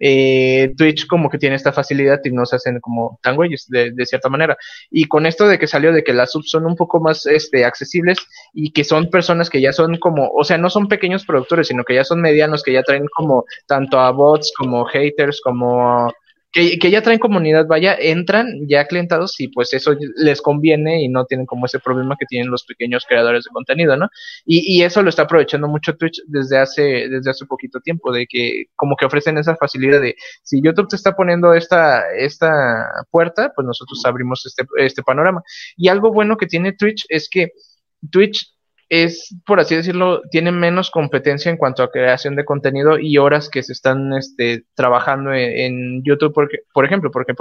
[0.03, 3.93] eh, Twitch como que tiene esta facilidad y no se hacen como tan güeyes de,
[3.93, 4.57] de, cierta manera.
[4.91, 7.65] Y con esto de que salió de que las subs son un poco más este,
[7.65, 8.19] accesibles
[8.55, 11.85] y que son personas que ya son como, o sea, no son pequeños productores, sino
[11.85, 16.11] que ya son medianos, que ya traen como tanto a bots como haters, como
[16.53, 21.09] que, que, ya traen comunidad, vaya, entran ya clientados y pues eso les conviene y
[21.09, 24.09] no tienen como ese problema que tienen los pequeños creadores de contenido, ¿no?
[24.45, 28.27] Y, y eso lo está aprovechando mucho Twitch desde hace, desde hace poquito tiempo, de
[28.27, 32.51] que como que ofrecen esa facilidad de si YouTube te está poniendo esta, esta
[33.11, 35.43] puerta, pues nosotros abrimos este, este panorama.
[35.77, 37.53] Y algo bueno que tiene Twitch es que
[38.11, 38.55] Twitch
[38.91, 43.49] es, por así decirlo, tiene menos competencia en cuanto a creación de contenido y horas
[43.49, 47.33] que se están este, trabajando en, YouTube, porque, por ejemplo, porque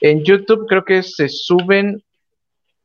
[0.00, 2.02] en YouTube creo que se suben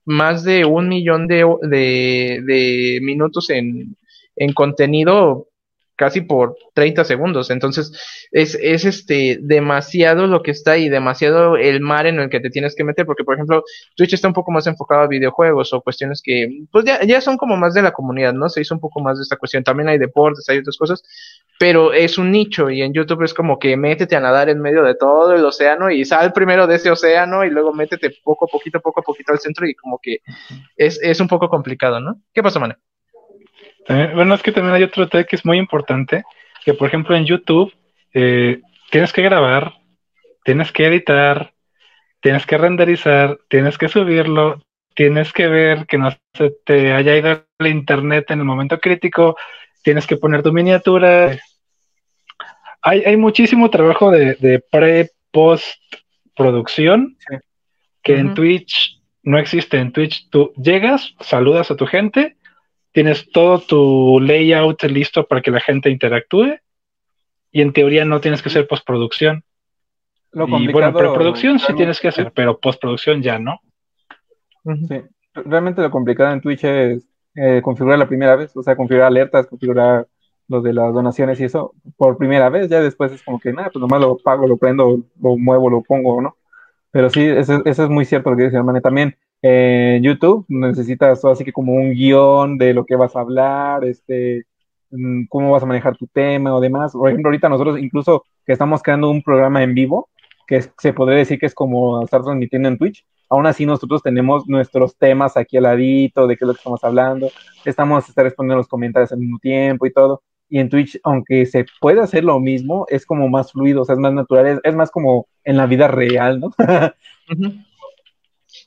[0.05, 3.97] más de un millón de, de, de minutos en,
[4.35, 5.47] en contenido
[5.97, 7.49] casi por 30 segundos.
[7.49, 7.91] Entonces,
[8.31, 12.49] es, es este demasiado lo que está ahí, demasiado el mar en el que te
[12.49, 13.63] tienes que meter, porque por ejemplo,
[13.95, 17.37] Twitch está un poco más enfocado a videojuegos o cuestiones que, pues ya, ya son
[17.37, 18.47] como más de la comunidad, ¿no?
[18.47, 19.63] Se hizo un poco más de esta cuestión.
[19.63, 21.03] También hay deportes, hay otras cosas,
[21.59, 24.83] pero es un nicho y en YouTube es como que métete a nadar en medio
[24.83, 28.47] de todo el océano y sal primero de ese océano y luego métete poco a
[28.47, 30.19] poquito, poco a poquito al centro y como que
[30.75, 32.21] es, es un poco complicado, ¿no?
[32.33, 32.75] ¿Qué pasa, Mane?
[33.87, 36.23] Bueno, es que también hay otro tema que es muy importante,
[36.63, 37.73] que por ejemplo en YouTube
[38.13, 38.59] eh,
[38.91, 39.73] tienes que grabar,
[40.43, 41.53] tienes que editar,
[42.19, 44.61] tienes que renderizar, tienes que subirlo,
[44.93, 49.37] tienes que ver que no se te haya ido el internet en el momento crítico,
[49.83, 51.37] tienes que poner tu miniatura.
[52.81, 55.77] Hay, hay muchísimo trabajo de, de pre-post
[56.35, 57.17] producción
[58.03, 59.77] que en Twitch no existe.
[59.77, 62.37] En Twitch tú llegas, saludas a tu gente
[62.97, 66.57] tienes todo tu layout listo para que la gente interactúe
[67.51, 69.43] y en teoría no tienes que hacer postproducción.
[70.31, 73.59] Lo y bueno, preproducción sí tienes que hacer, pero postproducción ya no.
[74.87, 75.03] Sí.
[75.35, 79.45] Realmente lo complicado en Twitch es eh, configurar la primera vez, o sea, configurar alertas,
[79.45, 80.07] configurar
[80.47, 83.69] lo de las donaciones y eso por primera vez, ya después es como que nada,
[83.69, 86.35] pues nomás lo pago, lo prendo, lo muevo, lo pongo, ¿no?
[86.89, 88.81] Pero sí, eso, eso es muy cierto lo que dice hermano.
[88.81, 93.85] También en YouTube necesitas así que como un guion de lo que vas a hablar,
[93.85, 94.45] este,
[94.91, 96.93] mm, cómo vas a manejar tu tema o demás.
[96.93, 100.09] Por ejemplo, ahorita nosotros incluso que estamos creando un programa en vivo,
[100.47, 104.47] que se podría decir que es como estar transmitiendo en Twitch, aún así nosotros tenemos
[104.47, 107.29] nuestros temas aquí al ladito, de qué es lo que estamos hablando,
[107.65, 110.23] estamos respondiendo los comentarios al mismo tiempo y todo.
[110.49, 114.13] Y en Twitch, aunque se puede hacer lo mismo, es como más fluido, es más
[114.13, 116.51] natural, es, más como en la vida real, ¿no?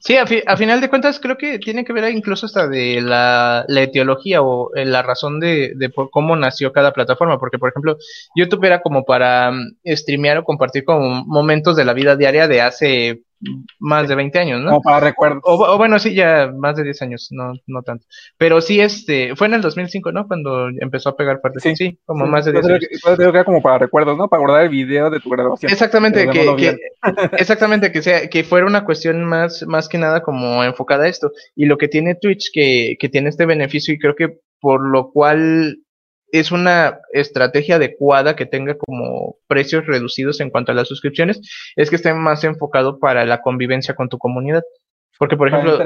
[0.02, 4.40] Sí, a, final de cuentas creo que tiene que ver incluso hasta de la, etiología
[4.40, 7.98] o eh, la razón de, de por cómo nació cada plataforma, porque por ejemplo
[8.35, 12.62] YouTube era como para mm, streamear o compartir como momentos de la vida diaria de
[12.62, 13.22] hace
[13.79, 14.71] más de 20 años, ¿no?
[14.71, 15.43] Como para recuerdos.
[15.45, 18.07] O, bueno, sí, ya más de 10 años, no, no tanto.
[18.37, 20.27] Pero sí, este, fue en el 2005, ¿no?
[20.27, 21.61] Cuando empezó a pegar fuerte.
[21.61, 22.87] Sí, sí, como más de 10 años.
[23.03, 24.29] Puede ser como para recuerdos, ¿no?
[24.29, 25.73] Para guardar el video de tu graduación.
[25.73, 26.77] Exactamente, que, que
[27.39, 31.33] exactamente, que sea, que fuera una cuestión más, más que nada como enfocada a esto.
[31.57, 35.11] Y lo que tiene Twitch, que, que tiene este beneficio, y creo que por lo
[35.11, 35.79] cual
[36.32, 41.40] es una estrategia adecuada que tenga como precios reducidos en cuanto a las suscripciones,
[41.77, 44.62] es que esté más enfocado para la convivencia con tu comunidad.
[45.19, 45.78] Porque, por ejemplo,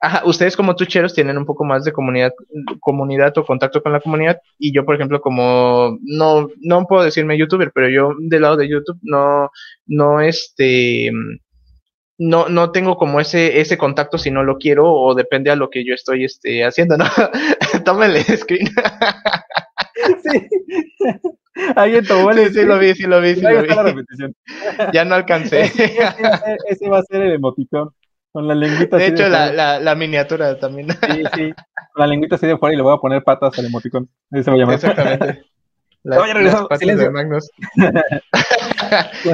[0.00, 2.32] ajá, ustedes como tucheros tienen un poco más de comunidad,
[2.80, 7.38] comunidad o contacto con la comunidad, y yo, por ejemplo, como no, no puedo decirme
[7.38, 9.50] youtuber, pero yo del lado de YouTube no,
[9.86, 11.10] no este
[12.18, 15.70] no, no tengo como ese, ese contacto si no lo quiero o depende a lo
[15.70, 17.04] que yo estoy este, haciendo, ¿no?
[17.84, 18.68] Tómale screen.
[20.22, 20.48] sí.
[21.76, 23.68] Alguien tomó el sí, sí, lo vi, sí lo vi, sí lo vi.
[24.92, 25.62] Ya no alcancé.
[26.68, 27.90] ese, va a ser el emoticón.
[28.32, 30.90] Con la lengüita De hecho, la, la, la, miniatura también.
[30.90, 31.54] Sí, sí.
[31.92, 34.08] Con la lengüita así de fuera y le voy a poner patas al emoticón.
[34.32, 34.74] Ese va a llamar.
[34.74, 35.44] Exactamente.
[36.02, 37.48] La, Oye, las patas de Magnus.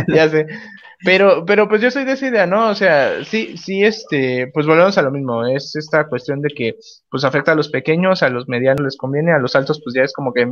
[0.09, 0.47] ya sé.
[1.03, 2.69] Pero, pero pues yo soy de esa idea, ¿no?
[2.69, 6.77] O sea, sí, sí, este, pues volvemos a lo mismo, es esta cuestión de que
[7.11, 10.03] pues afecta a los pequeños, a los medianos les conviene, a los altos pues ya
[10.03, 10.47] es como que,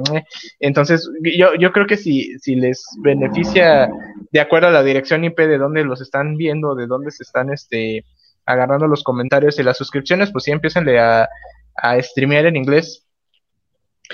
[0.59, 3.91] entonces yo, yo creo que si, si les beneficia
[4.33, 7.53] de acuerdo a la dirección IP de dónde los están viendo, de dónde se están,
[7.53, 8.07] este,
[8.47, 11.29] agarrando los comentarios y las suscripciones, pues sí empiecen a,
[11.77, 13.05] a streamear en inglés.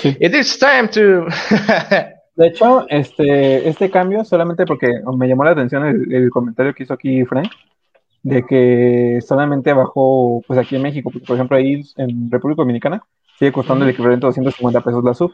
[0.02, 1.28] It is time to
[2.36, 6.94] De hecho, este, este cambio solamente porque me llamó la atención el, comentario que hizo
[6.94, 7.48] aquí Frank,
[8.22, 13.02] de que solamente bajó, pues aquí en México, porque por ejemplo ahí en República Dominicana
[13.38, 15.32] sigue costando el equivalente a 250 pesos la sub.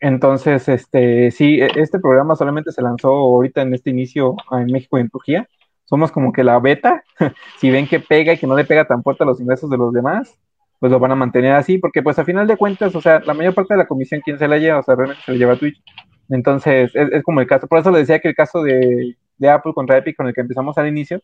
[0.00, 4.98] Entonces, este, sí, e, este programa solamente se lanzó ahorita en este inicio en México
[4.98, 5.48] y en Turquía.
[5.84, 7.02] Somos como que la beta.
[7.58, 9.78] si ven que pega y que no le pega tan fuerte a los ingresos de
[9.78, 10.38] los demás,
[10.78, 13.34] pues lo van a mantener así, porque pues a final de cuentas, o sea, la
[13.34, 14.80] mayor parte de la comisión, ¿quién se la lleva?
[14.80, 15.82] O sea, realmente se la lleva Twitch.
[16.28, 19.16] Entonces, es, como el caso, por eso le decía que el caso de,
[19.48, 21.20] Apple contra Epic, con el que empezamos al inicio,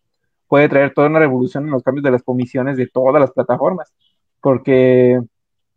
[0.49, 3.93] puede traer toda una revolución en los cambios de las comisiones de todas las plataformas,
[4.41, 5.21] porque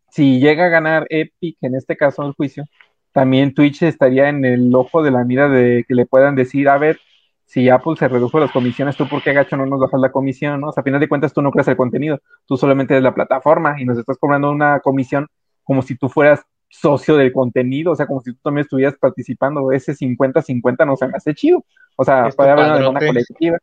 [0.10, 2.66] si llega a ganar Epic, en este caso el juicio,
[3.14, 6.78] también Twitch estaría en el ojo de la mira de que le puedan decir, a
[6.78, 7.00] ver,
[7.46, 10.60] si Apple se redujo las comisiones, ¿tú por qué gacho no nos bajas la comisión?
[10.62, 10.70] ¿no?
[10.70, 13.14] O sea, a final de cuentas tú no creas el contenido, tú solamente eres la
[13.14, 15.28] plataforma y nos estás cobrando una comisión
[15.64, 16.46] como si tú fueras
[16.82, 21.08] socio del contenido, o sea, como si tú también estuvieras participando, ese 50-50 no se
[21.08, 21.64] me hace chido,
[21.96, 23.58] o sea, puede haber una demanda colectiva.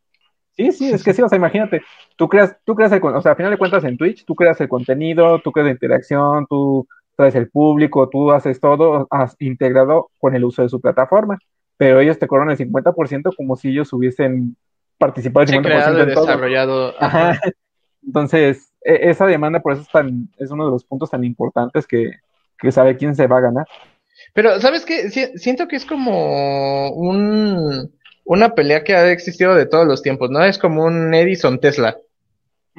[0.52, 1.82] Sí, sí, es que sí, o sea, imagínate,
[2.16, 4.60] tú creas, tú creas el, o sea, a final de cuentas en Twitch, tú creas
[4.60, 6.86] el contenido, tú creas la interacción, tú
[7.16, 11.38] traes el público, tú haces todo has integrado con el uso de su plataforma,
[11.76, 14.56] pero ellos te cobran el 50% como si ellos hubiesen
[14.98, 16.26] participado el 50% en todo.
[16.26, 16.94] desarrollado.
[18.04, 21.86] Entonces, e, esa demanda por eso es, tan, es uno de los puntos tan importantes
[21.86, 22.10] que,
[22.62, 23.66] que sabe quién se va a ganar.
[24.34, 25.10] Pero, ¿sabes qué?
[25.36, 27.92] siento que es como un,
[28.24, 30.42] una pelea que ha existido de todos los tiempos, ¿no?
[30.44, 31.98] Es como un Edison Tesla.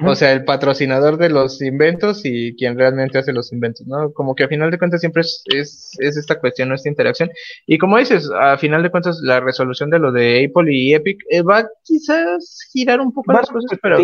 [0.04, 4.12] O sea, el patrocinador de los inventos y quien realmente hace los inventos, ¿no?
[4.12, 7.30] Como que a final de cuentas siempre es, es, es esta cuestión, esta interacción.
[7.64, 11.22] Y como dices, a final de cuentas la resolución de lo de Apple y Epic
[11.30, 13.98] eh, va quizás girar un poco las cosas, pero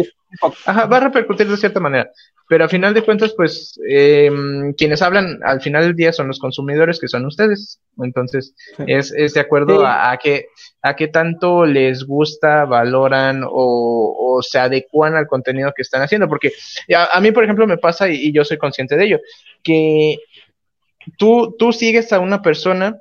[0.66, 2.10] ajá, va a repercutir de cierta manera.
[2.48, 4.28] Pero a final de cuentas, pues, eh,
[4.76, 7.80] quienes hablan al final del día son los consumidores, que son ustedes.
[8.02, 8.54] Entonces,
[8.88, 10.46] es, es de acuerdo a, a que
[10.82, 16.28] a qué tanto les gusta, valoran o, o, se adecuan al contenido que están haciendo.
[16.28, 16.52] Porque
[16.94, 19.20] a, mí, por ejemplo, me pasa, y, yo soy consciente de ello,
[19.62, 20.16] que
[21.18, 23.00] tú, tú sigues a una persona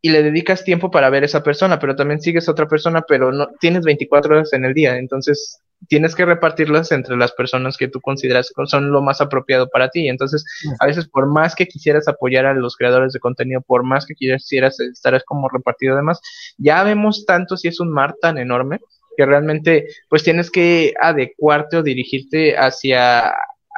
[0.00, 3.02] y le dedicas tiempo para ver a esa persona, pero también sigues a otra persona,
[3.06, 4.96] pero no tienes 24 horas en el día.
[4.96, 9.88] Entonces, tienes que repartirlas entre las personas que tú consideras son lo más apropiado para
[9.88, 10.08] ti.
[10.08, 10.44] Entonces,
[10.78, 14.14] a veces por más que quisieras apoyar a los creadores de contenido, por más que
[14.14, 16.20] quisieras estar como repartido además,
[16.58, 18.80] ya vemos tanto si es un mar tan enorme
[19.16, 23.34] que realmente pues tienes que adecuarte o dirigirte hacia,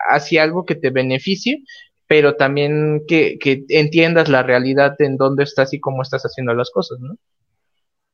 [0.09, 1.64] hacia algo que te beneficie,
[2.06, 6.70] pero también que, que entiendas la realidad en dónde estás y cómo estás haciendo las
[6.70, 7.16] cosas, ¿no?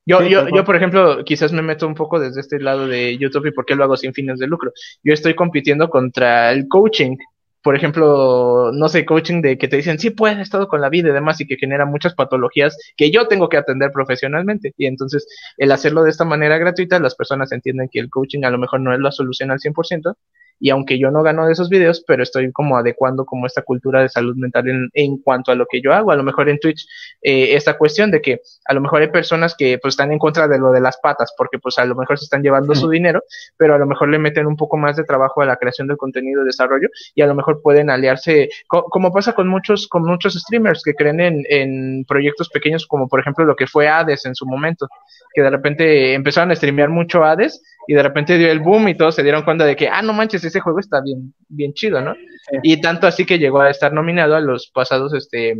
[0.06, 3.46] Yo, yo, yo, por ejemplo, quizás me meto un poco desde este lado de YouTube
[3.46, 4.72] y por qué lo hago sin fines de lucro.
[5.04, 7.16] Yo estoy compitiendo contra el coaching.
[7.62, 11.10] Por ejemplo, no sé, coaching de que te dicen, sí, puedes, todo con la vida
[11.10, 14.72] y demás, y que genera muchas patologías que yo tengo que atender profesionalmente.
[14.78, 15.26] Y entonces,
[15.58, 18.80] el hacerlo de esta manera gratuita, las personas entienden que el coaching a lo mejor
[18.80, 20.16] no es la solución al 100%,
[20.60, 24.02] y aunque yo no gano de esos videos, pero estoy como adecuando como esta cultura
[24.02, 26.12] de salud mental en, en cuanto a lo que yo hago.
[26.12, 26.86] A lo mejor en Twitch
[27.22, 30.46] eh, esta cuestión de que a lo mejor hay personas que pues están en contra
[30.46, 33.22] de lo de las patas porque pues a lo mejor se están llevando su dinero,
[33.56, 35.96] pero a lo mejor le meten un poco más de trabajo a la creación del
[35.96, 40.82] contenido, desarrollo y a lo mejor pueden aliarse, como pasa con muchos con muchos streamers
[40.82, 44.44] que creen en, en proyectos pequeños como por ejemplo lo que fue Hades en su
[44.44, 44.88] momento,
[45.32, 48.96] que de repente empezaron a streamear mucho Hades y de repente dio el boom y
[48.96, 52.00] todos se dieron cuenta de que, ah, no manches, ese juego está bien, bien chido,
[52.00, 52.14] ¿no?
[52.62, 55.54] Y tanto así que llegó a estar nominado a los pasados este,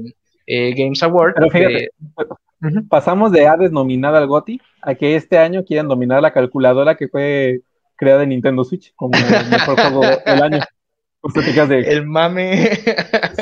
[0.46, 1.34] eh, Games Awards.
[1.36, 1.90] Pero fíjate,
[2.88, 7.08] pasamos de Hades nominada al GOTY a que este año quieran dominar la calculadora que
[7.08, 7.60] fue
[7.96, 10.58] creada en Nintendo Switch como el mejor juego del año.
[10.58, 11.80] De...
[11.92, 12.70] El mame.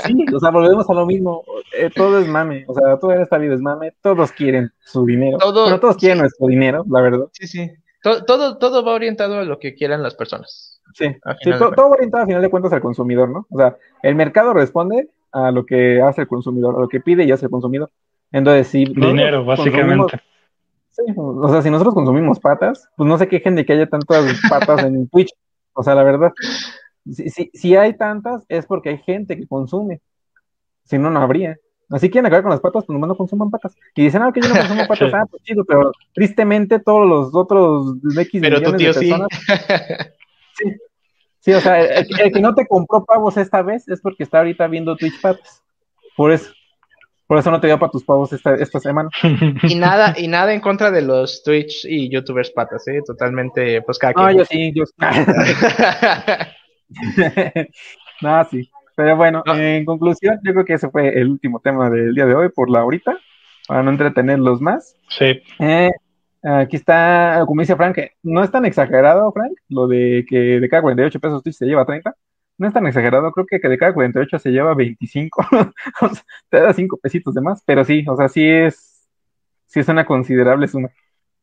[0.05, 1.45] Sí, o sea, volvemos a lo mismo.
[1.77, 2.65] Eh, todo es mame.
[2.67, 3.93] O sea, todo en esta vida es mame.
[4.03, 5.39] Todos quieren su dinero.
[5.39, 5.79] Todo...
[5.79, 7.27] todos quieren nuestro dinero, la verdad.
[7.33, 7.71] Sí, sí.
[8.03, 10.81] Todo, todo, va orientado a lo que quieran las personas.
[10.95, 11.07] Sí,
[11.59, 13.47] todo, va orientado a final de cuentas al consumidor, ¿no?
[13.51, 17.25] O sea, el mercado responde a lo que hace el consumidor, a lo que pide
[17.25, 17.91] y hace el consumidor.
[18.31, 20.21] Entonces, si dinero, básicamente.
[20.91, 24.41] Sí, o sea, si nosotros consumimos patas, pues no sé qué gente que haya tantas
[24.49, 25.33] patas en Twitch.
[25.73, 26.33] O sea, la verdad,
[27.11, 30.01] si, si, si hay tantas es porque hay gente que consume.
[30.85, 31.57] Si no, no habría.
[31.91, 33.75] Así quieren acabar con las patas, pues nomás no consuman patas.
[33.95, 37.35] Y dicen, ah, que yo no consumo patas, ah, pues chido, pero tristemente todos los
[37.35, 39.29] otros X pero millones de personas.
[40.59, 40.73] Sí.
[41.39, 41.53] sí.
[41.53, 44.97] o sea, el, que no te compró pavos esta vez es porque está ahorita viendo
[44.97, 45.63] Twitch patas.
[46.17, 46.53] Por eso.
[47.29, 49.11] Por eso no te dio para tus pavos esta, esta semana.
[49.63, 53.03] Y nada, y nada en contra de los Twitch y YouTubers patas, ¿eh?
[53.07, 54.85] Totalmente, pues cada No, yo sí, yo
[58.23, 58.71] no, sí.
[58.99, 62.35] Pero bueno, en conclusión, yo creo que ese fue el último tema del día de
[62.35, 63.17] hoy por la ahorita,
[63.69, 64.97] para no entretenerlos más.
[65.09, 65.41] Sí.
[65.61, 65.93] Eh,
[66.43, 70.83] aquí está, como dice Frank, no es tan exagerado, Frank, lo de que de cada
[70.83, 72.13] 48 pesos se lleva 30.
[72.57, 75.47] No es tan exagerado, creo que, que de cada 48 se lleva 25.
[76.51, 79.09] te da 5 pesitos de más, pero sí, o sea, sí es,
[79.67, 80.89] sí es una considerable suma.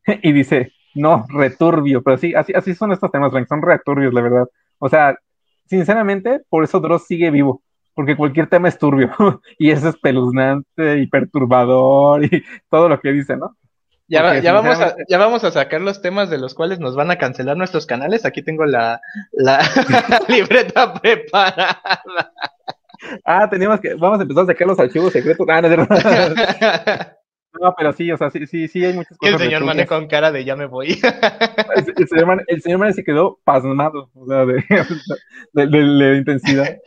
[0.22, 4.20] y dice, no, returbio, pero sí, así, así son estos temas, Frank, son returbios, la
[4.20, 4.50] verdad.
[4.78, 5.18] O sea,
[5.66, 7.62] sinceramente, por eso Dross sigue vivo,
[7.94, 9.12] porque cualquier tema es turbio
[9.58, 13.56] y es espeluznante y perturbador y todo lo que dice, ¿no?
[14.08, 17.10] Ya, ya, vamos a, ya vamos a sacar los temas de los cuales nos van
[17.10, 18.24] a cancelar nuestros canales.
[18.24, 19.02] Aquí tengo la,
[19.32, 19.60] la
[20.28, 21.82] libreta preparada.
[23.24, 25.48] Ah, teníamos que, vamos a empezar a sacar los archivos secretos.
[25.50, 25.88] Ah, no, No,
[27.78, 29.36] pero sí, o sea, sí, sí, sí hay muchas cosas.
[29.36, 31.00] El señor Mane con cara de ya me voy.
[31.98, 34.64] El, señor, Mane, el señor Mane se quedó pasmado, o sea, de,
[35.54, 36.78] de, de, intensidad.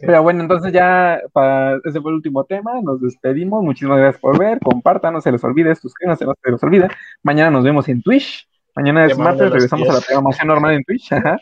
[0.00, 4.38] Pero bueno, entonces ya para, ese fue el último tema, nos despedimos, muchísimas gracias por
[4.38, 6.88] ver, compartan, no se les olvide, suscríbanse, no se les olvide.
[7.22, 8.46] Mañana nos vemos en Twitch,
[8.76, 11.12] mañana es martes, regresamos a la programación normal en Twitch.
[11.12, 11.38] Ajá.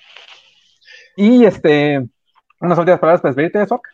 [1.16, 2.06] Y este,
[2.60, 3.86] unas últimas palabras para despedirte, Sok.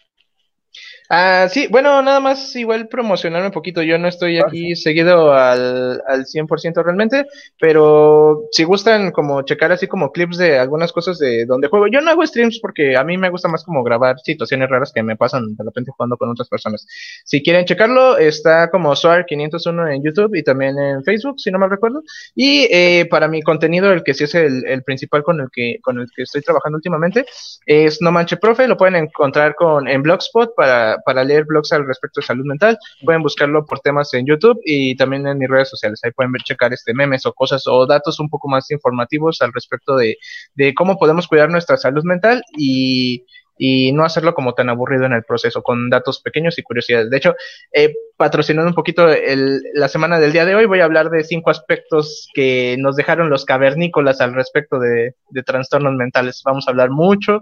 [1.09, 3.83] Ah, sí, bueno, nada más igual promocionarme un poquito.
[3.83, 7.27] Yo no estoy aquí seguido al, al 100% realmente,
[7.61, 11.87] pero si gustan como checar así como clips de algunas cosas de donde juego.
[11.87, 15.03] Yo no hago streams porque a mí me gusta más como grabar situaciones raras que
[15.03, 16.87] me pasan de repente jugando con otras personas.
[17.24, 21.69] Si quieren checarlo, está como Soar501 en YouTube y también en Facebook, si no me
[21.69, 22.03] recuerdo.
[22.35, 25.78] Y eh, para mi contenido, el que sí es el, el, principal con el que
[25.83, 27.27] con el que estoy trabajando últimamente,
[27.65, 28.66] es No Manche Profe.
[28.66, 32.78] Lo pueden encontrar con en Blogspot para para, leer blogs al respecto de salud mental.
[33.05, 36.01] Pueden buscarlo por temas en YouTube y también en mis redes sociales.
[36.02, 39.52] Ahí pueden ver, checar este memes o cosas o datos un poco más informativos al
[39.52, 40.16] respecto de,
[40.55, 43.24] de cómo podemos cuidar nuestra salud mental y,
[43.59, 47.10] y no hacerlo como tan aburrido en el proceso, con datos pequeños y curiosidades.
[47.10, 47.35] De hecho,
[47.73, 51.24] eh, patrocinando un poquito el, la semana del día de hoy, voy a hablar de
[51.24, 56.43] cinco aspectos que nos dejaron los cavernícolas al respecto de, de trastornos mentales.
[56.44, 57.40] Vamos a hablar mucho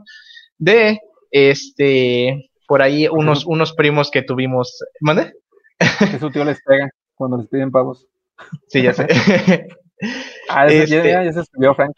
[0.59, 1.01] de
[1.31, 4.85] este por ahí unos, unos primos que tuvimos.
[5.01, 5.33] ¿Mande?
[5.79, 8.07] Que su tío les pega cuando les piden pavos.
[8.69, 9.07] Sí, ya sé.
[10.49, 11.09] ah, este...
[11.09, 11.93] ya, ya, se escribió Frank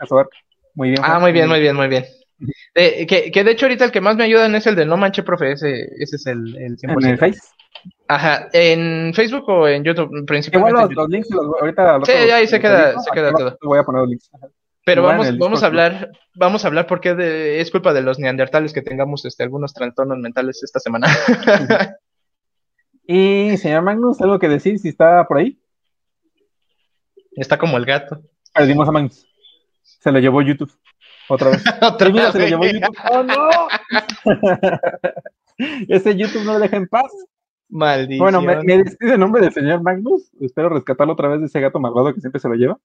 [0.75, 1.01] Muy bien.
[1.03, 2.05] Ah, muy bien, muy bien, muy bien.
[2.75, 5.23] que, que, de hecho ahorita el que más me ayudan es el de No Manche
[5.23, 7.05] Profe, ese, ese es el, el 100%.
[7.05, 7.41] ¿En el Face?
[8.09, 10.27] Ajá, ¿en Facebook o en YouTube?
[10.27, 10.71] Principalmente.
[10.71, 12.01] Igual los, los links, los, ahorita...
[12.05, 13.59] sí, ya ahí se queda, se queda todo.
[13.63, 14.31] Voy a poner los links.
[14.87, 18.83] Pero vamos, vamos a hablar, vamos a hablar porque es culpa de los neandertales que
[18.83, 21.09] tengamos este, algunos trastornos mentales esta semana.
[23.05, 25.59] y señor Magnus, ¿algo que decir si está por ahí?
[27.33, 28.23] Está como el gato.
[28.55, 29.27] Perdimos a Magnus.
[29.83, 30.73] Se lo llevó YouTube.
[31.29, 31.65] Otra vez.
[31.83, 32.31] Otra vez.
[32.31, 32.97] Se lo llevó YouTube.
[33.11, 33.49] ¡Oh, no!
[35.89, 37.11] Ese YouTube no lo deja en paz.
[37.69, 38.21] Maldición.
[38.21, 40.31] Bueno, me, me despido en nombre del señor Magnus.
[40.41, 42.79] Espero rescatarlo otra vez de ese gato malvado que siempre se lo lleva.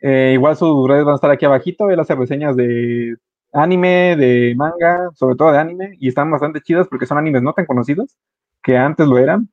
[0.00, 1.90] Eh, igual sus redes van a estar aquí abajito.
[1.90, 3.16] Él hace reseñas de
[3.52, 7.52] anime, de manga, sobre todo de anime, y están bastante chidos porque son animes no
[7.52, 8.16] tan conocidos,
[8.62, 9.48] que antes lo eran.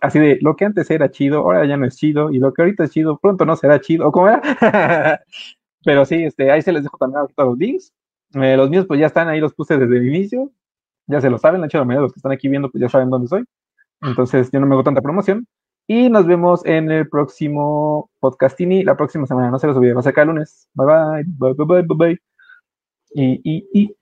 [0.00, 2.62] Así de, lo que antes era chido, ahora ya no es chido, y lo que
[2.62, 4.40] ahorita es chido, pronto no será chido, ¿o cómo era?
[5.84, 7.92] Pero sí, este, ahí se les dejo también todos los links.
[8.34, 10.50] Eh, los míos pues ya están ahí, los puse desde el inicio,
[11.06, 12.88] ya se lo saben, de hecho la mayoría los que están aquí viendo pues ya
[12.88, 13.44] saben dónde soy.
[14.02, 15.46] Entonces yo no me hago tanta promoción.
[15.88, 19.50] Y nos vemos en el próximo podcastini la próxima semana.
[19.50, 20.68] No se los olvide, va a ser el lunes.
[20.74, 22.18] Bye bye, bye bye, bye bye.
[23.14, 23.96] Y, y, y.